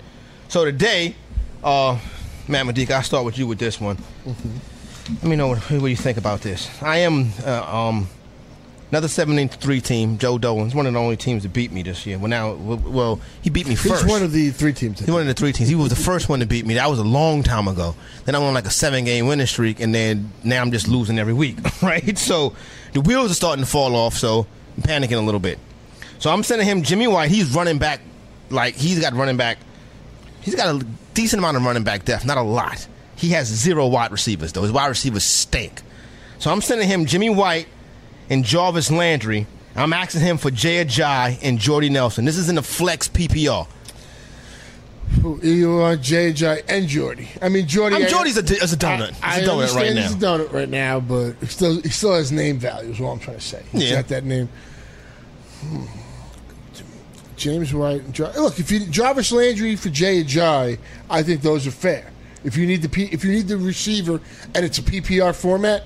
So 0.47 0.65
today, 0.65 1.15
uh, 1.63 1.99
Matt 2.47 2.65
Medica, 2.65 2.93
I'll 2.93 3.03
start 3.03 3.25
with 3.25 3.37
you 3.37 3.47
with 3.47 3.59
this 3.59 3.81
one. 3.81 3.97
Let 4.25 5.23
me 5.23 5.35
know 5.35 5.47
what, 5.47 5.59
what 5.71 5.87
you 5.87 5.95
think 5.95 6.17
about 6.17 6.41
this. 6.41 6.69
I 6.81 6.97
am 6.97 7.31
uh, 7.45 7.63
um, 7.63 8.07
another 8.91 9.07
73 9.07 9.81
team, 9.81 10.17
Joe 10.17 10.37
Dolan. 10.37 10.57
Dolan's 10.57 10.75
one 10.75 10.85
of 10.87 10.93
the 10.93 10.99
only 10.99 11.17
teams 11.17 11.43
that 11.43 11.53
beat 11.53 11.71
me 11.71 11.83
this 11.83 12.05
year. 12.05 12.17
Well, 12.17 12.29
now, 12.29 12.53
well, 12.53 13.19
he 13.41 13.49
beat 13.49 13.67
me 13.67 13.75
first. 13.75 14.03
He's 14.03 14.11
one 14.11 14.23
of 14.23 14.31
the 14.31 14.51
three 14.51 14.73
teams. 14.73 14.99
He's 14.99 15.09
one 15.09 15.21
of 15.21 15.27
the 15.27 15.33
three 15.33 15.51
teams. 15.51 15.69
He 15.69 15.75
was 15.75 15.89
the 15.89 15.95
first 15.95 16.29
one 16.29 16.39
to 16.39 16.45
beat 16.45 16.65
me. 16.65 16.75
That 16.75 16.89
was 16.89 16.99
a 16.99 17.03
long 17.03 17.43
time 17.43 17.67
ago. 17.67 17.95
Then 18.25 18.35
I'm 18.35 18.43
on 18.43 18.53
like 18.53 18.65
a 18.65 18.71
seven 18.71 19.05
game 19.05 19.27
winning 19.27 19.47
streak, 19.47 19.79
and 19.79 19.93
then 19.93 20.31
now 20.43 20.61
I'm 20.61 20.71
just 20.71 20.87
losing 20.87 21.19
every 21.19 21.33
week, 21.33 21.57
right? 21.81 22.17
So 22.17 22.55
the 22.93 23.01
wheels 23.01 23.31
are 23.31 23.35
starting 23.35 23.63
to 23.63 23.69
fall 23.69 23.95
off, 23.95 24.15
so 24.15 24.47
I'm 24.77 24.83
panicking 24.83 25.17
a 25.17 25.21
little 25.21 25.39
bit. 25.39 25.59
So 26.19 26.31
I'm 26.31 26.43
sending 26.43 26.67
him 26.67 26.83
Jimmy 26.83 27.07
White. 27.07 27.29
He's 27.29 27.53
running 27.53 27.77
back, 27.77 28.01
like 28.49 28.75
he's 28.75 28.99
got 28.99 29.13
running 29.13 29.37
back. 29.37 29.57
He's 30.41 30.55
got 30.55 30.81
a 30.81 30.85
decent 31.13 31.39
amount 31.39 31.57
of 31.57 31.63
running 31.65 31.83
back 31.83 32.05
depth, 32.05 32.25
not 32.25 32.37
a 32.37 32.41
lot. 32.41 32.87
He 33.15 33.29
has 33.29 33.47
zero 33.47 33.87
wide 33.87 34.11
receivers 34.11 34.51
though. 34.53 34.63
His 34.63 34.71
wide 34.71 34.87
receivers 34.87 35.23
stink. 35.23 35.81
So 36.39 36.51
I'm 36.51 36.61
sending 36.61 36.87
him 36.87 37.05
Jimmy 37.05 37.29
White 37.29 37.67
and 38.29 38.43
Jarvis 38.43 38.91
Landry. 38.91 39.47
I'm 39.75 39.91
asking 39.93 40.21
him 40.21 40.37
for 40.37 40.51
Jay 40.51 40.83
Ajayi 40.85 41.39
and 41.41 41.59
Jordy 41.59 41.89
Nelson. 41.89 42.23
This 42.25 42.37
is 42.37 42.47
in 42.49 42.55
the 42.55 42.61
flex 42.63 43.07
PPR. 43.09 43.67
You 45.43 45.79
are 45.81 45.95
JJ 45.97 46.63
and 46.67 46.87
Jordy. 46.87 47.29
I 47.41 47.49
mean, 47.49 47.67
Jordy. 47.67 47.95
I'm 47.97 48.07
Jordy's 48.07 48.37
a, 48.37 48.41
is 48.63 48.73
a 48.73 48.77
donut. 48.77 49.15
I, 49.21 49.39
He's 49.39 49.47
a 49.47 49.51
donut 49.51 49.75
right 49.75 49.93
now. 49.93 50.01
he's 50.01 50.13
a 50.13 50.17
donut 50.17 50.51
right 50.51 50.69
now, 50.69 50.99
but 50.99 51.33
he 51.39 51.45
still 51.45 51.81
he 51.81 51.89
still 51.89 52.13
has 52.13 52.31
name 52.31 52.57
value. 52.57 52.91
Is 52.91 52.99
what 52.99 53.11
I'm 53.11 53.19
trying 53.19 53.37
to 53.37 53.41
say. 53.43 53.63
He's 53.71 53.89
Yeah. 53.91 53.97
got 53.97 54.07
that 54.09 54.23
name. 54.23 54.49
Hmm. 55.61 55.83
James 57.37 57.73
White. 57.73 58.01
and 58.01 58.13
Jar- 58.13 58.31
Look, 58.35 58.59
if 58.59 58.71
you 58.71 58.79
Jarvis 58.87 59.31
Landry 59.31 59.75
for 59.75 59.89
Jay 59.89 60.23
Ajayi, 60.23 60.77
I 61.09 61.23
think 61.23 61.41
those 61.41 61.67
are 61.67 61.71
fair. 61.71 62.11
If 62.43 62.57
you 62.57 62.65
need 62.67 62.81
the 62.81 62.89
P, 62.89 63.05
if 63.11 63.23
you 63.23 63.31
need 63.31 63.47
the 63.47 63.57
receiver 63.57 64.19
and 64.53 64.65
it's 64.65 64.77
a 64.77 64.83
PPR 64.83 65.33
format, 65.33 65.83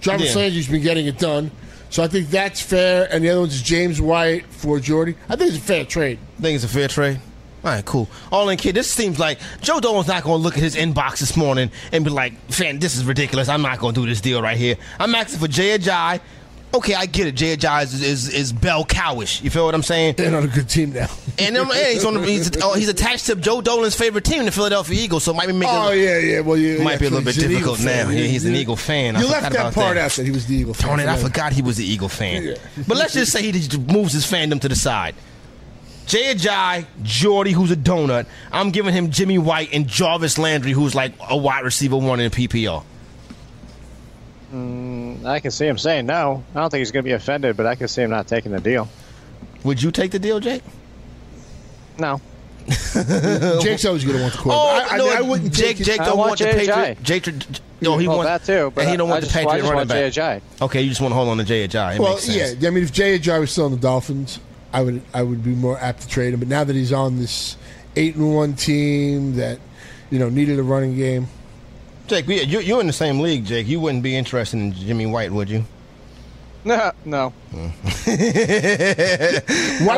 Jarvis 0.00 0.34
Yeah. 0.34 0.42
Landry's 0.42 0.68
been 0.68 0.82
getting 0.82 1.06
it 1.06 1.18
done. 1.18 1.50
So 1.90 2.02
I 2.02 2.08
think 2.08 2.28
that's 2.30 2.60
fair. 2.60 3.08
And 3.10 3.24
the 3.24 3.30
other 3.30 3.40
one's 3.40 3.54
is 3.54 3.62
James 3.62 4.00
White 4.00 4.44
for 4.50 4.78
Jordy. 4.78 5.14
I 5.28 5.36
think 5.36 5.50
it's 5.50 5.58
a 5.58 5.66
fair 5.66 5.84
trade. 5.84 6.18
I 6.38 6.42
think 6.42 6.54
it's 6.56 6.64
a 6.64 6.68
fair 6.68 6.88
trade? 6.88 7.20
All 7.64 7.72
right, 7.72 7.84
cool. 7.84 8.08
All 8.30 8.48
in, 8.50 8.56
kid. 8.56 8.76
This 8.76 8.88
seems 8.90 9.18
like 9.18 9.40
Joe 9.62 9.80
Dolan's 9.80 10.06
not 10.06 10.22
going 10.22 10.38
to 10.38 10.42
look 10.42 10.54
at 10.56 10.62
his 10.62 10.76
inbox 10.76 11.18
this 11.18 11.36
morning 11.36 11.70
and 11.90 12.04
be 12.04 12.10
like, 12.10 12.32
"Fan, 12.52 12.78
this 12.78 12.94
is 12.96 13.04
ridiculous. 13.04 13.48
I'm 13.48 13.62
not 13.62 13.80
going 13.80 13.94
to 13.96 14.00
do 14.02 14.06
this 14.06 14.20
deal 14.20 14.40
right 14.40 14.56
here." 14.56 14.76
I'm 15.00 15.12
asking 15.14 15.40
for 15.40 15.48
Jay 15.48 15.76
Ajayi. 15.76 16.20
Okay, 16.74 16.94
I 16.94 17.06
get 17.06 17.26
it. 17.26 17.32
Jay 17.34 17.56
Ajayi 17.56 17.84
is, 17.84 18.02
is 18.02 18.28
is 18.28 18.52
bell 18.52 18.84
cowish. 18.84 19.42
You 19.42 19.48
feel 19.48 19.64
what 19.64 19.74
I'm 19.74 19.82
saying? 19.82 20.16
They're 20.18 20.36
on 20.36 20.44
a 20.44 20.48
good 20.48 20.68
team 20.68 20.92
now. 20.92 21.08
And, 21.38 21.56
um, 21.56 21.70
and 21.70 21.86
he's 21.94 22.04
on 22.04 22.14
the, 22.14 22.22
he's, 22.26 22.50
oh, 22.62 22.74
he's 22.74 22.88
attached 22.90 23.24
to 23.26 23.36
Joe 23.36 23.62
Dolan's 23.62 23.94
favorite 23.94 24.24
team, 24.24 24.44
the 24.44 24.50
Philadelphia 24.50 25.00
Eagles. 25.00 25.24
So 25.24 25.32
it 25.32 25.36
might 25.36 25.46
be 25.46 25.54
making 25.54 25.74
Oh 25.74 25.92
yeah, 25.92 26.18
yeah. 26.18 26.40
Well, 26.40 26.58
you 26.58 26.80
might 26.80 27.00
be 27.00 27.06
a 27.06 27.10
little 27.10 27.24
bit 27.24 27.36
difficult 27.36 27.60
Eagle 27.60 27.74
fan. 27.76 28.06
now. 28.08 28.12
Yeah, 28.12 28.24
he's 28.26 28.44
an 28.44 28.54
Eagle 28.54 28.76
fan. 28.76 29.16
I 29.16 29.20
You 29.20 29.26
forgot 29.28 29.42
left 29.44 29.52
that 29.54 29.60
about 29.60 29.74
part 29.74 29.94
that. 29.94 30.04
out 30.04 30.10
that 30.12 30.24
he 30.24 30.30
was 30.30 30.46
the 30.46 30.56
Eagle 30.56 30.74
fan. 30.74 30.88
Darn 30.88 31.00
it, 31.00 31.06
I 31.08 31.16
forgot 31.16 31.52
he 31.54 31.62
was 31.62 31.78
the 31.78 31.84
Eagle 31.86 32.10
fan. 32.10 32.42
Yeah. 32.42 32.54
But 32.86 32.98
let's 32.98 33.14
just 33.14 33.32
say 33.32 33.42
he 33.42 33.52
just 33.52 33.78
moves 33.78 34.12
his 34.12 34.30
fandom 34.30 34.60
to 34.60 34.68
the 34.68 34.76
side. 34.76 35.14
Jay 36.04 36.34
Ajayi, 36.34 36.84
Jordy, 37.02 37.52
who's 37.52 37.70
a 37.70 37.76
donut. 37.76 38.26
I'm 38.52 38.72
giving 38.72 38.92
him 38.92 39.10
Jimmy 39.10 39.38
White 39.38 39.70
and 39.72 39.86
Jarvis 39.86 40.38
Landry, 40.38 40.72
who's 40.72 40.94
like 40.94 41.12
a 41.30 41.36
wide 41.36 41.64
receiver 41.64 41.96
one 41.96 42.20
in 42.20 42.30
PPR. 42.30 42.82
I 45.24 45.40
can 45.40 45.50
see 45.50 45.66
him 45.66 45.78
saying 45.78 46.06
no. 46.06 46.42
I 46.54 46.60
don't 46.60 46.70
think 46.70 46.80
he's 46.80 46.90
going 46.92 47.04
to 47.04 47.08
be 47.08 47.12
offended, 47.14 47.56
but 47.56 47.66
I 47.66 47.74
can 47.74 47.88
see 47.88 48.02
him 48.02 48.10
not 48.10 48.26
taking 48.26 48.52
the 48.52 48.60
deal. 48.60 48.88
Would 49.64 49.82
you 49.82 49.90
take 49.90 50.10
the 50.12 50.18
deal, 50.18 50.40
Jake? 50.40 50.62
No. 51.98 52.20
Jake's 52.68 53.84
always 53.86 54.04
going 54.04 54.16
to 54.16 54.22
want 54.22 54.34
the 54.34 54.38
quarterback. 54.38 54.52
Oh, 54.52 54.86
I, 54.90 54.94
I, 54.94 54.98
no, 54.98 55.04
mean, 55.06 55.16
I 55.16 55.20
wouldn't 55.22 55.52
Jake. 55.54 55.78
take. 55.78 55.86
Jake 55.86 56.00
I 56.00 56.04
don't 56.04 56.18
want 56.18 56.28
want 56.30 56.38
the 56.38 56.44
Jay 56.44 56.66
Patriot. 56.66 56.98
Ajay. 56.98 57.02
Jake, 57.02 57.26
no, 57.80 57.96
he 57.96 58.06
well, 58.06 58.18
wants 58.18 58.46
that 58.46 58.52
too, 58.52 58.70
but 58.74 58.82
and 58.82 58.90
he 58.90 58.96
don't 58.96 59.08
I 59.08 59.12
want 59.12 59.24
just, 59.24 59.34
the 59.34 59.40
I 59.40 59.44
Patriot 59.44 59.62
running 59.62 59.76
want 59.76 59.88
back. 59.88 60.12
Jay 60.12 60.20
Ajayi. 60.20 60.62
Okay, 60.62 60.82
you 60.82 60.88
just 60.90 61.00
want 61.00 61.12
to 61.12 61.16
hold 61.16 61.28
on 61.28 61.38
to 61.38 61.44
Jay 61.44 61.66
Ajayi. 61.66 61.94
It 61.96 62.00
Well, 62.00 62.10
makes 62.14 62.24
sense. 62.24 62.60
yeah. 62.60 62.68
I 62.68 62.70
mean, 62.70 62.84
if 62.84 62.92
Jay 62.92 63.18
Ajayi 63.18 63.40
was 63.40 63.50
still 63.52 63.64
on 63.66 63.70
the 63.70 63.78
Dolphins, 63.78 64.38
I 64.72 64.82
would 64.82 65.00
I 65.14 65.22
would 65.22 65.42
be 65.42 65.54
more 65.54 65.78
apt 65.78 66.02
to 66.02 66.08
trade 66.08 66.34
him. 66.34 66.40
But 66.40 66.48
now 66.48 66.62
that 66.64 66.76
he's 66.76 66.92
on 66.92 67.18
this 67.18 67.56
eight 67.96 68.16
and 68.16 68.34
one 68.34 68.54
team 68.54 69.36
that 69.36 69.58
you 70.10 70.18
know 70.18 70.28
needed 70.28 70.58
a 70.58 70.62
running 70.62 70.94
game, 70.94 71.28
Jake, 72.08 72.26
we- 72.26 72.42
you, 72.42 72.60
you're 72.60 72.80
in 72.80 72.86
the 72.86 72.92
same 72.92 73.20
league, 73.20 73.44
Jake. 73.44 73.66
You 73.66 73.80
wouldn't 73.80 74.02
be 74.02 74.16
interested 74.16 74.56
in 74.58 74.72
Jimmy 74.72 75.06
White, 75.06 75.30
would 75.30 75.48
you? 75.50 75.64
No, 76.64 76.92
no. 77.04 77.32
why 77.52 77.72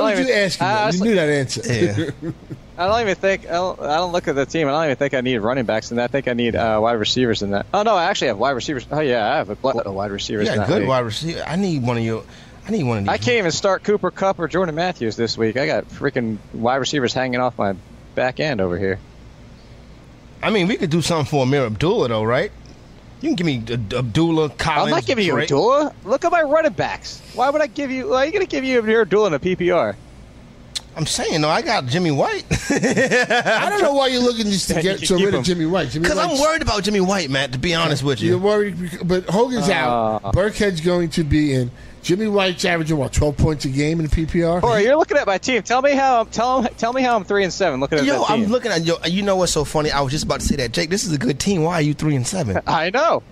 would 0.01 0.19
you 0.19 0.33
ask 0.33 0.59
him? 0.59 0.67
I? 0.67 0.91
You 0.91 1.01
knew 1.01 1.15
that 1.15 1.29
answer. 1.29 1.63
Yeah. 2.23 2.33
I 2.79 2.87
don't 2.87 3.01
even 3.03 3.15
think 3.15 3.47
I 3.47 3.53
don't, 3.53 3.79
I 3.79 3.97
don't 3.99 4.13
look 4.13 4.27
at 4.27 4.35
the 4.35 4.47
team. 4.47 4.67
I 4.67 4.71
don't 4.71 4.85
even 4.85 4.97
think 4.97 5.13
I 5.13 5.21
need 5.21 5.37
running 5.39 5.67
backs 5.67 5.91
in 5.91 5.99
that. 5.99 6.05
I 6.05 6.07
think 6.07 6.29
I 6.29 6.33
need 6.33 6.57
uh, 6.57 6.79
wide 6.81 6.93
receivers 6.95 7.43
in 7.43 7.51
that. 7.51 7.67
Oh 7.75 7.83
no, 7.83 7.95
I 7.95 8.05
actually 8.05 8.29
have 8.29 8.39
wide 8.39 8.53
receivers. 8.53 8.87
Oh 8.91 9.01
yeah, 9.01 9.35
I 9.35 9.37
have 9.37 9.51
a 9.51 9.69
of 9.69 9.95
wide 9.95 10.11
receivers. 10.11 10.49
That 10.49 10.67
good 10.67 10.79
league. 10.81 10.89
wide 10.89 11.01
receiver. 11.01 11.45
I 11.47 11.57
need 11.57 11.83
one 11.83 11.99
of 11.99 12.03
your. 12.03 12.25
I 12.67 12.71
need 12.71 12.85
one 12.85 12.97
of 12.99 13.05
these. 13.05 13.11
I 13.11 13.19
can't 13.19 13.37
even 13.37 13.51
start 13.51 13.83
Cooper 13.83 14.11
Kupp 14.11 14.39
or 14.39 14.49
Jordan 14.49 14.75
Matthews 14.77 15.15
this 15.15 15.37
week. 15.37 15.59
I 15.59 15.67
got 15.67 15.89
freaking 15.91 16.39
wide 16.55 16.77
receivers 16.77 17.13
hanging 17.13 17.41
off 17.41 17.59
my 17.59 17.75
back 18.15 18.41
end 18.41 18.63
over 18.63 18.79
here. 18.79 18.99
I 20.43 20.51
mean, 20.51 20.69
we 20.69 20.77
could 20.77 20.91
do 20.91 21.03
something 21.03 21.27
for 21.31 21.45
Ameer 21.45 21.67
Abdullah, 21.67 22.09
though, 22.09 22.23
right? 22.25 22.51
You 23.21 23.29
can 23.29 23.37
give 23.37 23.47
me 23.47 23.63
Ab- 23.73 23.93
Abdullah, 23.93 24.49
Collins. 24.51 24.85
I'm 24.87 24.91
not 24.99 25.07
giving 25.07 25.27
you 25.27 25.33
Drake. 25.33 25.45
Abdullah. 25.45 25.95
Look 26.05 26.25
at 26.25 26.33
my 26.33 26.43
running 26.43 26.73
backs. 26.73 27.21
Why 27.35 27.51
would 27.51 27.61
I 27.61 27.67
give 27.67 27.91
you? 27.91 28.09
Why 28.11 28.23
are 28.23 28.25
you 28.27 28.33
going 28.33 28.47
to 28.47 28.51
give 28.51 28.65
you 28.65 28.81
Ameer 28.81 29.03
Abdullah 29.03 29.27
in 29.29 29.35
a 29.35 29.39
PPR? 29.39 29.95
I'm 30.97 31.07
saying, 31.07 31.41
though, 31.43 31.49
I 31.49 31.63
got 31.63 31.87
Jimmy 31.87 32.11
White. 32.11 32.45
I 32.71 33.69
don't 33.71 33.83
know 33.83 33.93
why 33.95 34.09
you're 34.09 34.23
looking 34.23 34.47
just 34.47 34.69
to 34.69 34.75
get 34.83 35.01
you 35.01 35.07
so 35.07 35.17
rid 35.17 35.29
him. 35.29 35.35
of 35.37 35.45
Jimmy 35.45 35.67
White. 35.67 35.93
Because 35.93 36.19
I'm 36.19 36.39
worried 36.41 36.63
about 36.63 36.83
Jimmy 36.83 37.01
White, 37.01 37.31
Matt, 37.31 37.53
to 37.53 37.59
be 37.59 37.75
honest 37.75 38.03
with 38.03 38.21
you. 38.21 38.31
You're 38.31 38.39
worried, 38.39 38.77
but 39.05 39.25
Hogan's 39.29 39.69
out. 39.69 40.25
Uh. 40.25 40.33
Burkhead's 40.33 40.81
going 40.81 41.11
to 41.11 41.23
be 41.25 41.55
in. 41.55 41.71
Jimmy 42.03 42.27
White's 42.29 42.65
averaging 42.65 42.97
what, 42.97 43.13
12 43.13 43.37
points 43.37 43.65
a 43.65 43.69
game 43.69 44.01
in 44.01 44.07
the 44.07 44.15
PPR? 44.15 44.63
Or 44.63 44.81
you're 44.81 44.97
looking 44.97 45.17
at 45.17 45.27
my 45.27 45.39
team. 45.39 45.63
Tell 45.63 45.83
me 45.83 45.93
how. 45.93 46.25
Tell 46.25 46.65
tell 46.65 46.93
me 46.93 47.03
how 47.03 47.17
I'm 47.17 47.25
three 47.25 47.45
and 47.45 47.53
seven. 47.53 47.81
Looking 47.81 47.99
at 47.99 48.05
Yo, 48.05 48.19
that 48.21 48.29
team. 48.29 48.45
I'm 48.45 48.51
looking 48.51 48.73
at 48.73 48.83
yo. 48.83 48.97
You 49.05 49.23
know 49.23 49.37
what's 49.37 49.53
so 49.53 49.65
funny? 49.65 49.91
I 49.91 50.01
was 50.01 50.13
just 50.13 50.25
about 50.25 50.41
to 50.41 50.47
say 50.47 50.57
that, 50.57 50.73
Jake. 50.73 50.91
This 50.91 51.05
is 51.05 51.13
a 51.13 51.19
good 51.19 51.39
team. 51.39 51.63
Why 51.63 51.75
are 51.75 51.83
you 51.83 51.95
three 51.95 52.17
and 52.17 52.27
seven? 52.27 52.61
I 52.67 52.91
know. 52.91 53.23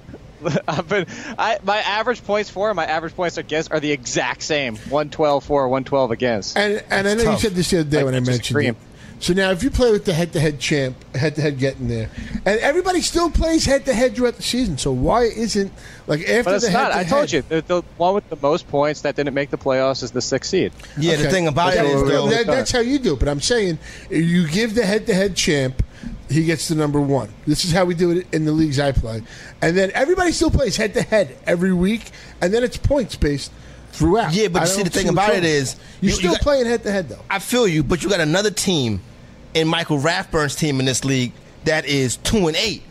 I've 0.68 0.88
been, 0.88 1.06
I, 1.36 1.58
my 1.64 1.78
average 1.78 2.24
points 2.24 2.48
for 2.48 2.68
and 2.70 2.76
my 2.76 2.84
average 2.86 3.14
points 3.16 3.38
against 3.38 3.72
are 3.72 3.80
the 3.80 3.90
exact 3.90 4.42
same 4.42 4.76
112 4.76 5.42
for 5.44 5.68
112 5.68 6.10
against. 6.12 6.56
And 6.56 6.82
and 6.90 7.08
I 7.08 7.14
know 7.14 7.24
tough. 7.24 7.32
you 7.42 7.48
said 7.48 7.56
this 7.56 7.70
the 7.70 7.80
other 7.80 7.90
day 7.90 7.96
Like, 7.98 8.04
when 8.04 8.14
I 8.14 8.18
that's 8.20 8.28
mentioned 8.30 8.60
it. 8.60 8.76
So 9.20 9.32
now, 9.32 9.50
if 9.50 9.64
you 9.64 9.70
play 9.70 9.90
with 9.90 10.04
the 10.04 10.12
head-to-head 10.12 10.60
champ, 10.60 10.96
head-to-head 11.14 11.58
getting 11.58 11.88
there, 11.88 12.08
and 12.46 12.60
everybody 12.60 13.00
still 13.00 13.30
plays 13.30 13.64
head-to-head 13.64 14.14
throughout 14.14 14.36
the 14.36 14.42
season, 14.44 14.78
so 14.78 14.92
why 14.92 15.24
isn't 15.24 15.72
like 16.06 16.20
after 16.20 16.44
but 16.44 16.54
it's 16.54 16.66
the 16.66 16.70
not. 16.72 16.92
I 16.92 16.98
head-to-head? 16.98 17.08
told 17.08 17.32
you 17.32 17.42
the, 17.42 17.60
the 17.62 17.82
one 17.96 18.14
with 18.14 18.28
the 18.30 18.38
most 18.40 18.68
points 18.68 19.00
that 19.02 19.16
didn't 19.16 19.34
make 19.34 19.50
the 19.50 19.58
playoffs 19.58 20.02
is 20.04 20.12
the 20.12 20.22
sixth 20.22 20.50
seed. 20.50 20.72
Yeah, 20.96 21.16
the 21.16 21.28
thing 21.30 21.48
about 21.48 21.72
Okay, 21.74 21.80
it 21.90 21.94
is, 21.96 22.02
though, 22.08 22.28
that- 22.28 22.46
that's 22.46 22.70
how 22.70 22.78
you 22.80 22.98
do 23.00 23.14
it. 23.14 23.18
But 23.18 23.28
I'm 23.28 23.40
saying 23.40 23.78
you 24.08 24.46
give 24.48 24.74
the 24.76 24.86
head-to-head 24.86 25.34
champ, 25.34 25.82
he 26.30 26.44
gets 26.44 26.68
the 26.68 26.76
number 26.76 27.00
one. 27.00 27.28
This 27.46 27.64
is 27.64 27.72
how 27.72 27.84
we 27.86 27.94
do 27.94 28.12
it 28.12 28.26
in 28.32 28.44
the 28.44 28.52
leagues 28.52 28.78
I 28.78 28.92
play, 28.92 29.22
and 29.60 29.76
then 29.76 29.90
everybody 29.94 30.30
still 30.30 30.50
plays 30.50 30.76
head-to-head 30.76 31.36
every 31.44 31.72
week, 31.72 32.12
and 32.40 32.54
then 32.54 32.62
it's 32.62 32.76
points 32.76 33.16
based 33.16 33.50
throughout. 33.92 34.32
Yeah, 34.32 34.48
but 34.48 34.62
I 34.62 34.64
see, 34.66 34.82
the 34.82 34.90
thing 34.90 35.08
about 35.08 35.34
it 35.34 35.44
is, 35.44 35.76
you're 36.00 36.10
you- 36.10 36.10
you 36.10 36.14
still 36.16 36.32
got- 36.32 36.40
playing 36.42 36.66
head-to-head 36.66 37.08
though. 37.08 37.18
I 37.30 37.38
feel 37.38 37.66
you, 37.66 37.82
but 37.82 38.02
you 38.02 38.08
got 38.08 38.20
another 38.20 38.50
team 38.50 39.00
in 39.54 39.66
Michael 39.68 39.98
Rathburn's 39.98 40.54
team 40.54 40.78
in 40.80 40.86
this 40.86 41.04
league 41.04 41.32
that 41.64 41.84
is 41.86 42.16
two 42.16 42.48
and 42.48 42.56
eight. 42.56 42.82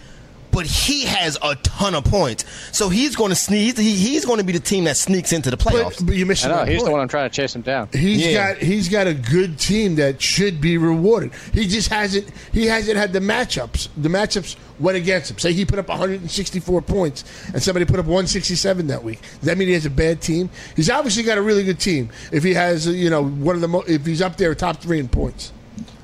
But 0.58 0.66
he 0.66 1.06
has 1.06 1.38
a 1.44 1.56
ton 1.58 1.94
of 1.94 2.04
points. 2.04 2.44
So 2.76 2.90
he's 2.90 3.16
going 3.16 3.30
to 3.30 3.36
sneeze. 3.36 3.78
He, 3.78 3.96
he's 3.96 4.26
going 4.26 4.40
to 4.40 4.44
be 4.44 4.54
the 4.54 4.60
team 4.60 4.86
that 4.86 4.98
sneaks 4.98 5.32
into 5.32 5.52
the 5.52 5.58
playoffs. 5.58 5.98
But, 6.00 6.08
but 6.08 6.16
you're 6.16 6.26
missing 6.26 6.50
I 6.52 6.56
know 6.56 6.66
my 6.66 6.72
he's 6.72 6.84
the 6.84 6.90
one 6.92 7.00
I'm 7.00 7.08
trying 7.08 7.30
to 7.30 7.36
chase 7.36 7.56
him 7.56 7.62
down. 7.62 7.90
He's 7.94 8.26
Yeah. 8.26 8.54
got 8.54 8.64
he's 8.64 8.90
got 8.90 9.06
a 9.06 9.14
good 9.14 9.60
team 9.60 9.96
that 9.96 10.22
should 10.22 10.60
be 10.60 10.78
rewarded. 10.78 11.32
He 11.54 11.68
just 11.68 11.90
hasn't 11.90 12.30
he 12.52 12.66
hasn't 12.66 12.98
had 12.98 13.14
the 13.14 13.20
matchups. 13.20 13.90
The 13.98 14.10
matchups 14.10 14.56
went 14.80 14.98
against 14.98 15.30
him. 15.32 15.38
Say 15.38 15.54
he 15.54 15.64
put 15.66 15.78
up 15.80 15.88
164 15.90 16.82
points 16.82 17.24
and 17.54 17.62
somebody 17.62 17.86
put 17.86 18.00
up 18.00 18.06
167 18.06 18.88
that 18.88 19.04
week. 19.04 19.22
Does 19.22 19.42
that 19.42 19.58
mean 19.58 19.68
he 19.68 19.74
has 19.76 19.86
a 19.86 19.90
bad 19.92 20.22
team? 20.22 20.50
He's 20.76 20.90
obviously 20.90 21.24
got 21.24 21.38
a 21.38 21.42
really 21.42 21.64
good 21.64 21.80
team. 21.80 22.10
If 22.32 22.44
he 22.44 22.54
has 22.56 22.88
uh, 22.88 22.92
you 22.92 23.10
know 23.10 23.24
one 23.24 23.56
of 23.56 23.62
the 23.62 23.68
mo- 23.68 23.84
if 23.88 24.06
he's 24.06 24.22
up 24.22 24.38
there 24.38 24.56
top 24.56 24.78
three 24.78 25.00
in 25.00 25.08
points. 25.08 25.52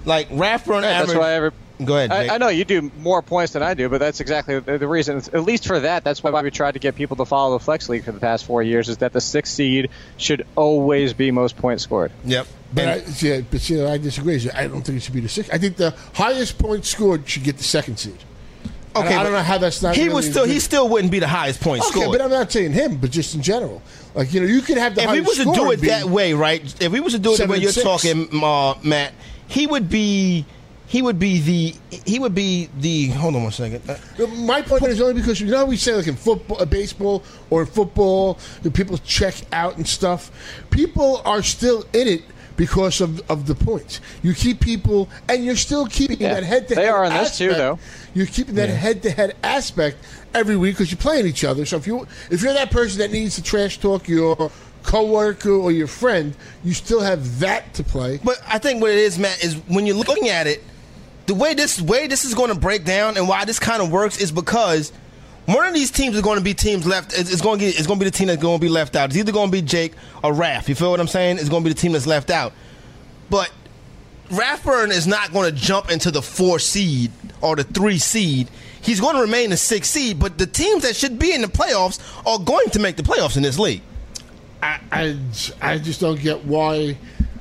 like 0.06 0.28
Rathburn 0.32 0.84
Yeah, 0.84 0.89
average. 0.89 1.08
that's 1.08 1.20
why 1.20 1.34
every. 1.34 1.51
Go 1.86 1.97
ahead. 1.97 2.11
Jake. 2.11 2.31
I, 2.31 2.36
I 2.36 2.38
know 2.38 2.49
you 2.49 2.65
do 2.65 2.91
more 2.99 3.21
points 3.21 3.53
than 3.53 3.63
I 3.63 3.73
do, 3.73 3.89
but 3.89 3.99
that's 3.99 4.19
exactly 4.19 4.59
the, 4.59 4.77
the 4.77 4.88
reason. 4.88 5.17
At 5.17 5.43
least 5.43 5.65
for 5.67 5.79
that, 5.79 6.03
that's 6.03 6.23
why 6.23 6.41
we 6.41 6.51
tried 6.51 6.73
to 6.73 6.79
get 6.79 6.95
people 6.95 7.17
to 7.17 7.25
follow 7.25 7.57
the 7.57 7.63
flex 7.63 7.89
league 7.89 8.03
for 8.03 8.11
the 8.11 8.19
past 8.19 8.45
four 8.45 8.61
years. 8.63 8.89
Is 8.89 8.97
that 8.97 9.13
the 9.13 9.21
sixth 9.21 9.53
seed 9.53 9.89
should 10.17 10.45
always 10.55 11.13
be 11.13 11.31
most 11.31 11.57
points 11.57 11.84
scored. 11.84 12.11
Yep. 12.25 12.47
But 12.73 12.81
And- 12.84 13.01
I, 13.01 13.05
see, 13.05 13.41
but 13.41 13.61
see, 13.61 13.84
I 13.84 13.97
disagree. 13.97 14.49
I 14.53 14.67
don't 14.67 14.81
think 14.81 14.97
it 14.97 15.01
should 15.01 15.13
be 15.13 15.19
the 15.19 15.29
sixth. 15.29 15.53
I 15.53 15.57
think 15.57 15.77
the 15.77 15.91
highest 16.13 16.57
point 16.57 16.86
scored 16.86 17.27
should 17.29 17.43
get 17.43 17.57
the 17.57 17.63
second 17.63 17.97
seed. 17.97 18.17
okay, 18.95 19.15
I, 19.15 19.21
I 19.21 19.23
don't 19.23 19.31
know 19.34 19.39
how 19.41 19.57
that's 19.57 19.81
not. 19.81 19.95
He 19.95 20.03
really 20.03 20.15
was 20.15 20.29
still. 20.29 20.45
good. 20.45 20.53
He 20.53 20.59
still 20.59 20.88
wouldn't 20.89 21.11
be 21.11 21.19
the 21.19 21.27
highest 21.27 21.61
point 21.61 21.84
scored. 21.84 21.95
Okay, 21.95 22.03
scored. 22.05 22.17
but 22.19 22.25
I'm 22.25 22.31
not 22.31 22.51
saying 22.51 22.73
him, 22.73 22.97
but 22.97 23.11
just 23.11 23.34
in 23.36 23.41
general. 23.41 23.81
Like 24.15 24.34
you 24.34 24.39
know, 24.41 24.47
you 24.47 24.61
could 24.61 24.77
have 24.77 24.95
the. 24.95 25.01
Highest. 25.01 25.17
If 25.17 25.38
we 25.38 25.45
was 25.45 25.55
to 25.55 25.61
do 25.61 25.71
it 25.71 25.81
that 25.88 26.05
way, 26.05 26.34
right? 26.34 26.61
If 26.81 26.91
we 26.91 26.99
was 26.99 27.13
to 27.13 27.19
do 27.19 27.34
it 27.34 27.38
the 27.39 27.47
way 27.47 27.57
you're 27.57 27.71
six. 27.71 27.84
talking, 27.84 28.29
uh, 28.43 28.75
Matt, 28.84 29.13
he 29.47 29.65
would 29.67 29.89
be. 29.89 30.45
He 30.93 31.01
would 31.01 31.17
be 31.17 31.39
the. 31.39 31.97
He 32.05 32.19
would 32.19 32.35
be 32.35 32.69
the. 32.77 33.07
Hold 33.07 33.35
on 33.35 33.41
one 33.43 33.51
second. 33.51 33.81
Uh, 33.89 33.97
My 34.45 34.61
point 34.61 34.83
is 34.83 35.01
only 35.01 35.15
because 35.15 35.41
you 35.41 35.47
know 35.47 35.57
how 35.57 35.65
we 35.65 35.75
say 35.75 35.95
like 35.95 36.05
in 36.05 36.15
football, 36.15 36.61
uh, 36.61 36.65
baseball, 36.65 37.23
or 37.49 37.65
football, 37.65 38.37
the 38.61 38.69
people 38.69 38.99
check 38.99 39.33
out 39.51 39.75
and 39.77 39.87
stuff. 39.87 40.29
People 40.69 41.19
are 41.25 41.41
still 41.41 41.83
in 41.93 42.07
it 42.07 42.21
because 42.57 43.01
of 43.01 43.27
of 43.27 43.47
the 43.47 43.55
points. 43.55 44.01
You 44.21 44.35
keep 44.35 44.59
people, 44.59 45.09
and 45.27 45.43
you're 45.43 45.55
still 45.55 45.87
keeping 45.87 46.19
Yeah, 46.21 46.35
that 46.35 46.43
head 46.43 46.67
to 46.67 46.75
head. 46.75 46.83
they 46.83 46.89
are 46.89 47.05
in 47.05 47.13
this 47.13 47.39
too, 47.39 47.49
though. 47.55 47.79
You're 48.13 48.27
keeping 48.27 48.53
that 48.53 48.69
head 48.69 49.01
to 49.01 49.09
head 49.09 49.35
aspect 49.41 49.97
every 50.35 50.57
week 50.57 50.75
because 50.75 50.91
you're 50.91 50.99
playing 50.99 51.25
each 51.25 51.43
other. 51.43 51.65
So 51.65 51.77
if 51.77 51.87
you 51.87 52.05
if 52.29 52.43
you're 52.43 52.53
that 52.53 52.69
person 52.69 52.99
that 52.99 53.11
needs 53.11 53.33
to 53.37 53.41
trash 53.41 53.79
talk 53.79 54.07
your 54.07 54.51
coworker 54.83 55.49
or 55.49 55.71
your 55.71 55.87
friend, 55.87 56.35
you 56.63 56.73
still 56.75 57.01
have 57.01 57.39
that 57.39 57.73
to 57.73 57.83
play. 57.83 58.19
But 58.23 58.39
I 58.47 58.59
think 58.59 58.79
what 58.79 58.91
it 58.91 58.99
is, 58.99 59.17
Matt, 59.17 59.43
is 59.43 59.55
when 59.67 59.87
you're 59.87 59.95
looking 59.95 60.29
at 60.29 60.45
it, 60.45 60.63
the 61.26 61.34
way 61.34 61.53
this 61.53 61.82
way 61.82 62.07
this 62.07 62.26
is 62.26 62.34
going 62.34 62.49
to 62.49 62.59
break 62.59 62.86
down 62.86 63.17
and 63.17 63.28
why 63.28 63.45
this 63.45 63.59
kind 63.59 63.82
of 63.82 63.91
works 63.91 64.17
is 64.17 64.32
because 64.32 64.91
one 65.45 65.65
of 65.65 65.74
these 65.74 65.91
teams 65.91 66.15
is 66.15 66.21
going 66.21 66.38
to 66.38 66.43
be 66.43 66.53
teams 66.53 66.86
left. 66.86 67.17
It's, 67.17 67.32
it's 67.32 67.41
going 67.41 67.59
to 67.59 67.65
get, 67.65 67.78
it's 67.78 67.88
going 67.88 67.99
to 67.99 68.05
be 68.05 68.09
the 68.09 68.17
team 68.17 68.28
that's 68.28 68.41
going 68.41 68.57
to 68.57 68.61
be 68.61 68.69
left 68.69 68.95
out. 68.95 69.09
It's 69.09 69.17
either 69.17 69.32
going 69.32 69.49
to 69.49 69.51
be 69.51 69.61
Jake 69.61 69.93
or 70.24 70.32
Raph. 70.32 70.67
You 70.67 70.76
feel 70.76 70.91
what 70.91 70.99
I'm 70.99 71.07
saying? 71.07 71.38
It's 71.38 71.49
going 71.49 71.63
to 71.63 71.69
be 71.69 71.74
the 71.74 71.80
team 71.80 71.93
that's 71.93 72.07
left 72.07 72.30
out. 72.30 72.53
But 73.30 73.51
Rathburn 74.32 74.91
is 74.91 75.05
not 75.05 75.34
going 75.34 75.49
to 75.49 75.55
jump 75.55 75.91
into 75.91 76.11
the 76.11 76.21
four 76.21 76.59
seed 76.59 77.11
or 77.41 77.55
the 77.55 77.63
three 77.63 77.97
seed. 77.97 78.49
He's 78.82 78.99
going 78.99 79.15
to 79.15 79.21
remain 79.21 79.49
the 79.49 79.57
six 79.57 79.89
seed. 79.89 80.19
But 80.19 80.38
the 80.38 80.47
teams 80.47 80.84
that 80.84 80.95
should 80.95 81.19
be 81.19 81.34
in 81.34 81.41
the 81.41 81.47
playoffs 81.47 81.99
are 82.26 82.39
going 82.39 82.69
to 82.71 82.80
make 82.80 82.95
the 82.95 83.03
playoffs 83.03 83.38
in 83.38 83.43
this 83.43 83.59
league. 83.59 83.82
I, 84.61 84.80
I, 84.91 85.17
I 85.61 85.78
just 85.78 85.99
don't 85.99 86.19
get 86.19 86.45
why. 86.45 86.97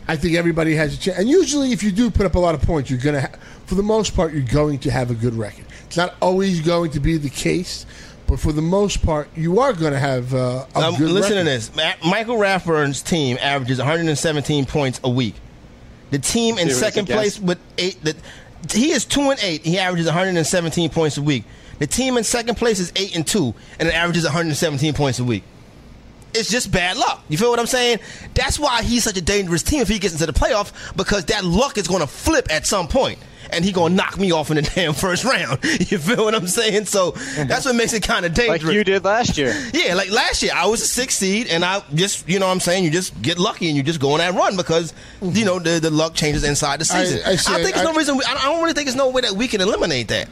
I 0.09 0.17
think 0.17 0.35
everybody 0.37 0.75
has 0.75 0.95
a 0.95 0.99
chance. 0.99 1.19
And 1.19 1.29
usually, 1.29 1.73
if 1.73 1.83
you 1.83 1.93
do 1.93 2.11
put 2.11 2.27
up 2.27 2.35
a 2.35 2.39
lot 2.39 2.55
of 2.55 2.63
points, 2.63 2.91
you're 2.91 2.99
going 2.99 3.15
to, 3.15 3.21
ha- 3.23 3.37
for 3.67 3.75
the 3.77 3.83
most 3.83 4.15
part, 4.17 4.33
you're 4.33 4.43
going 4.43 4.79
to 4.81 4.91
have 4.91 5.11
a 5.11 5.15
good 5.15 5.35
record. 5.35 5.65
It's 5.87 5.97
not 5.97 6.15
always 6.21 6.61
going 6.61 6.91
to 6.93 7.01
be 7.01 7.17
the 7.19 7.31
case, 7.31 7.87
but 8.27 8.41
for 8.41 8.53
the 8.53 8.63
most 8.63 9.03
part, 9.03 9.29
you 9.37 9.61
are 9.61 9.73
going 9.73 9.93
to 9.93 9.99
have 9.99 10.35
uh, 10.35 10.67
a 10.75 10.79
Um, 10.79 10.97
good 10.97 11.11
listen 11.11 11.33
record. 11.37 11.45
to 11.45 11.45
this. 11.45 11.77
Ma- 11.77 12.11
Michael 12.11 12.37
Rathburn's 12.37 13.01
team 13.03 13.39
averages 13.41 13.79
117 13.79 14.67
points 14.67 15.01
a 15.05 15.09
week. 15.09 15.35
The 16.11 16.19
team 16.19 16.59
in 16.59 16.69
See 16.69 16.75
second 16.75 17.07
place 17.07 17.39
with 17.41 17.59
eight. 17.79 18.03
The, 18.03 18.15
he 18.73 18.91
is 18.93 19.05
two 19.05 19.31
and 19.31 19.39
eight. 19.43 19.65
He 19.65 19.79
averages 19.79 20.07
117 20.07 20.91
points 20.91 21.17
a 21.17 21.23
week. 21.23 21.45
The 21.79 21.87
team 21.87 22.17
in 22.17 22.25
second 22.25 22.57
place 22.57 22.79
is 22.79 22.93
eight 22.97 23.17
and 23.17 23.27
two, 23.27 23.55
and 23.79 23.89
it 23.89 23.95
averages 23.95 24.25
117 24.25 24.95
points 24.95 25.19
a 25.21 25.25
week. 25.25 25.43
It's 26.35 26.51
just 26.51 26.71
bad 26.73 26.97
luck. 26.97 27.23
You 27.29 27.39
feel 27.39 27.51
what 27.51 27.59
I'm 27.61 27.67
saying? 27.67 27.99
That's 28.35 28.59
why 28.59 28.83
he's 28.83 29.05
such 29.05 29.17
a 29.17 29.23
dangerous 29.23 29.63
team 29.63 29.81
if 29.81 29.89
he 29.89 29.99
gets 29.99 30.15
into 30.15 30.27
the 30.27 30.33
playoff 30.33 30.73
because 30.97 31.27
that 31.27 31.45
luck 31.45 31.79
is 31.79 31.87
going 31.89 32.01
to 32.01 32.07
flip 32.07 32.47
at 32.51 32.67
some 32.67 32.89
point, 32.89 33.19
and 33.51 33.65
he 33.65 33.73
going 33.73 33.93
to 33.93 33.97
knock 33.97 34.19
me 34.19 34.33
off 34.33 34.51
in 34.51 34.57
the 34.57 34.63
damn 34.75 34.95
first 34.95 35.25
round. 35.25 35.59
You 35.93 35.99
feel 35.99 36.25
what 36.25 36.35
I'm 36.35 36.47
saying? 36.47 36.87
So 36.87 37.13
mm-hmm. 37.13 37.49
that's 37.49 37.67
what 37.67 37.75
makes 37.75 37.93
it 37.93 38.03
kind 38.03 38.25
of 38.25 38.33
dangerous. 38.33 38.65
Like 38.65 38.75
you 38.75 38.85
did 38.85 39.05
last 39.05 39.37
year. 39.37 39.55
Yeah, 39.75 39.95
like 39.95 40.11
last 40.11 40.43
year, 40.43 40.53
I 40.55 40.67
was 40.67 40.81
a 40.81 40.87
six 40.87 41.17
seed, 41.17 41.49
and 41.49 41.65
I 41.65 41.83
just, 41.95 42.29
you 42.29 42.39
know 42.39 42.47
what 42.47 42.53
I'm 42.53 42.61
saying, 42.61 42.85
you 42.85 42.91
just 42.91 43.21
get 43.21 43.39
lucky 43.39 43.69
and 43.69 43.77
you 43.77 43.83
just 43.83 44.01
go 44.01 44.13
on 44.13 44.19
that 44.19 44.35
run 44.35 44.57
because, 44.57 44.93
mm-hmm. 45.21 45.37
you 45.37 45.45
know, 45.45 45.59
the, 45.59 45.81
the 45.81 45.91
luck 45.91 46.15
changes 46.15 46.45
inside 46.45 46.81
the 46.81 46.85
season. 46.85 47.21
I 47.27 47.33
I, 47.33 47.37
see- 47.37 47.53
think 47.55 47.75
there's 47.75 47.87
I- 47.87 47.91
no 47.91 47.97
reason, 47.97 48.17
we, 48.17 48.25
I 48.25 48.35
don't- 48.35 48.45
I 48.45 48.47
don't 48.47 48.63
really 48.63 48.75
think 48.75 48.87
there's 48.87 48.97
no 48.97 49.11
way 49.11 49.23
that 49.23 49.33
we 49.33 49.49
can 49.49 49.61
eliminate 49.61 50.09
that. 50.09 50.29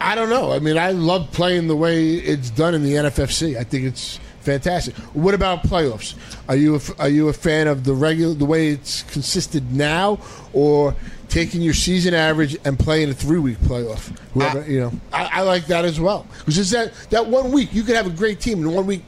I 0.00 0.16
don't 0.16 0.30
know. 0.30 0.52
I 0.52 0.58
mean, 0.58 0.76
I 0.78 0.90
love 0.90 1.30
playing 1.30 1.68
the 1.68 1.76
way 1.76 2.14
it's 2.14 2.50
done 2.50 2.74
in 2.74 2.82
the 2.82 2.94
NFFC. 2.94 3.56
I 3.56 3.62
think 3.62 3.84
it's 3.84 4.18
fantastic. 4.42 4.94
What 5.14 5.34
about 5.34 5.62
playoffs? 5.62 6.14
Are 6.48 6.56
you 6.56 6.76
a, 6.76 6.80
are 6.98 7.08
you 7.08 7.28
a 7.28 7.32
fan 7.32 7.66
of 7.68 7.84
the 7.84 7.94
regular 7.94 8.34
the 8.34 8.44
way 8.44 8.68
it's 8.68 9.02
consisted 9.04 9.72
now, 9.72 10.18
or 10.52 10.94
taking 11.28 11.62
your 11.62 11.72
season 11.74 12.12
average 12.14 12.56
and 12.64 12.78
playing 12.78 13.08
a 13.10 13.14
three 13.14 13.38
week 13.38 13.58
playoff? 13.58 14.16
Whoever 14.34 14.60
I- 14.62 14.66
you 14.66 14.80
know, 14.80 14.92
I, 15.12 15.24
I 15.32 15.40
like 15.42 15.66
that 15.66 15.84
as 15.84 15.98
well 16.00 16.26
because 16.38 16.58
it's 16.58 16.70
that 16.70 16.92
that 17.10 17.26
one 17.26 17.52
week 17.52 17.72
you 17.72 17.82
could 17.82 17.96
have 17.96 18.06
a 18.06 18.10
great 18.10 18.40
team, 18.40 18.58
and 18.58 18.74
one 18.74 18.86
week, 18.86 19.02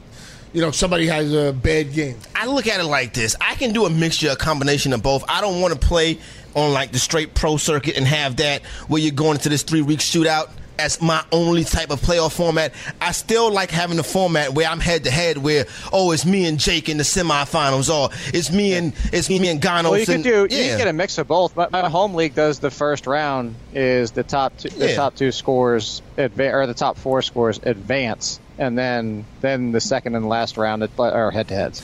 you 0.53 0.61
know, 0.61 0.71
somebody 0.71 1.07
has 1.07 1.33
a 1.33 1.51
bad 1.53 1.93
game. 1.93 2.17
I 2.35 2.47
look 2.47 2.67
at 2.67 2.79
it 2.79 2.85
like 2.85 3.13
this. 3.13 3.35
I 3.41 3.55
can 3.55 3.73
do 3.73 3.85
a 3.85 3.89
mixture, 3.89 4.29
a 4.31 4.35
combination 4.35 4.93
of 4.93 5.03
both. 5.03 5.23
I 5.27 5.41
don't 5.41 5.59
want 5.61 5.73
to 5.73 5.79
play 5.87 6.17
on 6.55 6.71
like 6.71 6.91
the 6.93 6.99
straight 6.99 7.33
pro 7.35 7.57
circuit 7.57 7.97
and 7.97 8.07
have 8.07 8.37
that 8.37 8.63
where 8.87 9.01
you're 9.01 9.11
going 9.11 9.35
into 9.35 9.49
this 9.49 9.63
three 9.63 9.81
week 9.81 9.99
shootout 9.99 10.49
as 10.79 11.01
my 11.01 11.23
only 11.31 11.63
type 11.63 11.89
of 11.89 12.01
playoff 12.01 12.33
format. 12.33 12.73
I 13.01 13.11
still 13.11 13.51
like 13.51 13.71
having 13.71 13.97
the 13.97 14.03
format 14.03 14.53
where 14.53 14.67
I'm 14.67 14.79
head 14.79 15.03
to 15.05 15.11
head 15.11 15.37
where, 15.37 15.65
oh, 15.91 16.11
it's 16.11 16.25
me 16.25 16.45
and 16.45 16.59
Jake 16.59 16.89
in 16.89 16.97
the 16.97 17.03
semifinals 17.03 17.93
or 17.93 18.09
it's 18.33 18.51
me 18.51 18.73
and 18.73 18.93
it's 19.11 19.29
me 19.29 19.47
and 19.49 19.61
Ganos. 19.61 19.91
Well, 19.91 19.99
you 19.99 20.05
could 20.05 20.15
and, 20.15 20.23
do. 20.23 20.41
You 20.43 20.47
can 20.47 20.77
get 20.77 20.87
a 20.87 20.93
mix 20.93 21.17
of 21.17 21.27
both. 21.27 21.55
My, 21.55 21.67
my 21.71 21.89
home 21.89 22.13
league 22.15 22.35
does 22.35 22.59
the 22.59 22.71
first 22.71 23.07
round 23.07 23.55
is 23.73 24.11
the 24.11 24.23
top 24.23 24.57
two, 24.57 24.69
the 24.69 24.89
Yeah. 24.89 24.95
top 24.95 25.15
two 25.15 25.31
scores 25.31 26.01
adva- 26.17 26.53
or 26.53 26.67
the 26.67 26.73
top 26.73 26.97
four 26.97 27.21
scores 27.21 27.59
advance, 27.63 28.39
and 28.57 28.77
then 28.77 29.25
then 29.41 29.71
the 29.71 29.81
second 29.81 30.15
and 30.15 30.27
last 30.27 30.57
round 30.57 30.87
are 30.97 31.31
head 31.31 31.47
to 31.49 31.53
heads. 31.55 31.83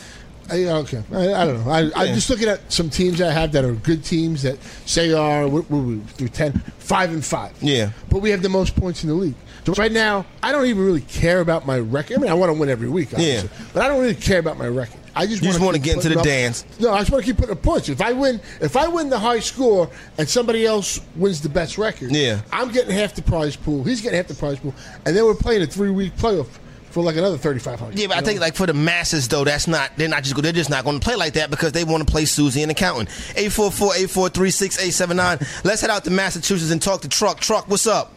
I, 0.50 0.66
okay, 0.66 1.04
I, 1.14 1.34
I 1.34 1.46
don't 1.46 1.66
know. 1.66 1.72
I, 1.72 1.92
I'm 1.96 2.14
just 2.14 2.30
looking 2.30 2.48
at 2.48 2.72
some 2.72 2.90
teams 2.90 3.22
I 3.22 3.32
have 3.32 3.52
that 3.54 3.64
are 3.64 3.74
good 3.74 4.04
teams 4.04 4.42
that 4.44 4.62
say 4.86 5.14
are 5.14 5.48
what, 5.48 5.70
what, 5.70 5.80
we 5.80 6.00
through 6.00 6.30
10, 6.30 6.54
5 6.54 7.14
and 7.14 7.24
five. 7.26 7.54
Yeah. 7.62 7.92
but 8.10 8.20
we 8.20 8.32
have 8.32 8.42
the 8.42 8.50
most 8.50 8.76
points 8.76 9.04
in 9.04 9.10
the 9.10 9.16
league. 9.16 9.36
So 9.66 9.74
right 9.74 9.92
now, 9.92 10.26
I 10.42 10.52
don't 10.52 10.66
even 10.66 10.84
really 10.84 11.02
care 11.02 11.40
about 11.40 11.66
my 11.68 11.78
record. 11.80 12.18
I 12.18 12.20
mean, 12.20 12.32
I 12.32 12.34
want 12.34 12.52
to 12.52 12.60
win 12.60 12.70
every 12.70 12.90
week, 12.90 13.14
obviously, 13.14 13.50
but 13.74 13.84
I 13.84 13.88
don't 13.88 14.02
really 14.02 14.16
care 14.16 14.40
about 14.40 14.58
my 14.58 14.68
record. 14.68 15.00
I 15.16 15.28
just 15.28 15.44
want 15.44 15.60
wanna 15.62 15.80
get 15.80 15.98
into 15.98 16.10
the 16.10 16.20
up- 16.20 16.26
dance. 16.26 16.66
No, 16.80 16.94
I 16.94 17.00
just 17.00 17.12
want 17.12 17.24
to 17.24 17.30
keep 17.30 17.38
putting 17.38 17.52
up 17.52 17.62
points. 17.62 17.90
If 17.90 18.02
I 18.02 18.14
win, 18.14 18.40
if 18.62 18.78
I 18.78 18.88
win 18.88 19.10
the 19.10 19.20
high 19.20 19.40
score 19.40 19.90
and 20.18 20.28
somebody 20.28 20.66
else 20.66 21.02
wins 21.16 21.42
the 21.42 21.50
best 21.50 21.78
record, 21.78 22.12
Yeah. 22.12 22.42
I'm 22.52 22.72
getting 22.72 22.92
half 22.96 23.14
the 23.14 23.22
prize 23.22 23.56
pool. 23.56 23.84
He's 23.84 24.02
getting 24.02 24.18
half 24.18 24.28
the 24.28 24.36
prize 24.36 24.60
pool, 24.60 24.74
and 25.06 25.16
then 25.16 25.26
we're 25.26 25.36
playing 25.36 25.62
a 25.64 25.68
three 25.68 25.90
week 25.90 26.16
playoff 26.16 26.48
for 26.92 27.04
like 27.04 27.16
another 27.16 27.38
thirty 27.38 27.60
five 27.60 27.80
hundred. 27.80 28.00
Yeah, 28.00 28.08
but 28.08 28.18
I 28.18 28.22
think 28.22 28.40
like 28.40 28.56
for 28.56 28.66
the 28.68 28.74
masses 28.74 29.28
though, 29.28 29.44
that's 29.44 29.68
not 29.68 29.92
they're 29.98 30.08
not 30.10 30.24
just 30.24 30.40
they're 30.42 30.52
just 30.52 30.70
not 30.70 30.84
going 30.84 31.00
to 31.00 31.04
play 31.04 31.16
like 31.16 31.34
that 31.34 31.50
because 31.50 31.72
they 31.72 31.84
want 31.84 32.06
to 32.06 32.12
play 32.12 32.26
Susie 32.26 32.62
and 32.62 32.72
accountant. 32.72 33.10
844-843-6879. 33.36 35.64
Let's 35.66 35.82
head 35.82 35.90
out 35.90 36.04
to 36.06 36.12
Massachusetts 36.12 36.72
and 36.72 36.82
talk 36.82 37.02
to 37.02 37.10
Truck. 37.10 37.40
Truck, 37.40 37.68
what's 37.68 37.88
up? 37.88 38.14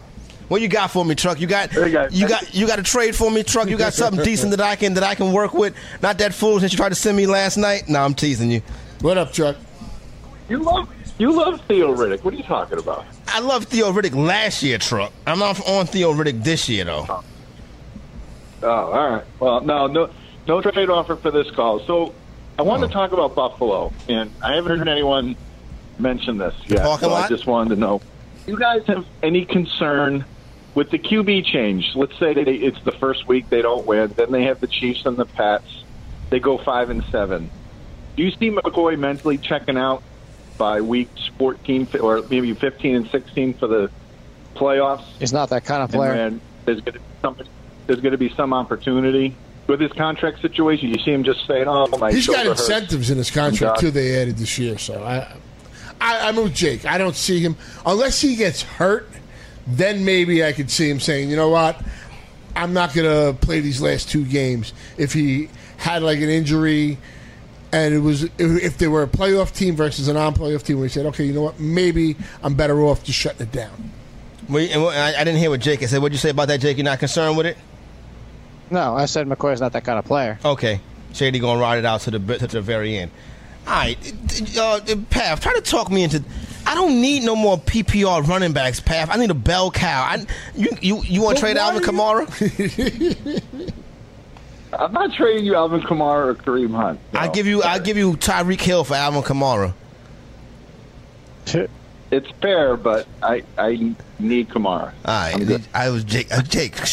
What 0.49 0.61
you 0.61 0.68
got 0.68 0.91
for 0.91 1.05
me, 1.05 1.14
Truck? 1.14 1.41
You 1.41 1.47
got 1.47 1.70
Hey, 1.70 1.91
guys. 1.91 2.18
you 2.18 2.29
got 2.29 2.55
you 2.55 2.66
got 2.66 2.79
a 2.79 2.83
trade 2.83 3.16
for 3.16 3.31
me, 3.31 3.43
Truck? 3.43 3.68
You 3.68 3.79
got 3.79 3.95
something 4.03 4.22
decent 4.25 4.51
that 4.51 4.61
I 4.61 4.77
can 4.77 4.95
that 4.95 5.03
I 5.03 5.14
can 5.14 5.33
work 5.33 5.55
with? 5.55 5.75
Not 6.03 6.18
that 6.18 6.35
fool 6.35 6.59
that 6.59 6.70
you 6.72 6.77
tried 6.77 6.91
to 6.91 6.95
send 6.95 7.16
me 7.16 7.27
last 7.27 7.57
night? 7.57 7.89
No, 7.89 8.01
I'm 8.01 8.14
teasing 8.14 8.51
you. 8.51 8.61
What 9.01 9.18
up, 9.18 9.33
Truck? 9.33 9.57
You 10.49 10.59
love 10.59 10.89
you 11.16 11.33
love 11.33 11.61
Theo 11.62 11.95
Riddick. 11.95 12.25
What 12.25 12.35
are 12.35 12.37
you 12.37 12.43
talking 12.43 12.79
about? 12.79 13.07
I 13.29 13.41
love 13.41 13.64
Theo 13.64 13.93
Riddick 13.93 14.14
last 14.14 14.62
year, 14.62 14.79
Truck. 14.79 15.12
I'm 15.27 15.39
not 15.39 15.66
on 15.66 15.87
Theo 15.87 16.12
Riddick 16.12 16.45
this 16.45 16.68
year 16.68 16.85
though. 16.85 17.07
Oh, 17.09 17.25
Oh, 18.65 18.69
all 18.71 19.11
right. 19.11 19.25
Well, 19.39 19.61
no, 19.61 19.87
no, 19.87 20.11
no 20.49 20.62
trade 20.62 20.89
offer 20.89 21.17
for 21.17 21.31
this 21.31 21.51
call. 21.51 21.81
So, 21.81 22.15
I 22.59 22.62
wanted 22.62 22.87
to 22.89 22.93
talk 22.93 23.12
about 23.12 23.35
Buffalo, 23.35 23.93
and 24.09 24.31
I 24.43 24.55
haven't 24.55 24.79
heard 24.79 24.89
anyone 24.89 25.37
mention 25.99 26.39
this 26.39 26.55
yet. 26.67 26.83
parking 26.83 27.09
So 27.09 27.15
I 27.15 27.21
lot? 27.21 27.29
just 27.29 27.47
wanted 27.47 27.75
to 27.75 27.81
know: 27.81 28.01
you 28.47 28.57
guys 28.57 28.87
have 28.87 29.05
any 29.23 29.45
concern 29.45 30.25
with 30.75 30.91
the 30.91 30.99
QB 30.99 31.45
change? 31.45 31.93
Let's 31.95 32.19
say 32.19 32.33
that 32.33 32.49
it's 32.49 32.81
the 32.85 32.93
first 32.93 33.27
week 33.29 33.51
they 33.51 33.61
don't 33.61 33.87
win, 33.87 34.15
then 34.17 34.31
they 34.33 34.45
have 34.45 34.61
the 34.61 34.67
Chiefs 34.67 35.05
and 35.05 35.17
the 35.17 35.27
Pats. 35.27 35.85
They 36.31 36.41
go 36.41 36.59
five 36.59 36.91
and 36.91 37.05
seven. 37.11 37.51
Do 38.17 38.23
you 38.23 38.31
see 38.31 38.51
McCoy 38.51 38.99
mentally 38.99 39.39
checking 39.39 39.77
out 39.77 40.03
by 40.57 40.81
weeks 40.81 41.31
14 41.39 41.89
or 42.01 42.23
maybe 42.31 42.55
15 42.55 42.95
and 42.95 43.11
16 43.11 43.55
for 43.55 43.67
the 43.67 43.91
playoffs? 44.55 45.05
He's 45.19 45.33
not 45.33 45.51
that 45.51 45.65
kind 45.65 45.83
of 45.83 45.91
player. 45.91 46.15
then 46.15 46.41
there's 46.65 46.81
going 46.81 46.95
to 46.95 47.01
be 47.01 47.05
some 47.21 47.37
there's 47.87 48.01
going 48.01 48.12
to 48.12 48.18
be 48.18 48.28
some 48.35 48.53
opportunity 48.53 49.35
with 49.66 49.80
his 49.80 49.93
contract 49.93 50.41
situation. 50.43 50.89
You 50.91 50.99
see 50.99 51.12
him 51.12 51.24
just 51.24 51.47
saying, 51.47 51.66
"Oh, 51.68 51.87
my 51.99 52.12
He's 52.12 52.26
got 52.26 52.37
shoulder 52.37 52.49
hurts." 52.51 52.61
incentives 52.68 53.11
in 53.11 53.18
his 53.18 53.30
contract 53.30 53.80
too. 53.80 53.91
They 53.91 54.20
added 54.20 54.37
this 54.37 54.59
year, 54.59 54.78
so 54.78 55.03
I, 55.03 55.37
I, 56.01 56.28
I'm 56.28 56.37
with 56.37 56.55
Jake. 56.55 56.85
I 56.85 56.99
don't 56.99 57.16
see 57.16 57.41
him 57.41 57.57
unless 57.87 58.20
he 58.20 58.37
gets 58.37 58.62
hurt. 58.62 59.09
Then 59.66 60.05
maybe 60.05 60.45
I 60.45 60.53
could 60.53 60.70
see 60.70 60.91
him 60.91 61.01
saying, 61.01 61.30
"You 61.30 61.37
know 61.37 61.49
what? 61.49 61.80
I'm 62.57 62.72
not 62.74 62.93
going 62.95 63.09
to 63.09 63.39
play 63.41 63.61
these 63.61 63.80
last 63.80 64.11
two 64.11 64.24
games." 64.24 64.72
If 64.99 65.12
he 65.14 65.49
had 65.78 66.03
like 66.03 66.18
an 66.18 66.28
injury, 66.28 66.99
and 67.72 67.95
it 67.95 68.01
was 68.01 68.24
if, 68.24 68.32
if 68.39 68.78
they 68.78 68.89
were 68.89 69.03
a 69.03 69.09
playoff 69.09 69.55
team 69.57 69.74
versus 69.76 70.09
a 70.09 70.12
non-playoff 70.12 70.62
team, 70.62 70.76
where 70.76 70.87
he 70.87 70.93
said, 70.93 71.07
"Okay, 71.07 71.24
you 71.24 71.32
know 71.32 71.43
what? 71.43 71.59
Maybe 71.59 72.16
I'm 72.43 72.55
better 72.55 72.78
off 72.82 73.03
just 73.03 73.18
shutting 73.18 73.41
it 73.43 73.53
down." 73.53 73.91
Wait, 74.47 74.70
and 74.72 74.82
what- 74.82 74.95
I, 74.95 75.14
I 75.18 75.24
didn't 75.24 75.39
hear 75.39 75.49
what 75.49 75.61
Jake 75.61 75.80
said. 75.89 76.03
What'd 76.03 76.12
you 76.12 76.18
say 76.18 76.28
about 76.30 76.49
that, 76.49 76.61
Jake? 76.61 76.76
You're 76.76 76.85
not 76.85 76.99
concerned 76.99 77.39
with 77.39 77.47
it? 77.47 77.57
No, 78.71 78.97
I 78.97 79.07
said 79.07 79.27
McCoy's 79.27 79.61
not 79.61 79.73
that 79.73 79.85
kind 79.85 79.99
of 79.99 80.05
player. 80.05 80.39
Okay. 80.45 80.81
Shady 81.12 81.39
gonna 81.39 81.61
ride 81.61 81.79
it 81.79 81.85
out 81.85 82.01
to 82.03 82.11
the 82.11 82.39
to 82.39 82.47
the 82.47 82.61
very 82.61 82.97
end. 82.97 83.11
All 83.67 83.73
right, 83.73 84.59
uh, 84.59 84.81
Pav, 85.09 85.41
try 85.41 85.55
to 85.55 85.61
talk 85.62 85.91
me 85.91 86.03
into. 86.03 86.23
I 86.67 86.75
don't 86.75 87.01
need 87.01 87.23
no 87.23 87.35
more 87.37 87.57
PPR 87.57 88.27
running 88.27 88.53
backs, 88.53 88.81
Pav. 88.81 89.11
I 89.11 89.17
need 89.17 89.31
a 89.31 89.35
bell 89.35 89.71
cow. 89.71 90.03
I, 90.03 90.27
you 90.55 90.69
you 90.81 91.03
you 91.03 91.23
want 91.23 91.39
to 91.39 91.43
But 91.43 91.47
trade 91.53 91.57
Alvin 91.57 91.83
are 91.83 91.87
Kamara? 91.87 93.73
I'm 94.79 94.93
not 94.93 95.15
trading 95.15 95.45
you 95.45 95.55
Alvin 95.55 95.83
Kamara 95.83 96.27
or 96.27 96.35
Kareem 96.35 96.75
Hunt. 96.75 97.01
I 97.12 97.29
give 97.29 97.47
you 97.47 97.62
I 97.62 97.79
give 97.79 97.97
you 97.97 98.15
Tyreek 98.15 98.61
Hill 98.61 98.85
for 98.85 98.95
Alvin 98.95 99.23
Kamara. 99.23 99.73
It's 102.15 102.31
fair, 102.41 102.77
but 102.77 103.09
I 103.23 103.43
I 103.59 103.95
need 104.21 104.49
Kamara. 104.49 104.93
All 105.05 105.31
right, 105.31 105.61
I 105.75 105.91
was 105.91 106.05
Jake. 106.05 106.33
Uh, 106.33 106.43
Jake. 106.43 106.77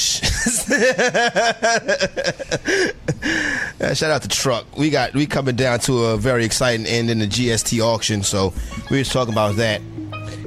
Uh, 3.79 3.95
shout 3.95 4.11
out 4.11 4.21
to 4.21 4.27
Truck. 4.27 4.77
We 4.77 4.91
got 4.91 5.13
we 5.13 5.25
coming 5.25 5.55
down 5.55 5.79
to 5.81 6.05
a 6.05 6.17
very 6.17 6.45
exciting 6.45 6.85
end 6.85 7.09
in 7.09 7.17
the 7.19 7.27
GST 7.27 7.79
auction, 7.79 8.21
so 8.21 8.53
we 8.91 8.99
was 8.99 9.09
talking 9.09 9.33
about 9.33 9.55
that. 9.55 9.81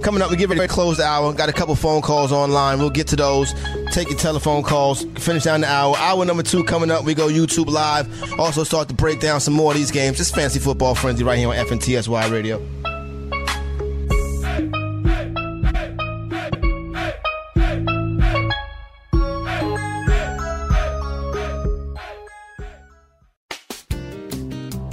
Coming 0.03 0.23
up, 0.23 0.31
we 0.31 0.37
get 0.37 0.49
ready 0.49 0.61
to 0.61 0.69
close 0.69 0.99
the 0.99 1.05
hour. 1.05 1.33
Got 1.33 1.49
a 1.49 1.53
couple 1.53 1.75
phone 1.75 2.03
calls 2.03 2.31
online. 2.31 2.79
We'll 2.79 2.91
get 2.91 3.09
to 3.09 3.17
those. 3.17 3.53
Take 3.91 4.09
your 4.11 4.19
telephone 4.19 4.63
calls. 4.63 5.05
Finish 5.19 5.45
down 5.45 5.63
the 5.63 5.69
hour. 5.69 5.97
Hour 5.97 6.25
number 6.25 6.43
two 6.43 6.63
coming 6.65 6.91
up. 6.91 7.05
We 7.05 7.15
go 7.15 7.29
YouTube 7.29 7.67
live. 7.67 8.09
Also 8.39 8.65
start 8.65 8.89
to 8.89 8.95
break 8.95 9.21
down 9.21 9.41
some 9.41 9.55
more 9.55 9.73
of 9.73 9.77
these 9.77 9.91
games. 9.91 10.19
Just 10.19 10.35
fancy 10.35 10.61
football 10.61 10.95
frenzy 10.95 11.25
right 11.25 11.39
here 11.39 11.49
on 11.49 11.57
FNTSY 11.57 12.31
Radio. 12.31 12.65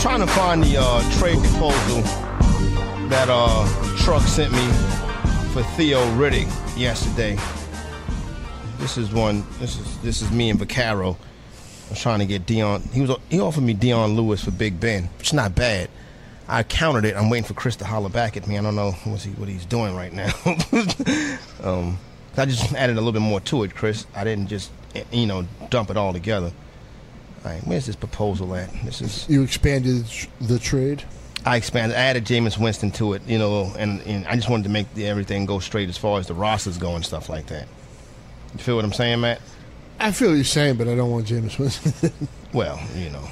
Trying 0.00 0.20
to 0.20 0.28
find 0.28 0.62
the 0.62 0.76
uh, 0.78 1.18
trade 1.18 1.38
proposal 1.38 2.02
that 3.08 3.26
uh, 3.28 3.66
Truck 3.96 4.22
sent 4.22 4.52
me 4.52 4.64
for 5.52 5.64
Theo 5.74 5.98
Riddick 6.12 6.46
yesterday. 6.78 7.36
This 8.78 8.96
is 8.96 9.12
one. 9.12 9.44
This 9.58 9.76
is 9.76 9.98
this 9.98 10.22
is 10.22 10.30
me 10.30 10.50
and 10.50 10.60
Vaccaro. 10.60 11.16
I'm 11.90 11.96
trying 11.96 12.20
to 12.20 12.26
get 12.26 12.46
Dion. 12.46 12.82
He 12.92 13.00
was 13.00 13.16
he 13.28 13.40
offered 13.40 13.64
me 13.64 13.74
Dion 13.74 14.14
Lewis 14.14 14.44
for 14.44 14.52
Big 14.52 14.78
Ben, 14.78 15.10
which 15.18 15.28
is 15.28 15.32
not 15.32 15.56
bad. 15.56 15.90
I 16.46 16.62
countered 16.62 17.04
it. 17.04 17.16
I'm 17.16 17.28
waiting 17.28 17.46
for 17.46 17.54
Chris 17.54 17.74
to 17.76 17.84
holler 17.84 18.08
back 18.08 18.36
at 18.36 18.46
me. 18.46 18.56
I 18.56 18.62
don't 18.62 18.76
know 18.76 18.92
what's 19.02 19.24
he, 19.24 19.32
what 19.32 19.48
he's 19.48 19.66
doing 19.66 19.96
right 19.96 20.12
now. 20.12 20.32
um, 21.64 21.98
I 22.36 22.44
just 22.44 22.72
added 22.72 22.96
a 22.96 23.00
little 23.00 23.10
bit 23.10 23.22
more 23.22 23.40
to 23.40 23.64
it, 23.64 23.74
Chris. 23.74 24.06
I 24.14 24.22
didn't 24.22 24.46
just 24.46 24.70
eh, 24.94 25.02
you 25.10 25.26
know 25.26 25.44
dump 25.70 25.90
it 25.90 25.96
all 25.96 26.12
together. 26.12 26.52
All 27.44 27.52
right, 27.52 27.62
where's 27.66 27.86
this 27.86 27.96
proposal 27.96 28.54
at? 28.54 28.70
This 28.84 29.00
is 29.00 29.28
You 29.28 29.42
expanded 29.42 30.04
the 30.40 30.58
trade. 30.58 31.04
I 31.44 31.56
expanded. 31.56 31.96
I 31.96 32.00
added 32.00 32.24
Jameis 32.24 32.58
Winston 32.58 32.90
to 32.92 33.12
it, 33.12 33.22
you 33.26 33.38
know, 33.38 33.72
and, 33.78 34.00
and 34.02 34.26
I 34.26 34.34
just 34.34 34.50
wanted 34.50 34.64
to 34.64 34.68
make 34.70 34.92
the, 34.94 35.06
everything 35.06 35.46
go 35.46 35.60
straight 35.60 35.88
as 35.88 35.96
far 35.96 36.18
as 36.18 36.26
the 36.26 36.34
rosters 36.34 36.78
go 36.78 36.94
and 36.96 37.04
stuff 37.04 37.28
like 37.28 37.46
that. 37.46 37.68
You 38.54 38.58
feel 38.58 38.76
what 38.76 38.84
I'm 38.84 38.92
saying, 38.92 39.20
Matt? 39.20 39.40
I 40.00 40.12
feel 40.12 40.30
what 40.30 40.34
you're 40.34 40.44
saying, 40.44 40.76
but 40.76 40.88
I 40.88 40.94
don't 40.94 41.10
want 41.10 41.26
James 41.26 41.58
Winston. 41.58 42.12
Well, 42.54 42.80
you 42.96 43.10
know. 43.10 43.28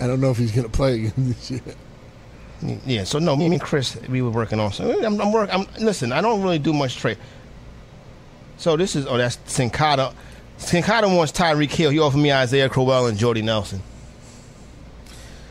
I 0.00 0.06
don't 0.06 0.20
know 0.20 0.30
if 0.30 0.36
he's 0.36 0.52
going 0.52 0.64
to 0.64 0.72
play 0.72 0.94
again 0.94 1.12
this 1.16 1.50
year. 1.50 1.60
Yeah, 2.86 3.02
so 3.04 3.18
no, 3.18 3.34
me 3.34 3.46
and 3.46 3.60
Chris, 3.60 3.96
we 4.08 4.22
were 4.22 4.30
working 4.30 4.60
on. 4.60 4.72
So 4.72 5.04
I'm, 5.04 5.20
I'm 5.20 5.32
working. 5.32 5.54
I'm 5.54 5.66
listen. 5.84 6.12
I 6.12 6.20
don't 6.20 6.40
really 6.40 6.58
do 6.58 6.72
much 6.72 6.96
trade. 6.96 7.18
So 8.58 8.76
this 8.76 8.94
is 8.94 9.06
oh, 9.06 9.16
that's 9.16 9.38
Sincata. 9.38 10.14
Sincata 10.60 11.14
wants 11.14 11.32
Tyreek 11.32 11.72
Hill. 11.72 11.90
He 11.90 11.98
offered 11.98 12.18
me 12.18 12.32
Isaiah 12.32 12.68
Crowell 12.68 13.06
and 13.06 13.18
Jordy 13.18 13.42
Nelson. 13.42 13.82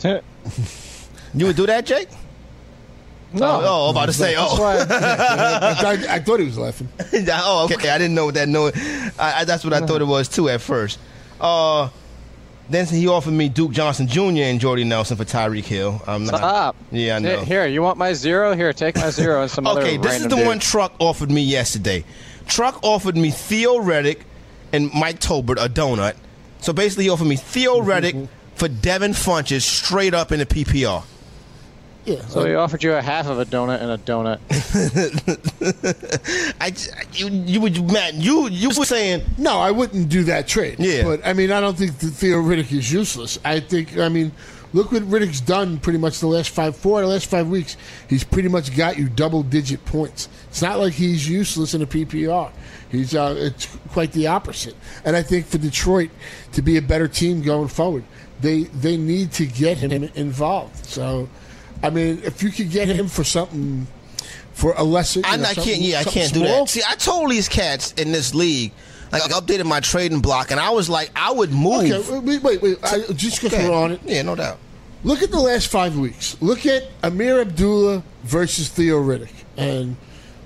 you 0.03 0.21
would 1.45 1.55
do 1.55 1.65
that, 1.65 1.85
Jake? 1.85 2.07
No. 3.33 3.45
Oh, 3.45 3.61
oh, 3.63 3.89
about 3.91 4.07
to 4.07 4.13
say. 4.13 4.35
Oh, 4.37 4.63
I, 4.63 5.73
thought, 5.75 5.97
I 6.07 6.19
thought 6.19 6.39
he 6.39 6.45
was 6.45 6.57
laughing. 6.57 6.89
oh, 7.31 7.67
okay. 7.71 7.89
I 7.89 7.97
didn't 7.97 8.15
know 8.15 8.25
what 8.25 8.35
that 8.35 8.47
noise. 8.47 8.73
I, 9.19 9.41
I, 9.41 9.45
that's 9.45 9.63
what 9.63 9.73
I 9.73 9.85
thought 9.85 10.01
it 10.01 10.07
was 10.07 10.27
too 10.29 10.49
at 10.49 10.61
first. 10.61 10.99
Uh, 11.39 11.89
then 12.69 12.85
he 12.85 13.07
offered 13.07 13.33
me 13.33 13.49
Duke 13.49 13.71
Johnson 13.71 14.07
Jr. 14.07 14.43
and 14.43 14.59
Jordy 14.59 14.83
Nelson 14.83 15.17
for 15.17 15.25
Tyreek 15.25 15.65
Hill. 15.65 16.01
I'm 16.07 16.25
not. 16.25 16.37
Stop. 16.37 16.75
Yeah, 16.91 17.17
I 17.17 17.19
know. 17.19 17.37
Here, 17.37 17.45
here, 17.45 17.67
you 17.67 17.81
want 17.81 17.97
my 17.97 18.13
zero? 18.13 18.55
Here, 18.55 18.73
take 18.73 18.95
my 18.95 19.09
zero 19.09 19.41
and 19.41 19.51
some 19.51 19.67
other 19.67 19.81
Okay, 19.81 19.97
this 19.97 20.17
is 20.17 20.23
the 20.23 20.35
dude. 20.35 20.45
one 20.45 20.59
Truck 20.59 20.93
offered 20.99 21.29
me 21.29 21.41
yesterday. 21.41 22.05
Truck 22.47 22.79
offered 22.83 23.17
me 23.17 23.31
Theo 23.31 23.77
Riddick 23.79 24.21
and 24.73 24.91
Mike 24.93 25.19
Tolbert 25.19 25.63
a 25.63 25.69
donut. 25.69 26.15
So 26.61 26.73
basically, 26.73 27.05
he 27.05 27.09
offered 27.09 27.25
me 27.25 27.35
Theo 27.35 27.81
Riddick 27.81 28.13
mm-hmm. 28.13 28.55
for 28.55 28.67
Devin 28.67 29.11
Funchess 29.13 29.61
straight 29.61 30.13
up 30.13 30.31
in 30.31 30.39
the 30.39 30.45
PPR. 30.45 31.03
Yeah. 32.05 32.25
So 32.25 32.45
he 32.45 32.55
offered 32.55 32.83
you 32.83 32.93
a 32.93 33.01
half 33.01 33.27
of 33.27 33.39
a 33.39 33.45
donut 33.45 33.81
and 33.81 33.91
a 33.91 33.97
donut. 33.97 34.39
I, 36.61 36.73
you, 37.13 37.29
you 37.29 37.61
would, 37.61 37.91
Matt, 37.91 38.15
you, 38.15 38.47
you 38.49 38.69
were 38.69 38.85
saying 38.85 39.23
No, 39.37 39.59
I 39.59 39.71
wouldn't 39.71 40.09
do 40.09 40.23
that 40.23 40.47
trade. 40.47 40.77
Yeah. 40.79 41.03
But, 41.03 41.25
I 41.25 41.33
mean, 41.33 41.51
I 41.51 41.61
don't 41.61 41.77
think 41.77 41.97
that 41.99 42.07
Theo 42.07 42.37
Riddick 42.37 42.71
is 42.71 42.91
useless. 42.91 43.37
I 43.45 43.59
think, 43.59 43.97
I 43.97 44.09
mean, 44.09 44.31
look 44.73 44.91
what 44.91 45.03
Riddick's 45.03 45.41
done 45.41 45.79
pretty 45.79 45.99
much 45.99 46.19
the 46.19 46.27
last 46.27 46.49
five, 46.49 46.75
four, 46.75 47.01
the 47.01 47.07
last 47.07 47.27
five 47.27 47.49
weeks. 47.49 47.77
He's 48.07 48.23
pretty 48.23 48.49
much 48.49 48.75
got 48.75 48.97
you 48.97 49.09
double 49.09 49.43
digit 49.43 49.83
points. 49.85 50.29
It's 50.47 50.61
not 50.61 50.79
like 50.79 50.93
he's 50.93 51.27
useless 51.27 51.73
in 51.73 51.81
a 51.81 51.87
PPR. 51.87 52.51
He's, 52.89 53.15
uh, 53.15 53.35
it's 53.37 53.67
quite 53.91 54.11
the 54.11 54.27
opposite. 54.27 54.75
And 55.05 55.15
I 55.15 55.21
think 55.21 55.45
for 55.45 55.57
Detroit 55.57 56.09
to 56.53 56.61
be 56.61 56.77
a 56.77 56.81
better 56.81 57.07
team 57.07 57.41
going 57.41 57.67
forward, 57.67 58.03
they, 58.41 58.63
they 58.63 58.97
need 58.97 59.31
to 59.33 59.45
get 59.45 59.77
him 59.77 59.91
involved. 60.15 60.85
So, 60.85 61.29
I 61.83 61.89
mean, 61.89 62.21
if 62.23 62.41
you 62.43 62.49
could 62.49 62.71
get 62.71 62.87
him 62.87 63.07
for 63.07 63.23
something, 63.23 63.87
for 64.53 64.73
a 64.73 64.83
lesser, 64.83 65.19
you 65.21 65.25
I, 65.25 65.37
know, 65.37 65.43
I 65.45 65.53
can't. 65.53 65.79
Yeah, 65.79 65.99
I 65.99 66.03
can't 66.03 66.33
do 66.33 66.41
small, 66.41 66.65
that. 66.65 66.69
See, 66.69 66.81
I 66.87 66.95
told 66.95 67.31
these 67.31 67.47
cats 67.47 67.93
in 67.93 68.11
this 68.11 68.35
league, 68.35 68.73
like, 69.11 69.23
I 69.23 69.27
updated 69.39 69.65
my 69.65 69.79
trading 69.79 70.21
block, 70.21 70.51
and 70.51 70.59
I 70.59 70.69
was 70.71 70.89
like, 70.89 71.11
I 71.15 71.31
would 71.31 71.51
move. 71.51 71.91
Okay, 71.91 72.19
wait, 72.19 72.43
wait, 72.43 72.61
wait. 72.61 72.77
I, 72.83 72.99
just 73.13 73.41
because 73.41 73.57
we're 73.67 73.73
on 73.73 73.91
it. 73.93 74.01
Yeah, 74.05 74.21
no 74.21 74.35
doubt. 74.35 74.57
Look 75.03 75.23
at 75.23 75.31
the 75.31 75.39
last 75.39 75.67
five 75.67 75.97
weeks. 75.97 76.39
Look 76.41 76.65
at 76.65 76.83
Ameer 77.03 77.41
Abdullah 77.41 78.03
versus 78.23 78.69
Theo 78.69 79.01
Riddick, 79.01 79.31
and 79.57 79.95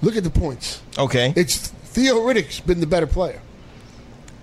look 0.01 0.15
at 0.15 0.23
the 0.23 0.29
points. 0.29 0.81
Okay, 0.97 1.33
It's 1.35 1.67
Theo 1.67 2.17
Riddick's 2.17 2.59
been 2.59 2.79
the 2.79 2.87
better 2.87 3.07
player. 3.07 3.41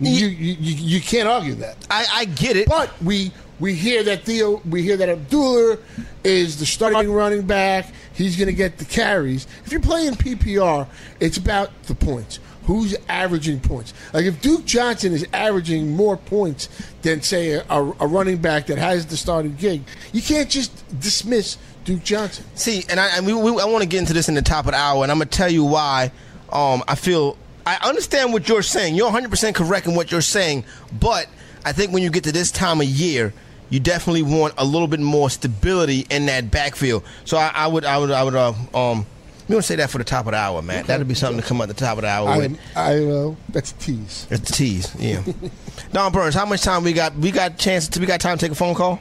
You, 0.01 0.29
you, 0.29 0.57
you, 0.59 0.75
you 0.97 1.01
can't 1.01 1.29
argue 1.29 1.55
that. 1.57 1.77
I, 1.91 2.07
I 2.11 2.25
get 2.25 2.57
it. 2.57 2.67
But 2.69 2.91
we 3.03 3.33
we 3.61 3.75
hear 3.75 4.03
that 4.05 4.25
Theo, 4.25 4.63
we 4.69 4.83
hear 4.83 4.97
that 4.97 5.11
Abdullah 5.11 5.77
is 6.25 6.59
the 6.59 6.67
starting 6.67 7.13
running 7.13 7.43
back. 7.43 7.93
He's 8.15 8.37
going 8.37 8.47
to 8.47 8.55
get 8.55 8.79
the 8.79 8.87
carries. 8.87 9.47
If 9.67 9.73
you're 9.73 9.83
playing 9.83 10.15
PPR, 10.15 10.89
it's 11.21 11.37
about 11.37 11.71
the 11.85 11.95
points. 11.95 12.41
Who's 12.65 12.95
averaging 13.09 13.61
points? 13.61 13.95
Like 14.13 14.27
if 14.27 14.41
Duke 14.41 14.65
Johnson 14.65 15.13
is 15.13 15.27
averaging 15.33 15.97
more 15.97 16.17
points 16.17 16.69
than 17.03 17.23
say 17.23 17.53
a, 17.53 17.65
a 17.71 18.07
running 18.07 18.39
back 18.39 18.67
that 18.67 18.79
has 18.79 19.07
the 19.07 19.17
starting 19.17 19.57
gig, 19.57 19.83
you 20.13 20.23
can't 20.23 20.49
just 20.49 21.01
dismiss 21.01 21.57
Duke 21.85 22.05
Johnson. 22.05 22.45
See, 22.55 22.85
and 22.89 23.01
I 23.01 23.17
and 23.17 23.27
we, 23.27 23.33
we, 23.35 23.51
I 23.61 23.65
want 23.65 23.83
to 23.83 23.89
get 23.89 23.99
into 23.99 24.13
this 24.13 24.29
in 24.29 24.35
the 24.35 24.43
top 24.43 24.67
of 24.67 24.73
the 24.73 24.79
hour, 24.79 25.03
and 25.03 25.11
I'm 25.11 25.19
gonna 25.19 25.31
tell 25.31 25.51
you 25.51 25.65
why. 25.65 26.13
Um, 26.53 26.83
I 26.87 26.97
feel 26.97 27.37
I 27.67 27.79
understand 27.83 28.33
what 28.33 28.49
you're 28.49 28.63
saying. 28.63 28.95
You're 28.95 29.07
100 29.07 29.31
percent 29.31 29.57
correct 29.57 29.87
in 29.87 29.95
what 29.95 30.13
you're 30.13 30.21
saying, 30.21 30.65
but 31.01 31.27
I 31.65 31.73
think 31.73 31.93
when 31.93 32.03
you 32.03 32.11
get 32.11 32.25
to 32.25 32.33
this 32.33 32.51
time 32.51 32.81
of 32.81 32.87
year, 32.87 33.33
you 33.71 33.81
definitely 33.81 34.23
want 34.23 34.55
a 34.59 34.65
little 34.65 34.89
bit 34.89 35.01
more 35.01 35.31
stability 35.31 36.07
in 36.11 36.27
that 36.27 36.51
backfield. 36.51 37.05
So 37.25 37.37
I, 37.37 37.53
I 37.55 37.67
would, 37.67 37.85
I 37.85 37.99
would, 37.99 38.11
I 38.11 38.23
would, 38.25 38.35
uh, 38.35 38.53
um. 38.75 39.07
You 39.51 39.57
want 39.57 39.65
to 39.65 39.67
say 39.67 39.77
that 39.77 39.91
for 39.91 39.99
the 39.99 40.05
top 40.05 40.27
of 40.27 40.31
the 40.31 40.39
hour, 40.39 40.63
man? 40.63 40.87
That'll 40.87 41.05
be 41.05 41.17
something 41.17 41.43
to 41.43 41.45
come 41.45 41.61
at 41.61 41.67
the 41.67 41.75
top 41.75 41.99
of 41.99 42.03
the 42.03 42.09
hour 42.09 42.29
I, 42.29 42.39
with. 42.39 42.61
I 42.77 42.95
know 43.01 43.37
that's 43.49 43.73
a 43.73 43.75
tease. 43.75 44.29
It's 44.31 44.49
a 44.49 44.53
tease, 44.53 44.95
yeah. 44.95 45.25
Don 45.93 46.13
Burns, 46.13 46.37
how 46.37 46.47
much 46.47 46.63
time 46.63 46.85
we 46.85 46.93
got? 46.93 47.17
We 47.17 47.33
got 47.33 47.59
chance. 47.59 47.89
To, 47.89 47.99
we 47.99 48.07
got 48.07 48.21
time 48.21 48.39
to 48.39 48.45
take 48.47 48.53
a 48.53 48.55
phone 48.55 48.77
call. 48.77 49.01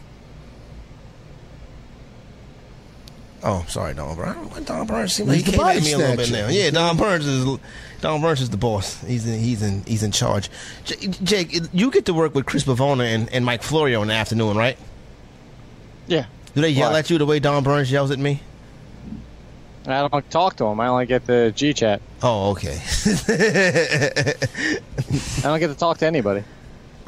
Oh, 3.43 3.64
sorry, 3.68 3.93
Don 3.93 4.16
Burns. 4.16 4.66
Don 4.66 4.88
Burns 4.88 5.14
seems 5.14 5.30
like 5.30 5.38
he 5.38 5.43
He's 5.43 5.56
came 5.56 5.68
at 5.68 5.84
me 5.84 5.93
a 5.93 5.97
little 6.00 6.16
bit 6.16 6.32
now. 6.32 6.47
Yeah, 6.47 6.72
Don 6.72 6.97
Burns 6.97 7.28
is 7.28 7.60
Don 8.02 8.20
Burns 8.20 8.41
is 8.41 8.50
the 8.50 8.58
boss. 8.58 9.00
He's 9.04 9.28
in, 9.28 9.39
he's 9.39 9.62
in 9.62 9.84
he's 9.84 10.02
in 10.02 10.12
charge. 10.12 10.50
J- 10.84 11.10
Jake, 11.24 11.60
you 11.72 11.91
get 11.91 12.06
to 12.06 12.14
work 12.16 12.34
with 12.34 12.47
Chris 12.47 12.64
Pavona 12.64 13.04
and, 13.04 13.32
and 13.32 13.45
Mike 13.45 13.62
Florio 13.62 14.02
in 14.02 14.08
the 14.08 14.16
afternoon, 14.16 14.58
right? 14.58 14.80
Yeah. 16.08 16.26
Do 16.56 16.62
they 16.62 16.72
yell 16.72 16.91
Why? 16.91 16.97
at 16.97 17.10
you 17.12 17.20
the 17.20 17.28
way 17.28 17.39
Don 17.39 17.64
Burns 17.64 17.91
yells 17.91 18.10
at 18.10 18.18
me? 18.18 18.41
I 19.92 20.08
don't 20.08 20.32
talk 20.32 20.56
to 20.58 20.66
him. 20.66 20.80
I 20.80 20.88
only 20.88 21.06
get 21.06 21.26
the 21.26 21.52
G 21.56 21.74
chat. 21.74 22.02
Oh, 22.22 22.52
okay. 22.52 22.80
I 25.38 25.42
don't 25.44 25.60
get 25.60 25.68
to 25.68 25.76
talk 25.76 25.98
to 26.00 26.08
anybody. 26.08 26.44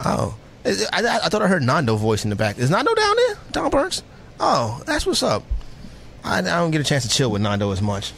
Oh, 0.03 0.35
I, 0.65 0.69
I, 0.93 1.19
I 1.23 1.29
thought 1.29 1.41
I 1.41 1.47
heard 1.47 1.63
Nando 1.63 1.95
voice 1.95 2.23
in 2.23 2.29
the 2.29 2.35
back. 2.35 2.57
Is 2.57 2.69
Nando 2.69 2.93
down 2.93 3.15
there? 3.15 3.37
Don 3.51 3.69
Burns? 3.69 4.03
Oh, 4.39 4.81
that's 4.85 5.05
what's 5.05 5.23
up. 5.23 5.43
I, 6.23 6.39
I 6.39 6.41
don't 6.41 6.71
get 6.71 6.81
a 6.81 6.83
chance 6.83 7.03
to 7.03 7.09
chill 7.09 7.31
with 7.31 7.41
Nando 7.41 7.71
as 7.71 7.81
much. 7.81 8.13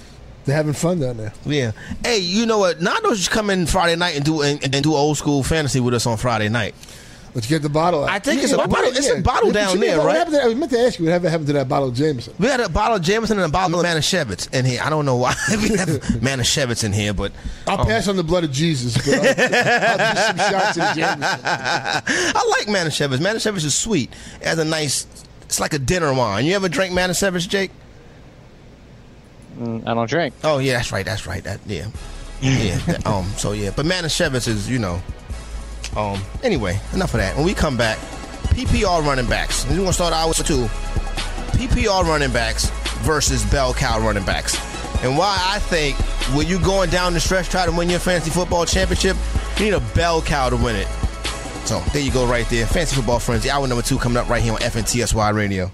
They're 0.46 0.56
having 0.56 0.74
fun 0.74 1.00
down 1.00 1.18
there. 1.18 1.34
Yeah. 1.46 1.72
Hey, 2.04 2.20
you 2.20 2.46
know 2.46 2.58
what? 2.58 2.82
Nando 2.82 3.14
should 3.16 3.32
come 3.32 3.50
in 3.50 3.66
Friday 3.66 3.96
night 3.96 4.16
and 4.16 4.26
do 4.26 4.42
and, 4.42 4.62
and 4.64 4.84
do 4.84 4.94
old 4.94 5.18
school 5.18 5.42
fantasy 5.42 5.80
with 5.80 5.94
us 5.94 6.06
on 6.06 6.18
Friday 6.18 6.50
night. 6.50 6.76
Let's 7.36 7.48
get 7.48 7.64
the 7.64 7.70
bottle 7.70 8.04
out. 8.04 8.12
I 8.12 8.20
think 8.20 8.44
it's 8.44 8.52
a 8.52 8.58
bottle- 8.58 8.76
it's 8.92 9.10
a 9.10 9.20
bottle 9.22 9.52
down 9.52 9.80
there, 9.80 9.98
what 9.98 10.06
right? 10.08 10.18
happened 10.18 10.36
to- 10.36 10.44
I 10.44 10.46
was 10.46 10.56
meant 10.56 10.72
to 10.72 10.80
ask 10.80 11.00
you 11.00 11.06
what 11.06 11.20
happened 11.22 11.48
to 11.48 11.54
that 11.54 11.68
bottle 11.68 11.90
of 11.90 11.96
Jameson. 11.96 12.34
We 12.38 12.46
had 12.46 12.60
a 12.60 12.70
bottle 12.70 12.98
of 12.98 13.02
Jameson 13.02 13.40
and 13.40 13.46
a 13.46 13.50
bottle 13.50 13.80
of 13.80 13.86
Manischewitz 13.86 14.54
in 14.54 14.66
here. 14.66 14.82
I 14.84 14.90
don't 14.92 15.06
know 15.06 15.16
why 15.16 15.34
we 15.50 15.76
have 15.76 15.88
Manischewitz 16.22 16.84
in 16.84 16.94
here, 16.94 17.12
but 17.12 17.32
I'll 17.66 17.82
um, 17.82 17.88
pass 17.88 18.08
on 18.08 18.18
the 18.18 18.24
blood 18.24 18.44
of 18.44 18.52
Jesus, 18.52 18.96
but 18.98 19.08
I'll, 19.16 20.00
I'll 20.00 20.14
do 20.14 20.20
some 20.22 20.38
shots 20.52 20.78
of 20.78 20.96
Jameson. 20.96 21.40
I 21.44 22.56
like 22.60 22.68
Manischewitz. 22.68 23.18
Manischewitz 23.18 23.66
is 23.66 23.74
sweet. 23.76 24.12
It 24.40 24.46
has 24.48 24.60
a 24.60 24.66
nice. 24.66 25.08
It's 25.42 25.60
like 25.60 25.74
a 25.74 25.80
dinner 25.80 26.14
wine. 26.14 26.46
You 26.46 26.56
ever 26.56 26.70
drink 26.70 26.94
Manischewitz, 26.94 27.48
Jake? 27.50 27.72
Mm, 29.58 29.88
I 29.88 29.94
don't 29.96 30.10
drink. 30.10 30.34
Oh 30.44 30.60
yeah, 30.60 30.74
that's 30.78 30.92
right. 30.92 31.06
That's 31.06 31.26
right. 31.28 31.44
That 31.44 31.60
yeah, 31.66 31.88
yeah. 32.42 32.78
that, 32.86 33.06
um. 33.08 33.26
So 33.38 33.52
yeah, 33.54 33.72
but 33.76 33.86
Manischewitz 33.88 34.48
is 34.48 34.70
you 34.70 34.78
know. 34.80 35.02
Um. 35.96 36.22
Anyway, 36.42 36.80
enough 36.94 37.14
of 37.14 37.20
that. 37.20 37.36
When 37.36 37.46
we 37.46 37.54
come 37.54 37.78
back, 37.78 37.98
PPR 38.56 39.06
running 39.06 39.28
backs. 39.28 39.66
We're 39.68 39.78
gonna 39.78 39.94
start 39.94 40.14
hour 40.14 40.34
two. 40.34 40.68
PPR 41.58 42.04
running 42.04 42.32
backs 42.32 42.70
versus 43.02 43.44
bell 43.46 43.74
cow 43.74 44.00
running 44.00 44.26
backs. 44.26 44.56
And 45.04 45.18
why 45.18 45.38
I 45.40 45.60
think 45.60 45.98
when 46.36 46.48
you're 46.48 46.62
going 46.62 46.90
down 46.90 47.14
the 47.14 47.20
stretch 47.20 47.50
try 47.50 47.66
to 47.66 47.72
win 47.72 47.90
your 47.90 48.00
fantasy 48.00 48.32
football 48.32 48.66
championship, 48.66 49.18
you 49.58 49.66
need 49.66 49.74
a 49.74 49.82
bell 49.94 50.22
cow 50.22 50.50
to 50.50 50.56
win 50.56 50.76
it. 50.76 50.88
So 51.66 51.80
there 51.94 52.02
you 52.02 52.12
go, 52.12 52.26
right 52.26 52.48
there. 52.50 52.66
Fantasy 52.66 52.96
football 52.96 53.20
frenzy. 53.20 53.50
Hour 53.50 53.68
number 53.68 53.84
two 53.84 53.98
coming 53.98 54.18
up 54.18 54.30
right 54.30 54.42
here 54.42 54.54
on 54.54 54.60
FNTSY 54.60 55.34
Radio. 55.34 55.72